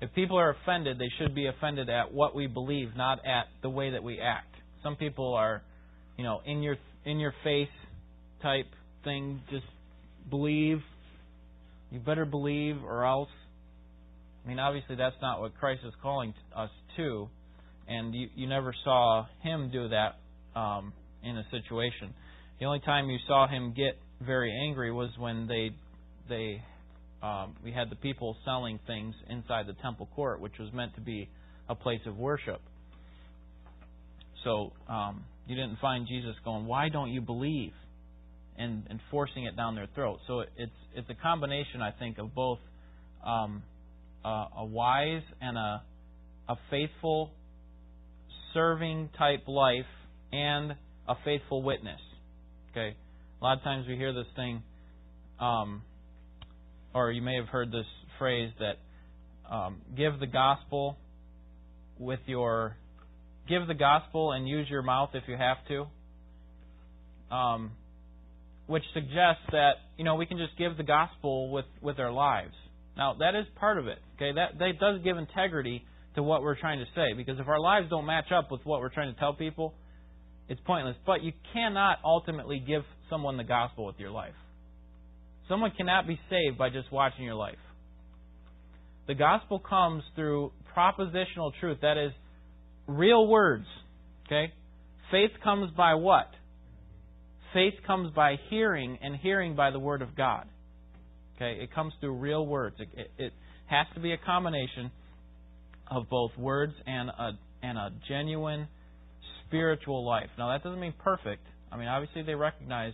If 0.00 0.12
people 0.14 0.38
are 0.38 0.50
offended, 0.50 0.98
they 0.98 1.10
should 1.18 1.34
be 1.34 1.46
offended 1.46 1.88
at 1.88 2.12
what 2.12 2.34
we 2.34 2.46
believe, 2.46 2.96
not 2.96 3.24
at 3.26 3.46
the 3.62 3.70
way 3.70 3.90
that 3.90 4.02
we 4.02 4.20
act. 4.20 4.54
Some 4.82 4.96
people 4.96 5.34
are, 5.34 5.62
you 6.16 6.24
know, 6.24 6.40
in 6.44 6.62
your 6.62 6.76
in 7.04 7.18
your 7.18 7.34
face 7.44 7.68
type 8.42 8.66
thing, 9.04 9.40
just 9.50 9.66
believe. 10.30 10.80
You 11.90 12.00
better 12.00 12.24
believe 12.24 12.82
or 12.84 13.04
else. 13.04 13.28
I 14.44 14.48
mean, 14.48 14.58
obviously 14.58 14.96
that's 14.96 15.16
not 15.22 15.40
what 15.40 15.56
Christ 15.58 15.82
is 15.86 15.92
calling 16.02 16.34
us 16.56 16.70
to 16.96 17.28
and 17.88 18.14
you, 18.14 18.28
you 18.34 18.48
never 18.48 18.74
saw 18.84 19.26
him 19.42 19.70
do 19.72 19.88
that 19.88 20.16
um, 20.58 20.92
in 21.22 21.36
a 21.36 21.44
situation. 21.50 22.14
The 22.60 22.66
only 22.66 22.80
time 22.80 23.08
you 23.10 23.18
saw 23.26 23.48
him 23.48 23.74
get 23.76 23.98
very 24.20 24.52
angry 24.66 24.92
was 24.92 25.10
when 25.18 25.46
they 25.46 25.70
they 26.28 26.62
um, 27.22 27.56
we 27.64 27.72
had 27.72 27.90
the 27.90 27.96
people 27.96 28.36
selling 28.44 28.78
things 28.86 29.14
inside 29.28 29.66
the 29.66 29.74
temple 29.74 30.08
court, 30.14 30.40
which 30.40 30.54
was 30.58 30.72
meant 30.72 30.94
to 30.94 31.00
be 31.00 31.28
a 31.68 31.74
place 31.74 32.00
of 32.06 32.16
worship. 32.16 32.60
So 34.44 34.72
um, 34.88 35.24
you 35.46 35.54
didn't 35.54 35.78
find 35.80 36.06
Jesus 36.06 36.34
going, 36.44 36.66
"Why 36.66 36.88
don't 36.88 37.10
you 37.10 37.20
believe?" 37.20 37.72
And 38.58 38.86
and 38.88 39.00
forcing 39.10 39.44
it 39.44 39.56
down 39.56 39.74
their 39.74 39.88
throat. 39.94 40.18
So 40.26 40.40
it's 40.40 40.72
it's 40.94 41.08
a 41.10 41.14
combination, 41.14 41.82
I 41.82 41.90
think, 41.90 42.18
of 42.18 42.34
both 42.34 42.58
um, 43.24 43.62
a, 44.24 44.46
a 44.58 44.64
wise 44.64 45.22
and 45.40 45.56
a 45.56 45.82
a 46.48 46.56
faithful 46.70 47.30
serving 48.52 49.10
type 49.16 49.48
life 49.48 49.86
and 50.32 50.74
a 51.08 51.14
faithful 51.24 51.62
witness. 51.62 52.00
Okay? 52.70 52.96
A 53.40 53.44
lot 53.44 53.58
of 53.58 53.64
times 53.64 53.86
we 53.88 53.96
hear 53.96 54.12
this 54.12 54.26
thing, 54.36 54.62
um, 55.40 55.82
or 56.94 57.10
you 57.10 57.22
may 57.22 57.36
have 57.36 57.48
heard 57.48 57.70
this 57.70 57.86
phrase 58.18 58.50
that 58.60 58.78
um, 59.52 59.80
give 59.96 60.20
the 60.20 60.26
gospel 60.26 60.96
with 61.98 62.20
your 62.26 62.76
give 63.48 63.66
the 63.66 63.74
gospel 63.74 64.32
and 64.32 64.48
use 64.48 64.68
your 64.70 64.82
mouth 64.82 65.10
if 65.14 65.24
you 65.26 65.36
have 65.36 65.56
to. 65.68 65.86
Um, 67.34 67.72
which 68.66 68.84
suggests 68.94 69.42
that 69.50 69.72
you 69.96 70.04
know 70.04 70.14
we 70.14 70.26
can 70.26 70.38
just 70.38 70.56
give 70.58 70.76
the 70.76 70.82
gospel 70.82 71.50
with 71.50 71.66
with 71.80 71.98
our 71.98 72.12
lives. 72.12 72.54
Now 72.96 73.14
that 73.18 73.34
is 73.34 73.46
part 73.56 73.78
of 73.78 73.86
it. 73.86 73.98
Okay, 74.16 74.32
that 74.34 74.58
that 74.58 74.78
does 74.80 75.00
give 75.02 75.16
integrity 75.16 75.84
to 76.14 76.22
what 76.22 76.42
we're 76.42 76.58
trying 76.58 76.78
to 76.78 76.86
say. 76.94 77.14
Because 77.16 77.38
if 77.38 77.48
our 77.48 77.60
lives 77.60 77.88
don't 77.90 78.06
match 78.06 78.30
up 78.34 78.50
with 78.50 78.60
what 78.64 78.80
we're 78.80 78.92
trying 78.92 79.12
to 79.12 79.18
tell 79.18 79.34
people, 79.34 79.74
it's 80.48 80.60
pointless. 80.66 80.96
But 81.06 81.22
you 81.22 81.32
cannot 81.52 81.98
ultimately 82.04 82.62
give 82.64 82.82
someone 83.08 83.36
the 83.36 83.44
gospel 83.44 83.86
with 83.86 83.96
your 83.98 84.10
life. 84.10 84.34
Someone 85.48 85.72
cannot 85.76 86.06
be 86.06 86.18
saved 86.30 86.58
by 86.58 86.70
just 86.70 86.90
watching 86.92 87.24
your 87.24 87.34
life. 87.34 87.58
The 89.06 89.14
gospel 89.14 89.58
comes 89.58 90.02
through 90.14 90.52
propositional 90.76 91.52
truth. 91.60 91.78
That 91.82 91.98
is 91.98 92.12
real 92.86 93.26
words. 93.26 93.66
Okay? 94.26 94.52
Faith 95.10 95.30
comes 95.42 95.70
by 95.76 95.94
what? 95.94 96.30
Faith 97.52 97.74
comes 97.86 98.12
by 98.14 98.36
hearing, 98.48 98.98
and 99.02 99.16
hearing 99.16 99.54
by 99.54 99.70
the 99.70 99.78
word 99.78 100.02
of 100.02 100.16
God. 100.16 100.46
Okay? 101.36 101.60
It 101.62 101.74
comes 101.74 101.92
through 102.00 102.16
real 102.16 102.46
words. 102.46 102.76
It, 102.78 102.88
it, 102.96 103.10
it 103.18 103.32
has 103.66 103.86
to 103.94 104.00
be 104.00 104.12
a 104.12 104.18
combination 104.18 104.90
of 105.90 106.08
both 106.08 106.30
words 106.38 106.72
and 106.86 107.10
a 107.10 107.32
and 107.62 107.78
a 107.78 107.90
genuine 108.08 108.66
spiritual 109.46 110.06
life. 110.06 110.28
Now 110.38 110.50
that 110.50 110.64
doesn't 110.64 110.80
mean 110.80 110.94
perfect. 110.98 111.46
I 111.70 111.76
mean 111.76 111.86
obviously 111.86 112.22
they 112.22 112.34
recognize 112.34 112.92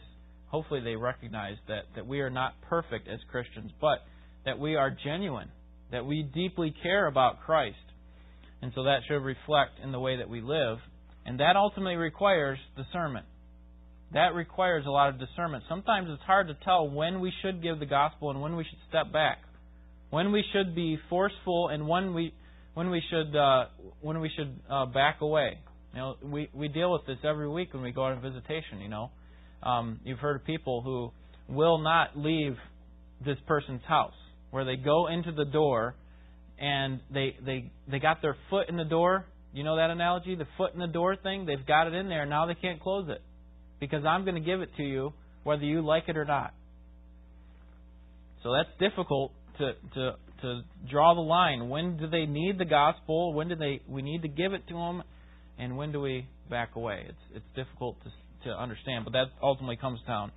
hopefully 0.48 0.80
they 0.80 0.96
recognize 0.96 1.56
that, 1.68 1.84
that 1.94 2.06
we 2.06 2.20
are 2.20 2.30
not 2.30 2.54
perfect 2.68 3.08
as 3.08 3.18
Christians, 3.30 3.70
but 3.80 4.04
that 4.44 4.58
we 4.58 4.76
are 4.76 4.94
genuine, 5.04 5.50
that 5.92 6.04
we 6.04 6.22
deeply 6.22 6.74
care 6.82 7.06
about 7.06 7.40
Christ. 7.40 7.76
And 8.62 8.72
so 8.74 8.84
that 8.84 9.00
should 9.06 9.22
reflect 9.22 9.78
in 9.82 9.92
the 9.92 10.00
way 10.00 10.16
that 10.16 10.28
we 10.28 10.40
live. 10.40 10.78
And 11.24 11.40
that 11.40 11.56
ultimately 11.56 11.96
requires 11.96 12.58
discernment. 12.76 13.26
That 14.12 14.34
requires 14.34 14.86
a 14.86 14.90
lot 14.90 15.10
of 15.10 15.18
discernment. 15.18 15.64
Sometimes 15.68 16.08
it's 16.10 16.22
hard 16.22 16.48
to 16.48 16.56
tell 16.64 16.88
when 16.88 17.20
we 17.20 17.32
should 17.42 17.62
give 17.62 17.78
the 17.78 17.86
gospel 17.86 18.30
and 18.30 18.40
when 18.40 18.56
we 18.56 18.64
should 18.64 18.78
step 18.88 19.12
back. 19.12 19.38
When 20.10 20.32
we 20.32 20.42
should 20.52 20.74
be 20.74 20.98
forceful 21.10 21.68
and 21.68 21.86
when 21.86 22.14
we 22.14 22.32
when 22.72 22.88
we 22.90 23.02
should 23.10 23.36
uh, 23.36 23.66
when 24.00 24.20
we 24.20 24.30
should 24.34 24.58
uh, 24.70 24.86
back 24.86 25.20
away. 25.20 25.58
You 25.92 26.00
know, 26.00 26.16
we 26.22 26.48
we 26.54 26.68
deal 26.68 26.92
with 26.92 27.04
this 27.06 27.18
every 27.22 27.48
week 27.48 27.74
when 27.74 27.82
we 27.82 27.92
go 27.92 28.04
on 28.04 28.20
visitation. 28.22 28.80
You 28.80 28.88
know, 28.88 29.10
um, 29.62 30.00
you've 30.04 30.20
heard 30.20 30.36
of 30.36 30.46
people 30.46 30.80
who 30.80 31.12
will 31.54 31.78
not 31.78 32.16
leave 32.16 32.56
this 33.22 33.36
person's 33.46 33.82
house, 33.86 34.14
where 34.50 34.64
they 34.64 34.76
go 34.76 35.08
into 35.08 35.32
the 35.32 35.44
door 35.44 35.94
and 36.58 37.00
they 37.12 37.36
they 37.44 37.70
they 37.90 37.98
got 37.98 38.22
their 38.22 38.36
foot 38.48 38.70
in 38.70 38.78
the 38.78 38.84
door. 38.84 39.26
You 39.52 39.64
know 39.64 39.76
that 39.76 39.90
analogy, 39.90 40.34
the 40.34 40.48
foot 40.56 40.72
in 40.72 40.80
the 40.80 40.86
door 40.86 41.16
thing. 41.16 41.44
They've 41.44 41.66
got 41.66 41.88
it 41.88 41.92
in 41.92 42.08
there, 42.08 42.24
now 42.24 42.46
they 42.46 42.54
can't 42.54 42.80
close 42.80 43.10
it 43.10 43.20
because 43.80 44.04
I'm 44.04 44.24
going 44.24 44.34
to 44.34 44.40
give 44.40 44.60
it 44.60 44.70
to 44.76 44.82
you 44.82 45.12
whether 45.44 45.62
you 45.62 45.84
like 45.84 46.04
it 46.08 46.16
or 46.16 46.24
not. 46.24 46.54
So 48.42 48.52
that's 48.52 48.68
difficult 48.78 49.32
to 49.58 49.72
to 49.94 50.12
to 50.42 50.60
draw 50.90 51.14
the 51.14 51.20
line. 51.20 51.68
When 51.68 51.96
do 51.96 52.08
they 52.08 52.26
need 52.26 52.58
the 52.58 52.64
gospel? 52.64 53.34
When 53.34 53.48
do 53.48 53.56
they 53.56 53.80
we 53.88 54.02
need 54.02 54.22
to 54.22 54.28
give 54.28 54.52
it 54.52 54.66
to 54.68 54.74
them? 54.74 55.02
And 55.58 55.76
when 55.76 55.90
do 55.90 56.00
we 56.00 56.28
back 56.48 56.76
away? 56.76 57.06
It's 57.08 57.36
it's 57.36 57.56
difficult 57.56 57.96
to 58.04 58.10
to 58.48 58.50
understand, 58.50 59.04
but 59.04 59.12
that 59.12 59.26
ultimately 59.42 59.76
comes 59.76 60.00
down 60.06 60.30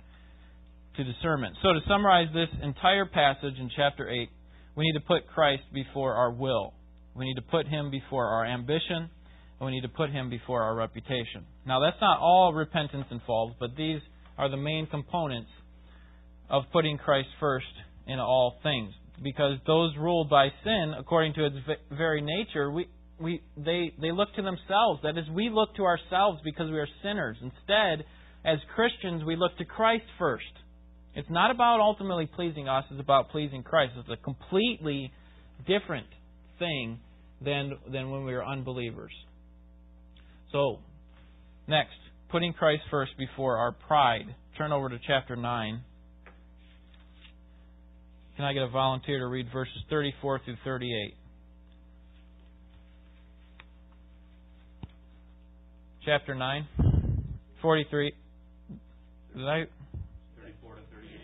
to 0.96 1.04
discernment. 1.04 1.56
So 1.62 1.72
to 1.72 1.80
summarize 1.88 2.28
this 2.34 2.48
entire 2.62 3.06
passage 3.06 3.54
in 3.58 3.70
chapter 3.76 4.08
8, 4.08 4.28
we 4.76 4.84
need 4.84 4.98
to 4.98 5.06
put 5.06 5.26
Christ 5.28 5.62
before 5.72 6.14
our 6.14 6.30
will. 6.30 6.74
We 7.14 7.26
need 7.26 7.34
to 7.34 7.42
put 7.42 7.66
him 7.66 7.90
before 7.90 8.26
our 8.26 8.44
ambition, 8.44 9.08
and 9.60 9.66
we 9.66 9.72
need 9.72 9.82
to 9.82 9.88
put 9.88 10.10
him 10.10 10.30
before 10.30 10.62
our 10.62 10.74
reputation. 10.74 11.46
Now 11.66 11.80
that's 11.80 12.00
not 12.00 12.18
all 12.20 12.52
repentance 12.52 13.06
involves, 13.10 13.54
but 13.60 13.76
these 13.76 14.00
are 14.38 14.48
the 14.48 14.56
main 14.56 14.86
components 14.86 15.50
of 16.50 16.64
putting 16.72 16.98
Christ 16.98 17.28
first 17.38 17.66
in 18.06 18.18
all 18.18 18.58
things 18.62 18.92
because 19.22 19.58
those 19.66 19.94
ruled 19.98 20.28
by 20.28 20.48
sin, 20.64 20.94
according 20.98 21.34
to 21.34 21.46
its 21.46 21.56
very 21.90 22.20
nature, 22.20 22.70
we, 22.70 22.88
we, 23.20 23.42
they, 23.56 23.92
they 24.00 24.10
look 24.10 24.34
to 24.34 24.42
themselves. 24.42 25.00
That 25.02 25.16
is, 25.16 25.24
we 25.30 25.48
look 25.50 25.74
to 25.76 25.84
ourselves 25.84 26.40
because 26.44 26.70
we 26.70 26.78
are 26.78 26.88
sinners. 27.02 27.36
Instead, 27.40 28.04
as 28.44 28.58
Christians, 28.74 29.22
we 29.24 29.36
look 29.36 29.56
to 29.58 29.64
Christ 29.64 30.04
first. 30.18 30.44
It's 31.14 31.28
not 31.30 31.50
about 31.50 31.80
ultimately 31.80 32.26
pleasing 32.26 32.68
us, 32.68 32.84
it's 32.90 33.00
about 33.00 33.30
pleasing 33.30 33.62
Christ. 33.62 33.92
It's 33.98 34.08
a 34.08 34.22
completely 34.22 35.12
different 35.66 36.06
thing 36.58 36.98
than, 37.44 37.72
than 37.90 38.10
when 38.10 38.24
we 38.24 38.32
were 38.32 38.44
unbelievers. 38.44 39.12
So, 40.50 40.78
next, 41.66 41.94
putting 42.30 42.52
Christ 42.52 42.82
first 42.90 43.12
before 43.18 43.58
our 43.58 43.72
pride. 43.72 44.34
Turn 44.56 44.72
over 44.72 44.88
to 44.88 44.98
chapter 45.06 45.36
9. 45.36 45.80
Can 48.36 48.44
I 48.44 48.52
get 48.52 48.62
a 48.62 48.68
volunteer 48.68 49.18
to 49.18 49.26
read 49.26 49.46
verses 49.52 49.76
34 49.90 50.40
through 50.44 50.56
38? 50.64 51.14
Chapter 56.04 56.34
9, 56.34 56.66
43. 57.60 58.12
Did 59.36 59.48
I? 59.48 59.64
34 60.42 60.74
to 60.74 60.80
38. 60.92 61.20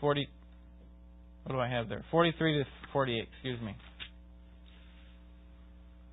40. 0.00 0.28
What 1.44 1.52
do 1.52 1.60
I 1.60 1.68
have 1.68 1.88
there? 1.88 2.04
43 2.10 2.58
to 2.58 2.64
48, 2.92 3.28
excuse 3.32 3.60
me. 3.60 3.76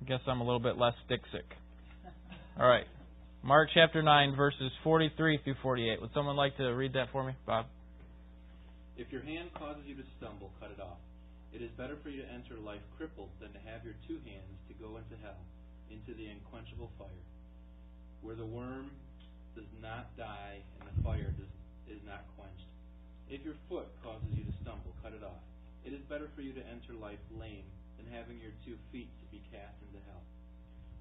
I 0.00 0.04
guess 0.08 0.20
I'm 0.26 0.40
a 0.40 0.44
little 0.44 0.60
bit 0.60 0.78
less 0.78 0.94
stick 1.06 1.20
sick. 1.32 1.44
All 2.58 2.68
right. 2.68 2.84
Mark 3.40 3.72
chapter 3.72 4.04
9, 4.04 4.36
verses 4.36 4.68
43 4.84 5.40
through 5.40 5.56
48. 5.64 6.00
Would 6.04 6.12
someone 6.12 6.36
like 6.36 6.60
to 6.60 6.76
read 6.76 6.92
that 6.92 7.08
for 7.08 7.24
me? 7.24 7.32
Bob? 7.48 7.64
If 9.00 9.08
your 9.08 9.24
hand 9.24 9.48
causes 9.56 9.80
you 9.88 9.96
to 9.96 10.04
stumble, 10.20 10.52
cut 10.60 10.68
it 10.68 10.76
off. 10.76 11.00
It 11.48 11.64
is 11.64 11.72
better 11.80 11.96
for 12.04 12.12
you 12.12 12.20
to 12.20 12.28
enter 12.28 12.60
life 12.60 12.84
crippled 13.00 13.32
than 13.40 13.48
to 13.56 13.60
have 13.64 13.80
your 13.80 13.96
two 14.04 14.20
hands 14.28 14.60
to 14.68 14.76
go 14.76 15.00
into 15.00 15.16
hell, 15.24 15.40
into 15.88 16.12
the 16.12 16.28
unquenchable 16.28 16.92
fire, 17.00 17.24
where 18.20 18.36
the 18.36 18.44
worm 18.44 18.92
does 19.56 19.72
not 19.80 20.12
die 20.20 20.60
and 20.76 20.84
the 20.84 20.96
fire 21.00 21.32
does, 21.40 21.48
is 21.88 22.04
not 22.04 22.28
quenched. 22.36 22.68
If 23.32 23.40
your 23.40 23.56
foot 23.72 23.88
causes 24.04 24.36
you 24.36 24.44
to 24.44 24.54
stumble, 24.60 24.92
cut 25.00 25.16
it 25.16 25.24
off. 25.24 25.40
It 25.80 25.96
is 25.96 26.04
better 26.12 26.28
for 26.36 26.44
you 26.44 26.52
to 26.52 26.62
enter 26.68 26.92
life 26.92 27.24
lame 27.32 27.64
than 27.96 28.04
having 28.12 28.36
your 28.36 28.52
two 28.68 28.76
feet 28.92 29.08
to 29.08 29.26
be 29.32 29.40
cast 29.48 29.80
into 29.80 29.96
hell, 30.12 30.20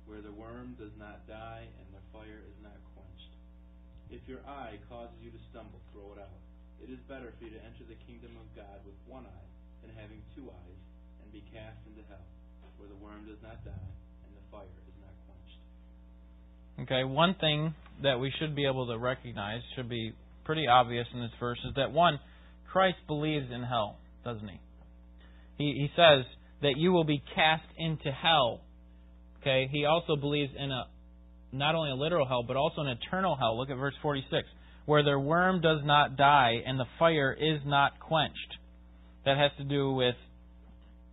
where 0.09 0.25
the 0.25 0.33
worm 0.33 0.73
does 0.81 0.91
not 0.97 1.21
die 1.29 1.69
and 1.69 1.87
the 1.93 2.01
fire 2.09 2.41
is 2.41 2.57
not 2.65 2.75
quenched. 2.97 3.33
If 4.09 4.25
your 4.25 4.41
eye 4.49 4.81
causes 4.89 5.13
you 5.21 5.29
to 5.29 5.41
stumble, 5.53 5.77
throw 5.93 6.17
it 6.17 6.19
out. 6.19 6.41
It 6.81 6.89
is 6.89 6.97
better 7.05 7.29
for 7.37 7.45
you 7.45 7.53
to 7.53 7.61
enter 7.61 7.85
the 7.85 7.99
kingdom 8.09 8.33
of 8.41 8.49
God 8.57 8.81
with 8.81 8.97
one 9.05 9.29
eye 9.29 9.47
than 9.85 9.93
having 9.93 10.17
two 10.33 10.49
eyes 10.49 10.81
and 11.21 11.29
be 11.29 11.45
cast 11.53 11.77
into 11.85 12.01
hell, 12.09 12.25
where 12.81 12.89
the 12.89 12.97
worm 12.97 13.29
does 13.29 13.37
not 13.45 13.61
die 13.61 13.93
and 14.25 14.31
the 14.33 14.45
fire 14.49 14.65
is 14.65 14.97
not 14.97 15.13
quenched. 15.29 15.61
Okay, 16.89 17.05
one 17.05 17.37
thing 17.37 17.77
that 18.01 18.17
we 18.17 18.33
should 18.41 18.57
be 18.57 18.65
able 18.65 18.89
to 18.89 18.97
recognize 18.97 19.61
should 19.75 19.89
be 19.89 20.17
pretty 20.43 20.65
obvious 20.65 21.05
in 21.13 21.21
this 21.21 21.37
verse 21.39 21.59
is 21.69 21.75
that 21.75 21.91
one, 21.91 22.17
Christ 22.71 22.97
believes 23.05 23.51
in 23.53 23.61
hell, 23.61 23.97
doesn't 24.25 24.47
he? 24.47 24.59
He 25.57 25.65
he 25.85 25.89
says 25.95 26.25
that 26.61 26.77
you 26.77 26.91
will 26.91 27.03
be 27.03 27.21
cast 27.35 27.67
into 27.77 28.11
hell. 28.11 28.61
Okay, 29.41 29.69
he 29.71 29.85
also 29.85 30.15
believes 30.15 30.51
in 30.57 30.71
a 30.71 30.85
not 31.51 31.75
only 31.75 31.91
a 31.91 31.95
literal 31.95 32.27
hell 32.27 32.43
but 32.43 32.55
also 32.55 32.81
an 32.81 32.87
eternal 32.87 33.35
hell. 33.35 33.57
Look 33.57 33.69
at 33.69 33.77
verse 33.77 33.93
46, 34.01 34.47
where 34.85 35.03
their 35.03 35.19
worm 35.19 35.61
does 35.61 35.79
not 35.83 36.17
die 36.17 36.61
and 36.65 36.79
the 36.79 36.85
fire 36.97 37.33
is 37.33 37.61
not 37.65 37.99
quenched. 37.99 38.57
That 39.25 39.37
has 39.37 39.51
to 39.57 39.63
do 39.63 39.91
with 39.91 40.15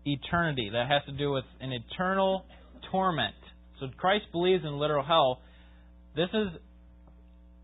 eternity. 0.04 0.70
That 0.72 0.88
has 0.88 1.02
to 1.06 1.12
do 1.12 1.32
with 1.32 1.44
an 1.60 1.72
eternal 1.72 2.44
torment. 2.90 3.34
So 3.80 3.88
Christ 3.96 4.24
believes 4.32 4.64
in 4.64 4.78
literal 4.78 5.04
hell. 5.04 5.40
This 6.14 6.28
is 6.32 6.48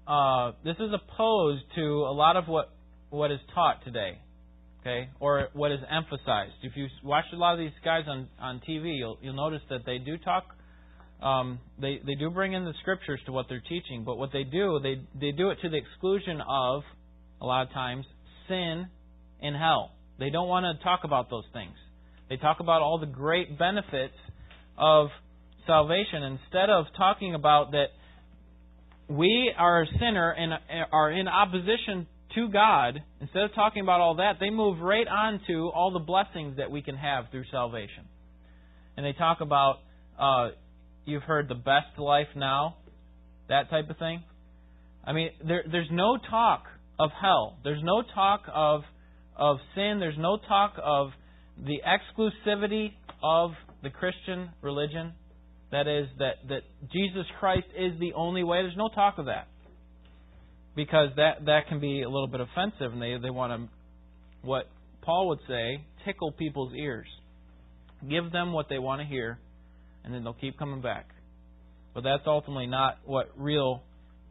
uh, 0.07 0.53
this 0.65 0.77
is 0.77 0.91
opposed 0.93 1.63
to 1.77 1.83
a 1.83 2.13
lot 2.13 2.37
of 2.37 2.49
what 2.49 2.71
what 3.11 3.31
is 3.31 3.39
taught 3.55 3.85
today, 3.85 4.19
okay, 4.83 5.09
or 5.21 5.49
what 5.55 5.73
is 5.73 5.81
emphasized. 5.91 6.53
If 6.63 6.77
you 6.77 6.87
watch 7.03 7.25
a 7.33 7.37
lot 7.37 7.55
of 7.55 7.59
these 7.59 7.71
guys 7.85 8.05
on 8.09 8.29
on 8.41 8.61
TV, 8.69 8.99
you'll 8.99 9.19
you'll 9.23 9.35
notice 9.35 9.63
that 9.71 9.81
they 9.87 9.99
do 9.99 10.19
talk. 10.19 10.45
Um, 11.23 11.61
they 11.81 12.01
they 12.05 12.15
do 12.15 12.31
bring 12.31 12.53
in 12.53 12.65
the 12.65 12.75
scriptures 12.81 13.21
to 13.27 13.33
what 13.33 13.47
they're 13.49 13.63
teaching, 13.69 14.05
but 14.05 14.19
what 14.19 14.31
they 14.33 14.45
do 14.45 14.81
they 14.83 15.03
they 15.19 15.31
do 15.33 15.51
it 15.51 15.59
to 15.63 15.69
the 15.69 15.77
exclusion 15.77 16.41
of 16.41 16.83
a 17.41 17.47
lot 17.47 17.67
of 17.67 17.73
times 17.73 18.05
sin 18.49 18.87
and 19.41 19.57
hell. 19.57 19.93
They 20.19 20.31
don't 20.31 20.49
want 20.49 20.65
to 20.65 20.83
talk 20.85 21.01
about 21.05 21.31
those 21.31 21.47
things. 21.53 21.75
They 22.29 22.37
talk 22.37 22.61
about 22.61 22.83
all 22.83 22.99
the 22.99 23.07
great 23.07 23.59
benefits 23.59 24.15
of 24.79 25.09
salvation 25.67 26.23
instead 26.23 26.71
of 26.71 26.87
talking 26.97 27.35
about 27.35 27.73
that 27.73 27.87
we 29.09 29.53
are 29.57 29.83
a 29.83 29.87
sinner 29.99 30.31
and 30.31 30.53
are 30.93 31.11
in 31.11 31.29
opposition 31.29 32.07
to 32.35 32.49
God. 32.49 33.03
Instead 33.21 33.43
of 33.43 33.55
talking 33.55 33.83
about 33.83 34.01
all 34.01 34.17
that, 34.17 34.35
they 34.41 34.51
move 34.51 34.81
right 34.81 35.07
on 35.07 35.41
to 35.47 35.71
all 35.75 35.93
the 35.93 35.99
blessings 35.99 36.57
that 36.57 36.71
we 36.71 36.83
can 36.83 36.97
have 36.97 37.27
through 37.31 37.45
salvation. 37.51 38.05
And 38.97 39.07
they 39.07 39.13
talk 39.13 39.41
about 39.41 39.77
uh, 40.19 40.51
you've 41.05 41.23
heard 41.23 41.49
the 41.49 41.55
best 41.55 41.99
life 41.99 42.29
now, 42.37 42.77
that 43.49 43.71
type 43.71 43.89
of 43.91 43.99
thing. 43.99 44.23
I 45.05 45.13
mean, 45.13 45.31
there, 45.47 45.65
there's 45.71 45.89
no 45.91 46.17
talk 46.31 46.65
of 46.99 47.11
hell. 47.21 47.59
There's 47.65 47.83
no 47.83 48.03
talk 48.15 48.43
of 48.53 48.83
of 49.37 49.57
sin. 49.75 49.99
There's 49.99 50.19
no 50.19 50.37
talk 50.37 50.75
of 50.83 51.11
the 51.59 51.81
exclusivity 51.87 52.93
of 53.23 53.53
the 53.83 53.91
Christian 53.91 54.51
religion. 54.61 55.15
That 55.71 55.89
is, 55.89 56.07
that, 56.19 56.35
that 56.49 56.63
Jesus 56.93 57.25
Christ 57.41 57.67
is 57.77 57.99
the 57.99 58.13
only 58.13 58.45
way. 58.45 58.63
There's 58.63 58.77
no 58.77 58.91
talk 58.95 59.19
of 59.19 59.27
that. 59.27 59.49
Because 60.75 61.11
that, 61.17 61.45
that 61.47 61.69
can 61.69 61.81
be 61.81 62.03
a 62.03 62.09
little 62.09 62.27
bit 62.27 62.41
offensive, 62.41 62.93
and 62.93 63.03
they, 63.03 63.17
they 63.23 63.31
want 63.31 63.53
to, 63.53 63.69
what 64.47 64.69
Paul 65.03 65.29
would 65.29 65.41
say, 65.47 65.85
tickle 66.05 66.33
people's 66.33 66.73
ears. 66.75 67.07
Give 68.09 68.33
them 68.33 68.53
what 68.53 68.69
they 68.69 68.79
want 68.79 69.01
to 69.01 69.07
hear, 69.07 69.39
and 70.05 70.15
then 70.15 70.25
they'll 70.25 70.33
keep 70.33 70.59
coming 70.59 70.81
back. 70.81 71.07
But 71.95 72.05
that's 72.05 72.23
ultimately 72.27 72.67
not 72.67 72.99
what 73.05 73.31
real 73.37 73.83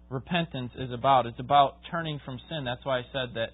repentance 0.09 0.71
is 0.77 0.91
about. 0.91 1.25
It's 1.25 1.39
about 1.39 1.75
turning 1.89 2.19
from 2.25 2.39
sin. 2.49 2.65
That's 2.65 2.83
why 2.83 2.99
I 2.99 3.03
said 3.13 3.35
that 3.35 3.49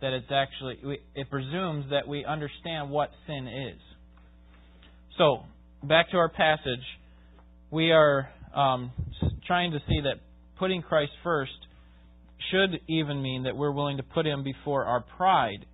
that 0.00 0.14
it's 0.14 0.32
actually 0.32 0.98
it 1.14 1.28
presumes 1.28 1.84
that 1.90 2.08
we 2.08 2.24
understand 2.24 2.88
what 2.88 3.10
sin 3.26 3.46
is. 3.46 3.78
So, 5.18 5.40
back 5.86 6.10
to 6.12 6.16
our 6.16 6.30
passage 6.30 6.80
we 7.70 7.92
are 7.92 8.28
um, 8.54 8.90
trying 9.46 9.70
to 9.72 9.78
see 9.88 10.00
that 10.02 10.20
putting 10.58 10.82
Christ 10.82 11.12
first 11.22 11.52
should 12.50 12.80
even 12.88 13.22
mean 13.22 13.44
that 13.44 13.56
we're 13.56 13.72
willing 13.72 13.98
to 13.98 14.02
put 14.02 14.26
Him 14.26 14.42
before 14.42 14.84
our 14.84 15.00
pride. 15.16 15.66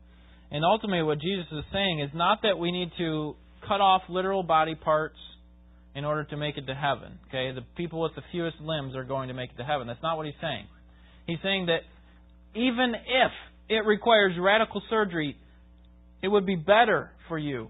And 0.50 0.64
ultimately, 0.64 1.02
what 1.02 1.20
Jesus 1.20 1.46
is 1.52 1.64
saying 1.72 2.00
is 2.00 2.10
not 2.14 2.42
that 2.42 2.58
we 2.58 2.70
need 2.70 2.90
to 2.98 3.34
cut 3.66 3.80
off 3.80 4.02
literal 4.08 4.42
body 4.42 4.74
parts 4.74 5.16
in 5.94 6.04
order 6.04 6.24
to 6.24 6.36
make 6.36 6.56
it 6.56 6.66
to 6.66 6.74
heaven. 6.74 7.18
Okay, 7.28 7.52
the 7.52 7.62
people 7.76 8.00
with 8.00 8.14
the 8.14 8.22
fewest 8.30 8.58
limbs 8.60 8.94
are 8.94 9.04
going 9.04 9.28
to 9.28 9.34
make 9.34 9.50
it 9.50 9.56
to 9.56 9.64
heaven. 9.64 9.86
That's 9.86 10.02
not 10.02 10.16
what 10.16 10.26
He's 10.26 10.34
saying. 10.40 10.66
He's 11.26 11.38
saying 11.42 11.66
that 11.66 11.80
even 12.54 12.94
if 12.94 13.32
it 13.68 13.84
requires 13.84 14.32
radical 14.38 14.82
surgery, 14.88 15.36
it 16.22 16.28
would 16.28 16.46
be 16.46 16.56
better 16.56 17.10
for 17.28 17.38
you 17.38 17.68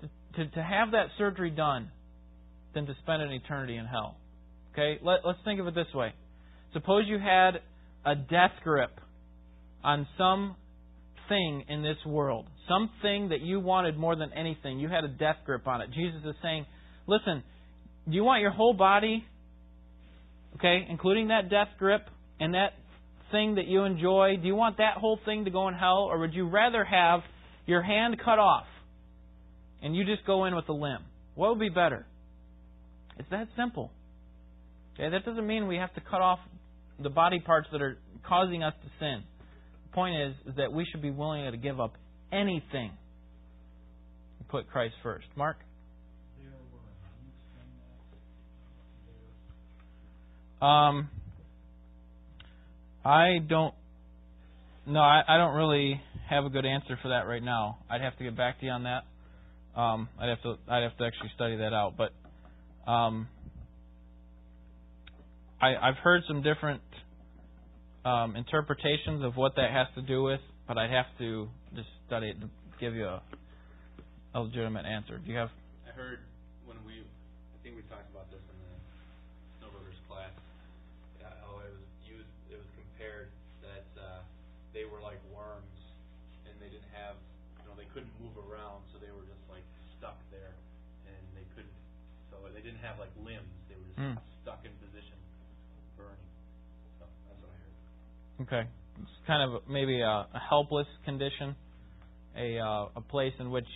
to, 0.00 0.08
to, 0.44 0.50
to 0.50 0.62
have 0.62 0.92
that 0.92 1.06
surgery 1.18 1.50
done 1.50 1.90
than 2.74 2.86
to 2.86 2.94
spend 3.02 3.22
an 3.22 3.32
eternity 3.32 3.76
in 3.76 3.86
hell. 3.86 4.16
Okay? 4.72 4.98
Let, 5.02 5.20
let's 5.24 5.38
think 5.44 5.60
of 5.60 5.66
it 5.66 5.74
this 5.74 5.92
way. 5.94 6.12
Suppose 6.72 7.04
you 7.06 7.18
had 7.18 7.60
a 8.06 8.14
death 8.14 8.52
grip 8.62 9.00
on 9.82 10.06
some 10.16 10.54
thing 11.28 11.64
in 11.68 11.82
this 11.82 11.96
world, 12.06 12.46
something 12.68 13.30
that 13.30 13.40
you 13.40 13.58
wanted 13.58 13.96
more 13.96 14.14
than 14.14 14.32
anything. 14.32 14.78
You 14.78 14.88
had 14.88 15.04
a 15.04 15.08
death 15.08 15.36
grip 15.44 15.66
on 15.66 15.80
it. 15.80 15.90
Jesus 15.92 16.20
is 16.24 16.36
saying, 16.40 16.66
listen, 17.08 17.42
do 18.08 18.14
you 18.14 18.22
want 18.22 18.40
your 18.40 18.52
whole 18.52 18.74
body, 18.74 19.24
okay, 20.54 20.86
including 20.88 21.28
that 21.28 21.50
death 21.50 21.68
grip 21.78 22.02
and 22.38 22.54
that 22.54 22.74
thing 23.32 23.56
that 23.56 23.66
you 23.66 23.82
enjoy, 23.82 24.36
do 24.40 24.46
you 24.46 24.54
want 24.54 24.76
that 24.76 24.96
whole 24.98 25.18
thing 25.24 25.44
to 25.44 25.50
go 25.50 25.66
in 25.66 25.74
hell, 25.74 26.08
or 26.08 26.20
would 26.20 26.32
you 26.32 26.48
rather 26.48 26.84
have 26.84 27.20
your 27.66 27.82
hand 27.82 28.16
cut 28.24 28.38
off 28.38 28.66
and 29.82 29.96
you 29.96 30.04
just 30.04 30.24
go 30.24 30.44
in 30.44 30.54
with 30.54 30.68
a 30.68 30.72
limb? 30.72 31.02
What 31.34 31.50
would 31.50 31.58
be 31.58 31.68
better? 31.68 32.06
It's 33.18 33.28
that 33.30 33.48
simple. 33.56 33.90
Okay, 34.94 35.10
that 35.10 35.24
doesn't 35.24 35.46
mean 35.46 35.66
we 35.66 35.76
have 35.76 35.92
to 35.94 36.00
cut 36.00 36.20
off 36.20 36.38
the 37.02 37.10
body 37.10 37.40
parts 37.40 37.68
that 37.72 37.82
are 37.82 37.98
causing 38.26 38.62
us 38.62 38.74
to 38.82 38.90
sin. 38.98 39.22
The 39.90 39.94
point 39.94 40.16
is, 40.16 40.34
is 40.46 40.56
that 40.56 40.72
we 40.72 40.86
should 40.90 41.02
be 41.02 41.10
willing 41.10 41.50
to 41.50 41.56
give 41.56 41.80
up 41.80 41.94
anything 42.32 42.90
and 44.38 44.48
put 44.48 44.68
Christ 44.70 44.94
first. 45.02 45.26
Mark? 45.36 45.58
Um, 50.60 51.10
I 53.04 53.38
don't. 53.46 53.74
No, 54.86 55.00
I, 55.00 55.22
I 55.28 55.36
don't 55.36 55.54
really 55.54 56.00
have 56.28 56.44
a 56.44 56.48
good 56.48 56.64
answer 56.64 56.98
for 57.02 57.08
that 57.08 57.26
right 57.26 57.42
now. 57.42 57.78
I'd 57.90 58.00
have 58.00 58.16
to 58.18 58.24
get 58.24 58.36
back 58.36 58.60
to 58.60 58.66
you 58.66 58.72
on 58.72 58.84
that. 58.84 59.04
Um, 59.78 60.08
I'd 60.18 60.30
have 60.30 60.42
to. 60.42 60.56
I'd 60.68 60.82
have 60.82 60.96
to 60.96 61.04
actually 61.04 61.30
study 61.34 61.56
that 61.56 61.74
out. 61.74 61.94
But 61.98 62.12
um, 62.90 63.28
I, 65.60 65.74
I've 65.76 65.96
heard 66.02 66.22
some 66.28 66.42
different 66.42 66.82
um, 68.04 68.36
interpretations 68.36 69.24
of 69.24 69.36
what 69.36 69.56
that 69.56 69.70
has 69.70 69.88
to 69.94 70.02
do 70.02 70.22
with, 70.22 70.40
but 70.68 70.78
I'd 70.78 70.90
have 70.90 71.06
to 71.18 71.48
just 71.74 71.88
study 72.06 72.30
it 72.30 72.40
to 72.40 72.48
give 72.78 72.94
you 72.94 73.06
a, 73.06 73.22
a 74.34 74.40
legitimate 74.40 74.84
answer. 74.84 75.18
Do 75.18 75.32
you 75.32 75.38
have? 75.38 75.50
I 75.88 75.96
heard 75.96 76.20
when 76.68 76.76
we, 76.84 77.00
I 77.00 77.56
think 77.64 77.76
we 77.76 77.82
talked 77.88 78.10
about 78.12 78.28
this 78.30 78.42
in 78.46 78.56
the 78.60 78.74
snowboarders 79.58 79.98
class, 80.06 80.34
how 81.24 81.58
it 81.64 81.72
was 81.72 81.88
used, 82.04 82.28
it 82.52 82.60
was 82.60 82.68
compared 82.76 83.32
that 83.64 83.88
uh, 83.96 84.20
they 84.76 84.84
were 84.84 85.00
like 85.00 85.18
worms, 85.32 85.80
and 86.44 86.52
they 86.60 86.68
didn't 86.68 86.92
have, 86.92 87.16
you 87.58 87.64
know, 87.64 87.74
they 87.74 87.88
couldn't 87.96 88.12
move 88.20 88.36
around, 88.36 88.84
so 88.92 89.00
they 89.00 89.10
were 89.10 89.24
just 89.24 89.44
like 89.48 89.64
stuck 89.96 90.20
there, 90.28 90.52
and 91.08 91.22
they 91.32 91.48
couldn't 91.56 91.72
so 92.28 92.44
they 92.52 92.60
didn't 92.60 92.84
have 92.84 93.00
like 93.00 93.10
limbs; 93.24 93.48
they 93.72 93.76
were 93.80 93.88
just 93.88 93.98
mm. 93.98 94.16
stuck 94.44 94.60
in 94.68 94.72
position, 94.84 95.16
burning. 95.96 96.28
So 97.00 97.08
that's 97.08 97.40
what 97.40 97.48
I 97.48 97.56
heard. 97.56 97.76
Okay, 98.42 98.62
it's 99.00 99.10
kind 99.26 99.50
of 99.50 99.62
maybe 99.68 100.00
a, 100.00 100.06
a 100.06 100.42
helpless 100.48 100.86
condition, 101.04 101.56
a 102.36 102.58
uh, 102.58 102.88
a 102.96 103.00
place 103.00 103.32
in 103.38 103.50
which 103.50 103.66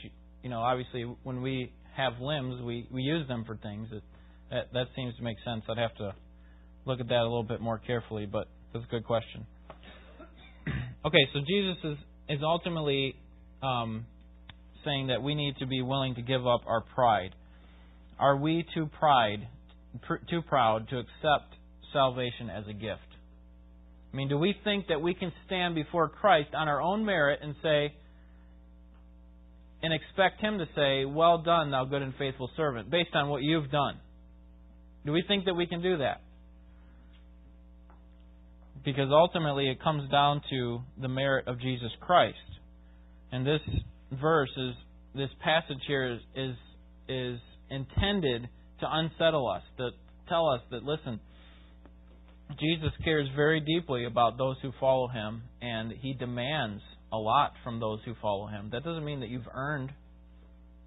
you 0.43 0.51
know 0.51 0.61
obviously 0.61 1.05
when 1.23 1.43
we 1.43 1.73
have 1.97 2.15
limbs, 2.21 2.63
we 2.63 2.87
we 2.91 3.03
use 3.03 3.27
them 3.29 3.45
for 3.47 3.57
things. 3.57 3.89
It, 3.93 4.03
that 4.51 4.73
that 4.73 4.87
seems 4.97 5.17
to 5.17 5.23
make 5.23 5.37
sense. 5.45 5.63
I'd 5.69 5.79
have 5.79 5.95
to 5.97 6.15
look 6.85 7.01
at 7.01 7.09
that 7.09 7.21
a 7.21 7.23
little 7.23 7.43
bit 7.43 7.61
more 7.61 7.79
carefully, 7.79 8.27
but 8.27 8.49
that's 8.73 8.85
a 8.85 8.89
good 8.89 9.05
question. 9.05 9.47
okay, 11.07 11.27
so 11.33 11.41
Jesus 11.47 11.77
is 11.85 11.99
is 12.29 12.41
ultimately 12.43 13.17
um, 13.63 14.07
saying 14.85 15.09
that 15.09 15.23
we 15.23 15.35
need 15.35 15.57
to 15.59 15.67
be 15.67 15.83
willing 15.83 16.15
to 16.17 16.23
give 16.23 16.47
up 16.47 16.61
our 16.67 16.83
pride 16.95 17.35
are 18.21 18.37
we 18.37 18.67
too 18.75 18.87
pride, 18.99 19.49
pr- 20.03 20.23
too 20.29 20.43
proud 20.43 20.89
to 20.91 20.99
accept 20.99 21.55
salvation 21.93 22.51
as 22.51 22.65
a 22.69 22.75
gift? 22.75 23.01
I 24.13 24.17
mean, 24.17 24.29
do 24.29 24.39
we 24.39 24.55
think 24.65 24.89
that 24.89 25.01
we 25.01 25.15
can 25.15 25.33
stand 25.47 25.75
before 25.75 26.09
Christ 26.09 26.51
on 26.55 26.69
our 26.69 26.83
own 26.83 27.05
merit 27.05 27.41
and 27.43 27.55
say, 27.63 27.95
and 29.83 29.95
expect 29.95 30.41
Him 30.41 30.59
to 30.59 30.67
say, 30.75 31.05
Well 31.05 31.39
done, 31.43 31.71
thou 31.71 31.85
good 31.85 32.03
and 32.03 32.15
faithful 32.19 32.51
servant, 32.57 32.91
based 32.91 33.15
on 33.15 33.29
what 33.29 33.43
you've 33.43 33.71
done? 33.71 33.99
Do 35.07 35.13
we 35.13 35.23
think 35.27 35.47
that 35.47 35.55
we 35.55 35.67
can 35.67 35.81
do 35.81 35.99
that? 35.99 36.21
Because 38.85 39.09
ultimately 39.11 39.69
it 39.69 39.83
comes 39.83 40.11
down 40.11 40.43
to 40.51 40.81
the 41.01 41.09
merit 41.09 41.47
of 41.47 41.61
Jesus 41.61 41.91
Christ. 42.01 42.37
And 43.33 43.47
this 43.47 43.61
verse 44.21 44.51
is 44.57 44.75
this 45.15 45.31
passage 45.43 45.83
here 45.87 46.15
is 46.15 46.21
is, 46.35 46.57
is 47.09 47.41
intended 47.71 48.49
to 48.81 48.87
unsettle 48.91 49.49
us, 49.49 49.63
to 49.79 49.91
tell 50.29 50.49
us 50.49 50.61
that 50.71 50.83
listen, 50.83 51.21
Jesus 52.59 52.91
cares 53.05 53.29
very 53.37 53.61
deeply 53.61 54.05
about 54.07 54.39
those 54.39 54.57
who 54.63 54.73
follow 54.81 55.09
him 55.09 55.43
and 55.61 55.93
he 55.93 56.15
demands 56.15 56.83
a 57.13 57.17
lot 57.17 57.53
from 57.63 57.81
those 57.81 58.01
who 58.05 58.15
follow 58.21 58.47
him. 58.47 58.71
That 58.73 58.85
doesn't 58.85 59.05
mean 59.05 59.21
that 59.21 59.29
you've 59.29 59.49
earned 59.53 59.91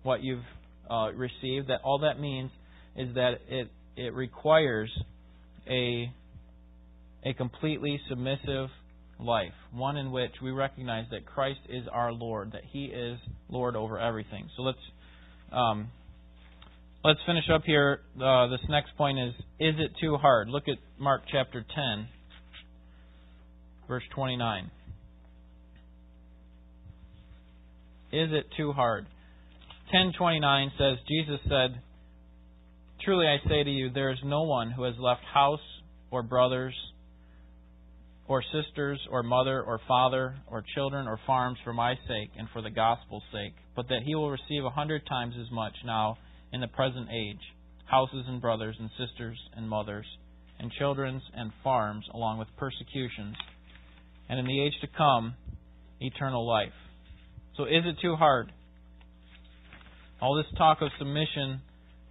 what 0.03 0.21
you've 0.21 0.43
uh, 0.89 1.11
received. 1.13 1.69
That 1.69 1.81
all 1.83 1.99
that 1.99 2.19
means 2.19 2.51
is 2.95 3.13
that 3.15 3.35
it 3.49 3.69
it 3.95 4.13
requires 4.13 4.91
a 5.69 6.11
a 7.25 7.33
completely 7.33 7.99
submissive 8.09 8.69
life, 9.19 9.53
one 9.71 9.95
in 9.97 10.11
which 10.11 10.31
we 10.41 10.51
recognize 10.51 11.05
that 11.11 11.25
Christ 11.25 11.59
is 11.69 11.85
our 11.91 12.11
Lord, 12.11 12.51
that 12.51 12.63
He 12.71 12.85
is 12.85 13.17
Lord 13.49 13.75
over 13.75 13.99
everything. 13.99 14.49
So 14.57 14.63
let's 14.63 14.77
um, 15.51 15.89
let's 17.03 17.19
finish 17.25 17.45
up 17.53 17.63
here. 17.65 18.01
Uh, 18.21 18.47
this 18.47 18.61
next 18.69 18.95
point 18.97 19.19
is: 19.19 19.33
Is 19.59 19.75
it 19.77 19.91
too 20.01 20.17
hard? 20.17 20.49
Look 20.49 20.67
at 20.67 20.77
Mark 20.99 21.23
chapter 21.31 21.65
ten, 21.75 22.07
verse 23.87 24.03
twenty-nine. 24.15 24.71
Is 28.11 28.29
it 28.31 28.45
too 28.55 28.71
hard? 28.73 29.05
1029 29.91 30.71
says, 30.77 30.97
Jesus 31.07 31.39
said, 31.49 31.81
Truly 33.03 33.25
I 33.25 33.37
say 33.49 33.63
to 33.63 33.69
you, 33.69 33.89
there 33.89 34.11
is 34.11 34.19
no 34.23 34.43
one 34.43 34.69
who 34.69 34.83
has 34.83 34.93
left 34.99 35.21
house 35.33 35.59
or 36.11 36.21
brothers 36.21 36.75
or 38.27 38.43
sisters 38.53 38.99
or 39.09 39.23
mother 39.23 39.63
or 39.63 39.79
father 39.87 40.35
or 40.45 40.63
children 40.75 41.07
or 41.07 41.19
farms 41.25 41.57
for 41.63 41.73
my 41.73 41.95
sake 42.07 42.29
and 42.37 42.47
for 42.53 42.61
the 42.61 42.69
gospel's 42.69 43.23
sake, 43.31 43.55
but 43.75 43.87
that 43.89 44.03
he 44.05 44.13
will 44.13 44.29
receive 44.29 44.63
a 44.63 44.69
hundred 44.69 45.07
times 45.07 45.33
as 45.41 45.51
much 45.51 45.73
now 45.83 46.15
in 46.53 46.61
the 46.61 46.67
present 46.67 47.09
age 47.11 47.41
houses 47.85 48.25
and 48.27 48.41
brothers 48.41 48.75
and 48.79 48.89
sisters 48.97 49.37
and 49.55 49.69
mothers 49.69 50.05
and 50.59 50.71
children's 50.79 51.21
and 51.35 51.51
farms 51.63 52.05
along 52.13 52.39
with 52.39 52.47
persecutions, 52.57 53.35
and 54.29 54.39
in 54.39 54.45
the 54.45 54.61
age 54.63 54.73
to 54.81 54.87
come, 54.95 55.33
eternal 55.99 56.47
life. 56.47 56.73
So 57.57 57.65
is 57.65 57.83
it 57.85 57.97
too 58.01 58.15
hard? 58.15 58.51
All 60.21 60.35
this 60.35 60.45
talk 60.57 60.81
of 60.81 60.89
submission, 60.97 61.61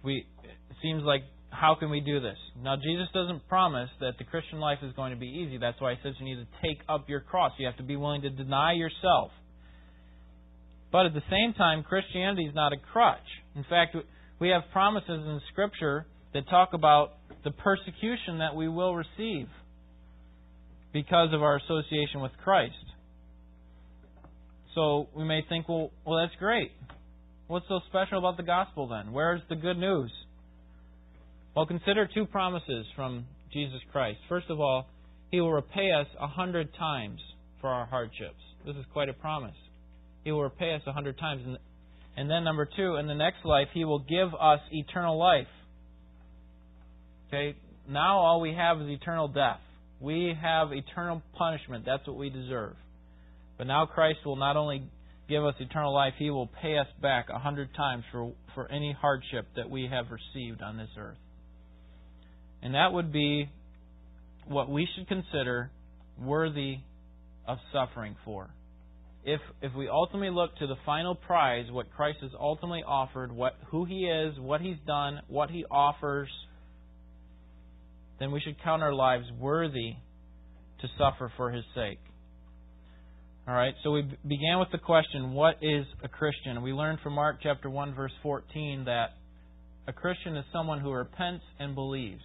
we 0.03 0.25
it 0.43 0.75
seems 0.81 1.03
like 1.03 1.23
how 1.49 1.75
can 1.79 1.89
we 1.89 1.99
do 1.99 2.19
this? 2.19 2.37
Now 2.61 2.75
Jesus 2.75 3.07
doesn't 3.13 3.47
promise 3.47 3.89
that 3.99 4.13
the 4.17 4.23
Christian 4.23 4.59
life 4.59 4.79
is 4.83 4.93
going 4.95 5.11
to 5.11 5.19
be 5.19 5.27
easy. 5.27 5.57
That's 5.57 5.79
why 5.81 5.95
he 5.95 5.99
says 6.03 6.13
you 6.19 6.25
need 6.25 6.35
to 6.35 6.47
take 6.61 6.79
up 6.87 7.09
your 7.09 7.21
cross. 7.21 7.51
You 7.57 7.65
have 7.65 7.77
to 7.77 7.83
be 7.83 7.95
willing 7.95 8.21
to 8.21 8.29
deny 8.29 8.73
yourself. 8.73 9.31
But 10.91 11.07
at 11.07 11.13
the 11.13 11.23
same 11.29 11.53
time, 11.53 11.83
Christianity 11.83 12.43
is 12.45 12.53
not 12.53 12.71
a 12.71 12.77
crutch. 12.77 13.17
In 13.55 13.65
fact, 13.67 13.95
we 14.43 14.49
have 14.49 14.63
promises 14.73 15.07
in 15.07 15.39
Scripture 15.53 16.05
that 16.33 16.49
talk 16.49 16.73
about 16.73 17.13
the 17.45 17.51
persecution 17.51 18.39
that 18.39 18.53
we 18.53 18.67
will 18.67 18.93
receive 18.93 19.47
because 20.91 21.29
of 21.33 21.41
our 21.41 21.55
association 21.55 22.19
with 22.19 22.33
Christ. 22.43 22.75
So 24.75 25.07
we 25.15 25.23
may 25.23 25.45
think, 25.47 25.69
well, 25.69 25.91
well, 26.05 26.19
that's 26.19 26.37
great. 26.39 26.73
What's 27.47 27.65
so 27.69 27.79
special 27.87 28.17
about 28.17 28.35
the 28.35 28.43
gospel 28.43 28.89
then? 28.89 29.13
Where's 29.13 29.39
the 29.47 29.55
good 29.55 29.77
news? 29.77 30.11
Well, 31.55 31.65
consider 31.65 32.09
two 32.13 32.25
promises 32.25 32.85
from 32.97 33.25
Jesus 33.53 33.79
Christ. 33.93 34.19
First 34.27 34.49
of 34.49 34.59
all, 34.59 34.87
He 35.31 35.39
will 35.39 35.53
repay 35.53 35.89
us 35.97 36.07
a 36.19 36.27
hundred 36.27 36.67
times 36.77 37.21
for 37.61 37.69
our 37.69 37.85
hardships. 37.85 38.43
This 38.65 38.75
is 38.75 38.83
quite 38.91 39.07
a 39.07 39.13
promise. 39.13 39.55
He 40.25 40.33
will 40.33 40.43
repay 40.43 40.73
us 40.73 40.81
a 40.85 40.91
hundred 40.91 41.17
times. 41.17 41.43
And 41.45 41.57
then, 42.29 42.43
number 42.43 42.67
two, 42.75 42.95
in 42.95 43.07
the 43.07 43.15
next 43.15 43.43
life, 43.43 43.67
He 43.73 43.85
will 43.85 43.99
give 43.99 44.33
us 44.39 44.59
eternal 44.71 45.17
life. 45.17 45.47
Okay? 47.27 47.57
Now 47.89 48.19
all 48.19 48.39
we 48.39 48.53
have 48.53 48.79
is 48.81 48.87
eternal 48.89 49.27
death. 49.27 49.59
We 49.99 50.33
have 50.41 50.71
eternal 50.71 51.21
punishment. 51.37 51.85
That's 51.85 52.05
what 52.07 52.17
we 52.17 52.29
deserve. 52.29 52.75
But 53.57 53.67
now 53.67 53.85
Christ 53.85 54.19
will 54.25 54.35
not 54.35 54.57
only 54.57 54.83
give 55.27 55.43
us 55.43 55.55
eternal 55.59 55.93
life, 55.93 56.13
He 56.17 56.29
will 56.29 56.49
pay 56.61 56.77
us 56.77 56.87
back 57.01 57.27
a 57.33 57.39
hundred 57.39 57.73
times 57.75 58.03
for, 58.11 58.33
for 58.53 58.71
any 58.71 58.95
hardship 58.99 59.47
that 59.55 59.69
we 59.69 59.87
have 59.91 60.05
received 60.11 60.61
on 60.61 60.77
this 60.77 60.89
earth. 60.97 61.17
And 62.61 62.75
that 62.75 62.93
would 62.93 63.11
be 63.11 63.49
what 64.47 64.69
we 64.69 64.87
should 64.95 65.07
consider 65.07 65.71
worthy 66.19 66.77
of 67.47 67.57
suffering 67.71 68.15
for. 68.23 68.49
If 69.25 69.39
if 69.61 69.73
we 69.73 69.87
ultimately 69.87 70.29
look 70.29 70.55
to 70.57 70.67
the 70.67 70.75
final 70.85 71.15
prize, 71.15 71.65
what 71.71 71.91
Christ 71.91 72.19
has 72.21 72.31
ultimately 72.37 72.83
offered, 72.85 73.31
what 73.31 73.53
who 73.67 73.85
He 73.85 74.05
is, 74.05 74.37
what 74.39 74.61
He's 74.61 74.77
done, 74.85 75.21
what 75.27 75.49
He 75.49 75.65
offers, 75.71 76.29
then 78.19 78.31
we 78.31 78.41
should 78.41 78.61
count 78.63 78.83
our 78.83 78.93
lives 78.93 79.25
worthy 79.39 79.93
to 80.81 80.87
suffer 80.97 81.31
for 81.37 81.51
His 81.51 81.63
sake. 81.73 81.99
All 83.47 83.53
right, 83.53 83.73
so 83.83 83.91
we 83.91 84.03
began 84.25 84.59
with 84.59 84.69
the 84.71 84.77
question, 84.77 85.33
what 85.33 85.55
is 85.61 85.85
a 86.01 86.07
Christian? 86.07 86.61
We 86.61 86.71
learned 86.71 86.99
from 87.03 87.13
Mark 87.13 87.39
chapter 87.43 87.69
1 87.69 87.93
verse 87.93 88.13
14 88.21 88.85
that 88.85 89.17
a 89.85 89.91
Christian 89.91 90.37
is 90.37 90.45
someone 90.53 90.79
who 90.79 90.91
repents 90.91 91.43
and 91.59 91.75
believes. 91.75 92.21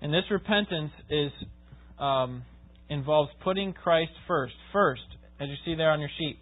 And 0.00 0.12
this 0.12 0.24
repentance 0.32 0.90
is 1.08 1.30
um, 2.00 2.42
involves 2.88 3.30
putting 3.44 3.72
Christ 3.72 4.10
first. 4.26 4.54
First, 4.72 5.02
as 5.42 5.48
you 5.48 5.56
see 5.64 5.74
there 5.74 5.90
on 5.90 6.00
your 6.00 6.10
sheet, 6.18 6.38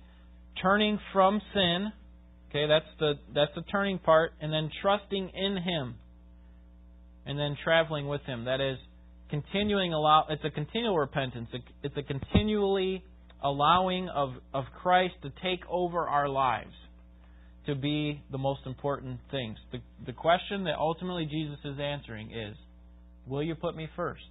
turning 0.61 0.99
from 1.13 1.41
sin. 1.55 1.93
Okay, 2.51 2.67
that's 2.67 2.87
the 2.99 3.15
that's 3.35 3.53
the 3.55 3.63
turning 3.71 3.99
part, 3.99 4.33
and 4.41 4.53
then 4.53 4.71
trusting 4.83 5.31
in 5.35 5.57
Him, 5.57 5.95
and 7.25 7.39
then 7.39 7.57
traveling 7.63 8.09
with 8.09 8.23
Him. 8.23 8.45
That 8.45 8.61
is 8.61 8.77
continuing 9.31 9.95
allow. 9.95 10.27
It's 10.29 10.45
a 10.45 10.51
continual 10.51 10.99
repentance. 10.99 11.49
It's 11.83 11.97
a 11.97 12.03
continually 12.03 13.05
allowing 13.43 14.09
of 14.09 14.31
of 14.53 14.65
Christ 14.83 15.15
to 15.23 15.33
take 15.43 15.61
over 15.71 16.07
our 16.09 16.29
lives 16.29 16.75
to 17.67 17.75
be 17.75 18.23
the 18.33 18.39
most 18.39 18.61
important 18.67 19.21
things. 19.31 19.57
The 19.73 19.79
the 20.05 20.13
question 20.13 20.65
that 20.65 20.77
ultimately 20.79 21.25
Jesus 21.25 21.59
is 21.65 21.79
answering 21.81 22.33
is 22.33 22.57
Will 23.27 23.43
you 23.43 23.55
put 23.55 23.77
me 23.77 23.89
first? 23.97 24.23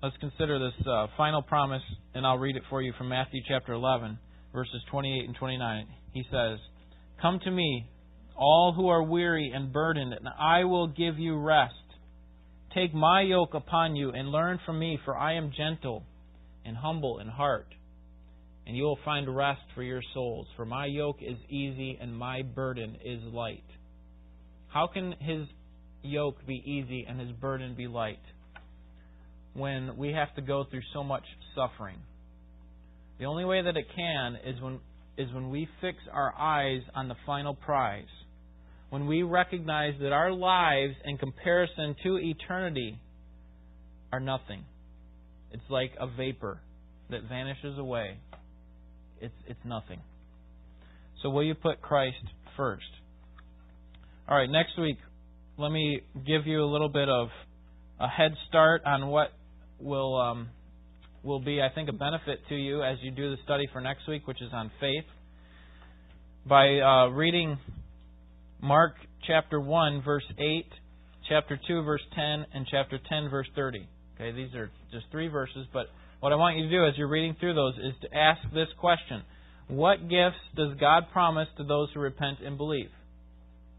Let's 0.00 0.16
consider 0.18 0.60
this 0.60 0.86
uh, 0.86 1.08
final 1.16 1.42
promise, 1.42 1.82
and 2.14 2.24
I'll 2.24 2.38
read 2.38 2.54
it 2.54 2.62
for 2.70 2.80
you 2.80 2.92
from 2.96 3.08
Matthew 3.08 3.40
chapter 3.48 3.72
11, 3.72 4.16
verses 4.52 4.80
28 4.92 5.26
and 5.26 5.34
29. 5.34 5.86
He 6.12 6.22
says, 6.30 6.60
Come 7.20 7.40
to 7.42 7.50
me, 7.50 7.90
all 8.36 8.72
who 8.76 8.86
are 8.90 9.02
weary 9.02 9.50
and 9.52 9.72
burdened, 9.72 10.12
and 10.12 10.28
I 10.28 10.62
will 10.62 10.86
give 10.86 11.18
you 11.18 11.36
rest. 11.36 11.74
Take 12.76 12.94
my 12.94 13.22
yoke 13.22 13.54
upon 13.54 13.96
you 13.96 14.10
and 14.10 14.30
learn 14.30 14.60
from 14.64 14.78
me, 14.78 15.00
for 15.04 15.16
I 15.16 15.34
am 15.34 15.50
gentle 15.56 16.04
and 16.64 16.76
humble 16.76 17.18
in 17.18 17.26
heart, 17.26 17.66
and 18.68 18.76
you 18.76 18.84
will 18.84 19.00
find 19.04 19.34
rest 19.34 19.62
for 19.74 19.82
your 19.82 20.02
souls. 20.14 20.46
For 20.54 20.64
my 20.64 20.86
yoke 20.86 21.18
is 21.20 21.38
easy 21.50 21.98
and 22.00 22.16
my 22.16 22.42
burden 22.42 22.98
is 23.04 23.20
light. 23.32 23.64
How 24.68 24.86
can 24.86 25.16
his 25.18 25.48
yoke 26.02 26.46
be 26.46 26.62
easy 26.64 27.04
and 27.08 27.18
his 27.18 27.32
burden 27.32 27.74
be 27.74 27.88
light 27.88 28.20
when 29.58 29.96
we 29.96 30.12
have 30.12 30.34
to 30.36 30.42
go 30.42 30.64
through 30.70 30.82
so 30.92 31.02
much 31.02 31.24
suffering. 31.54 31.96
The 33.18 33.24
only 33.24 33.44
way 33.44 33.62
that 33.62 33.76
it 33.76 33.86
can 33.94 34.36
is 34.44 34.60
when 34.62 34.80
is 35.16 35.32
when 35.34 35.50
we 35.50 35.68
fix 35.80 35.98
our 36.12 36.32
eyes 36.38 36.80
on 36.94 37.08
the 37.08 37.16
final 37.26 37.54
prize. 37.54 38.04
When 38.90 39.06
we 39.06 39.22
recognize 39.24 39.94
that 40.00 40.12
our 40.12 40.32
lives 40.32 40.94
in 41.04 41.18
comparison 41.18 41.96
to 42.04 42.18
eternity 42.18 42.98
are 44.12 44.20
nothing. 44.20 44.64
It's 45.50 45.68
like 45.68 45.90
a 46.00 46.06
vapor 46.06 46.60
that 47.10 47.22
vanishes 47.28 47.78
away. 47.78 48.18
It's 49.20 49.34
it's 49.46 49.60
nothing. 49.64 50.00
So 51.22 51.30
will 51.30 51.44
you 51.44 51.54
put 51.54 51.82
Christ 51.82 52.16
first? 52.56 52.86
All 54.28 54.36
right, 54.36 54.48
next 54.48 54.78
week 54.78 54.98
let 55.58 55.72
me 55.72 56.02
give 56.26 56.46
you 56.46 56.62
a 56.62 56.70
little 56.70 56.88
bit 56.88 57.08
of 57.08 57.28
a 57.98 58.06
head 58.06 58.32
start 58.48 58.82
on 58.86 59.08
what 59.08 59.32
will 59.80 60.16
um, 60.16 60.48
will 61.22 61.40
be, 61.40 61.60
I 61.60 61.68
think, 61.74 61.88
a 61.88 61.92
benefit 61.92 62.40
to 62.48 62.54
you 62.54 62.82
as 62.82 62.98
you 63.02 63.10
do 63.10 63.30
the 63.30 63.36
study 63.44 63.68
for 63.72 63.80
next 63.80 64.08
week, 64.08 64.26
which 64.26 64.40
is 64.40 64.50
on 64.52 64.70
faith. 64.80 65.04
By 66.46 66.78
uh, 66.78 67.08
reading 67.08 67.58
Mark 68.62 68.94
chapter 69.26 69.60
1, 69.60 70.02
verse 70.02 70.24
8, 70.38 70.66
chapter 71.28 71.58
2, 71.68 71.82
verse 71.82 72.00
10, 72.14 72.46
and 72.54 72.66
chapter 72.70 72.98
10, 73.08 73.28
verse 73.30 73.48
30. 73.54 73.86
Okay, 74.14 74.32
these 74.32 74.54
are 74.54 74.70
just 74.92 75.06
three 75.10 75.28
verses, 75.28 75.66
but 75.72 75.86
what 76.20 76.32
I 76.32 76.36
want 76.36 76.56
you 76.56 76.64
to 76.64 76.70
do 76.70 76.86
as 76.86 76.94
you're 76.96 77.08
reading 77.08 77.36
through 77.38 77.54
those 77.54 77.74
is 77.74 77.94
to 78.02 78.16
ask 78.16 78.40
this 78.52 78.68
question 78.80 79.22
What 79.68 80.08
gifts 80.08 80.40
does 80.56 80.76
God 80.80 81.04
promise 81.12 81.48
to 81.58 81.64
those 81.64 81.88
who 81.94 82.00
repent 82.00 82.38
and 82.44 82.56
believe? 82.56 82.90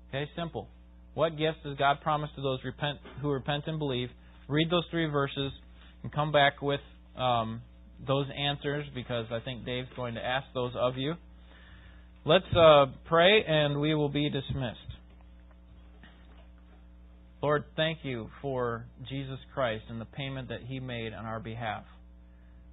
Okay, 0.09 0.29
simple. 0.35 0.67
What 1.13 1.37
gifts 1.37 1.57
does 1.63 1.77
God 1.77 1.97
promise 2.01 2.29
to 2.35 2.41
those 2.41 2.59
repent, 2.63 2.99
who 3.21 3.31
repent 3.31 3.63
and 3.67 3.79
believe? 3.79 4.09
Read 4.47 4.69
those 4.69 4.85
three 4.91 5.09
verses 5.09 5.51
and 6.03 6.11
come 6.11 6.31
back 6.31 6.61
with 6.61 6.81
um, 7.17 7.61
those 8.05 8.27
answers 8.37 8.85
because 8.93 9.25
I 9.31 9.39
think 9.39 9.65
Dave's 9.65 9.89
going 9.95 10.15
to 10.15 10.25
ask 10.25 10.45
those 10.53 10.73
of 10.75 10.97
you. 10.97 11.15
Let's 12.25 12.45
uh, 12.55 12.87
pray 13.05 13.43
and 13.47 13.79
we 13.79 13.95
will 13.95 14.09
be 14.09 14.29
dismissed. 14.29 14.77
Lord, 17.41 17.63
thank 17.75 17.99
you 18.03 18.29
for 18.41 18.85
Jesus 19.07 19.39
Christ 19.53 19.85
and 19.89 20.01
the 20.01 20.05
payment 20.05 20.49
that 20.49 20.61
He 20.67 20.79
made 20.81 21.13
on 21.13 21.25
our 21.25 21.39
behalf. 21.39 21.83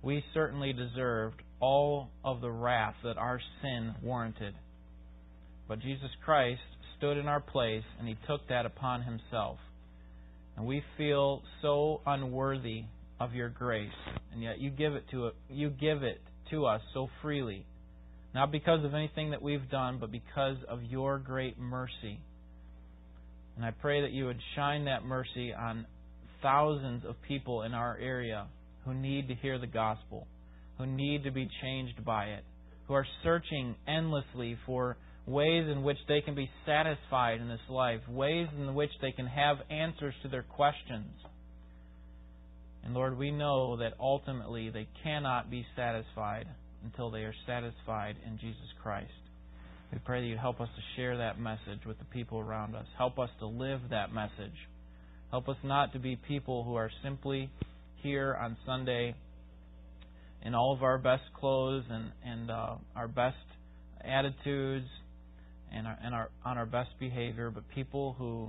We 0.02 0.24
certainly 0.34 0.72
deserved 0.72 1.40
all 1.60 2.08
of 2.24 2.40
the 2.40 2.50
wrath 2.50 2.94
that 3.04 3.16
our 3.16 3.40
sin 3.62 3.94
warranted. 4.02 4.54
But 5.68 5.80
Jesus 5.80 6.10
Christ 6.24 6.60
stood 6.98 7.16
in 7.16 7.28
our 7.28 7.40
place 7.40 7.84
and 7.98 8.08
He 8.08 8.16
took 8.26 8.48
that 8.48 8.66
upon 8.66 9.02
Himself. 9.02 9.58
And 10.56 10.66
we 10.66 10.82
feel 10.96 11.42
so 11.62 12.00
unworthy 12.04 12.84
of 13.20 13.34
your 13.34 13.48
grace, 13.48 13.88
and 14.32 14.42
yet 14.42 14.60
you 14.60 14.70
give 14.70 14.94
it 14.94 15.04
to 15.10 15.30
you 15.48 15.70
give 15.70 16.02
it 16.02 16.20
to 16.50 16.66
us 16.66 16.80
so 16.94 17.08
freely, 17.22 17.64
not 18.34 18.52
because 18.52 18.84
of 18.84 18.94
anything 18.94 19.30
that 19.30 19.42
we've 19.42 19.68
done, 19.70 19.98
but 19.98 20.10
because 20.12 20.56
of 20.68 20.82
your 20.82 21.18
great 21.18 21.58
mercy. 21.58 22.20
And 23.56 23.64
I 23.64 23.70
pray 23.70 24.02
that 24.02 24.12
you 24.12 24.26
would 24.26 24.40
shine 24.54 24.84
that 24.84 25.04
mercy 25.04 25.52
on 25.54 25.86
thousands 26.42 27.04
of 27.06 27.14
people 27.26 27.62
in 27.62 27.72
our 27.72 27.96
area 27.98 28.46
who 28.84 28.94
need 28.94 29.28
to 29.28 29.34
hear 29.34 29.58
the 29.58 29.66
gospel, 29.66 30.26
who 30.78 30.86
need 30.86 31.24
to 31.24 31.30
be 31.30 31.48
changed 31.62 32.04
by 32.04 32.26
it, 32.26 32.44
who 32.86 32.94
are 32.94 33.06
searching 33.22 33.74
endlessly 33.88 34.58
for 34.66 34.98
ways 35.26 35.66
in 35.70 35.82
which 35.82 35.96
they 36.06 36.20
can 36.20 36.34
be 36.34 36.48
satisfied 36.64 37.40
in 37.40 37.48
this 37.48 37.58
life, 37.68 38.00
ways 38.08 38.46
in 38.58 38.74
which 38.74 38.90
they 39.00 39.10
can 39.10 39.26
have 39.26 39.56
answers 39.70 40.14
to 40.22 40.28
their 40.28 40.44
questions. 40.44 41.10
And 42.86 42.94
Lord, 42.94 43.18
we 43.18 43.32
know 43.32 43.78
that 43.78 43.94
ultimately 43.98 44.70
they 44.70 44.86
cannot 45.02 45.50
be 45.50 45.66
satisfied 45.74 46.46
until 46.84 47.10
they 47.10 47.22
are 47.22 47.34
satisfied 47.44 48.14
in 48.24 48.38
Jesus 48.38 48.62
Christ. 48.80 49.10
We 49.92 49.98
pray 50.04 50.20
that 50.20 50.26
you 50.28 50.36
help 50.36 50.60
us 50.60 50.68
to 50.68 50.82
share 50.94 51.16
that 51.18 51.36
message 51.36 51.84
with 51.84 51.98
the 51.98 52.04
people 52.04 52.38
around 52.38 52.76
us. 52.76 52.86
Help 52.96 53.18
us 53.18 53.28
to 53.40 53.46
live 53.46 53.80
that 53.90 54.12
message. 54.12 54.54
Help 55.32 55.48
us 55.48 55.56
not 55.64 55.94
to 55.94 55.98
be 55.98 56.14
people 56.14 56.62
who 56.62 56.76
are 56.76 56.92
simply 57.02 57.50
here 58.04 58.38
on 58.40 58.56
Sunday 58.64 59.16
in 60.44 60.54
all 60.54 60.72
of 60.72 60.84
our 60.84 60.96
best 60.96 61.24
clothes 61.34 61.82
and, 61.90 62.12
and 62.24 62.52
uh, 62.52 62.76
our 62.94 63.08
best 63.08 63.34
attitudes 64.00 64.86
and, 65.72 65.88
our, 65.88 65.98
and 66.04 66.14
our, 66.14 66.30
on 66.44 66.56
our 66.56 66.66
best 66.66 66.90
behavior, 67.00 67.50
but 67.50 67.64
people 67.74 68.14
who 68.16 68.48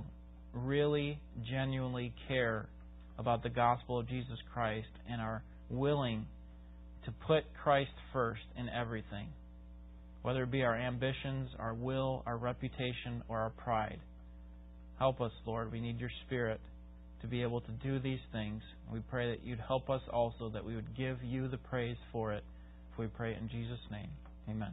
really, 0.52 1.18
genuinely 1.50 2.14
care 2.28 2.68
about 3.18 3.42
the 3.42 3.48
gospel 3.48 3.98
of 3.98 4.08
Jesus 4.08 4.38
Christ 4.52 4.88
and 5.10 5.20
are 5.20 5.42
willing 5.68 6.26
to 7.04 7.12
put 7.26 7.44
Christ 7.62 7.90
first 8.12 8.42
in 8.56 8.68
everything, 8.68 9.28
whether 10.22 10.42
it 10.44 10.50
be 10.50 10.62
our 10.62 10.76
ambitions, 10.76 11.50
our 11.58 11.74
will, 11.74 12.22
our 12.26 12.36
reputation, 12.36 13.22
or 13.28 13.38
our 13.38 13.50
pride. 13.50 13.98
Help 14.98 15.20
us, 15.20 15.32
Lord. 15.46 15.72
We 15.72 15.80
need 15.80 16.00
your 16.00 16.10
Spirit 16.26 16.60
to 17.22 17.26
be 17.26 17.42
able 17.42 17.60
to 17.60 17.70
do 17.82 17.98
these 17.98 18.20
things. 18.32 18.62
We 18.92 19.00
pray 19.00 19.30
that 19.30 19.44
you'd 19.44 19.60
help 19.60 19.90
us 19.90 20.02
also, 20.12 20.50
that 20.50 20.64
we 20.64 20.74
would 20.74 20.96
give 20.96 21.18
you 21.22 21.48
the 21.48 21.58
praise 21.58 21.96
for 22.12 22.32
it. 22.32 22.44
We 22.96 23.06
pray 23.06 23.36
in 23.40 23.48
Jesus' 23.48 23.78
name. 23.90 24.10
Amen. 24.48 24.72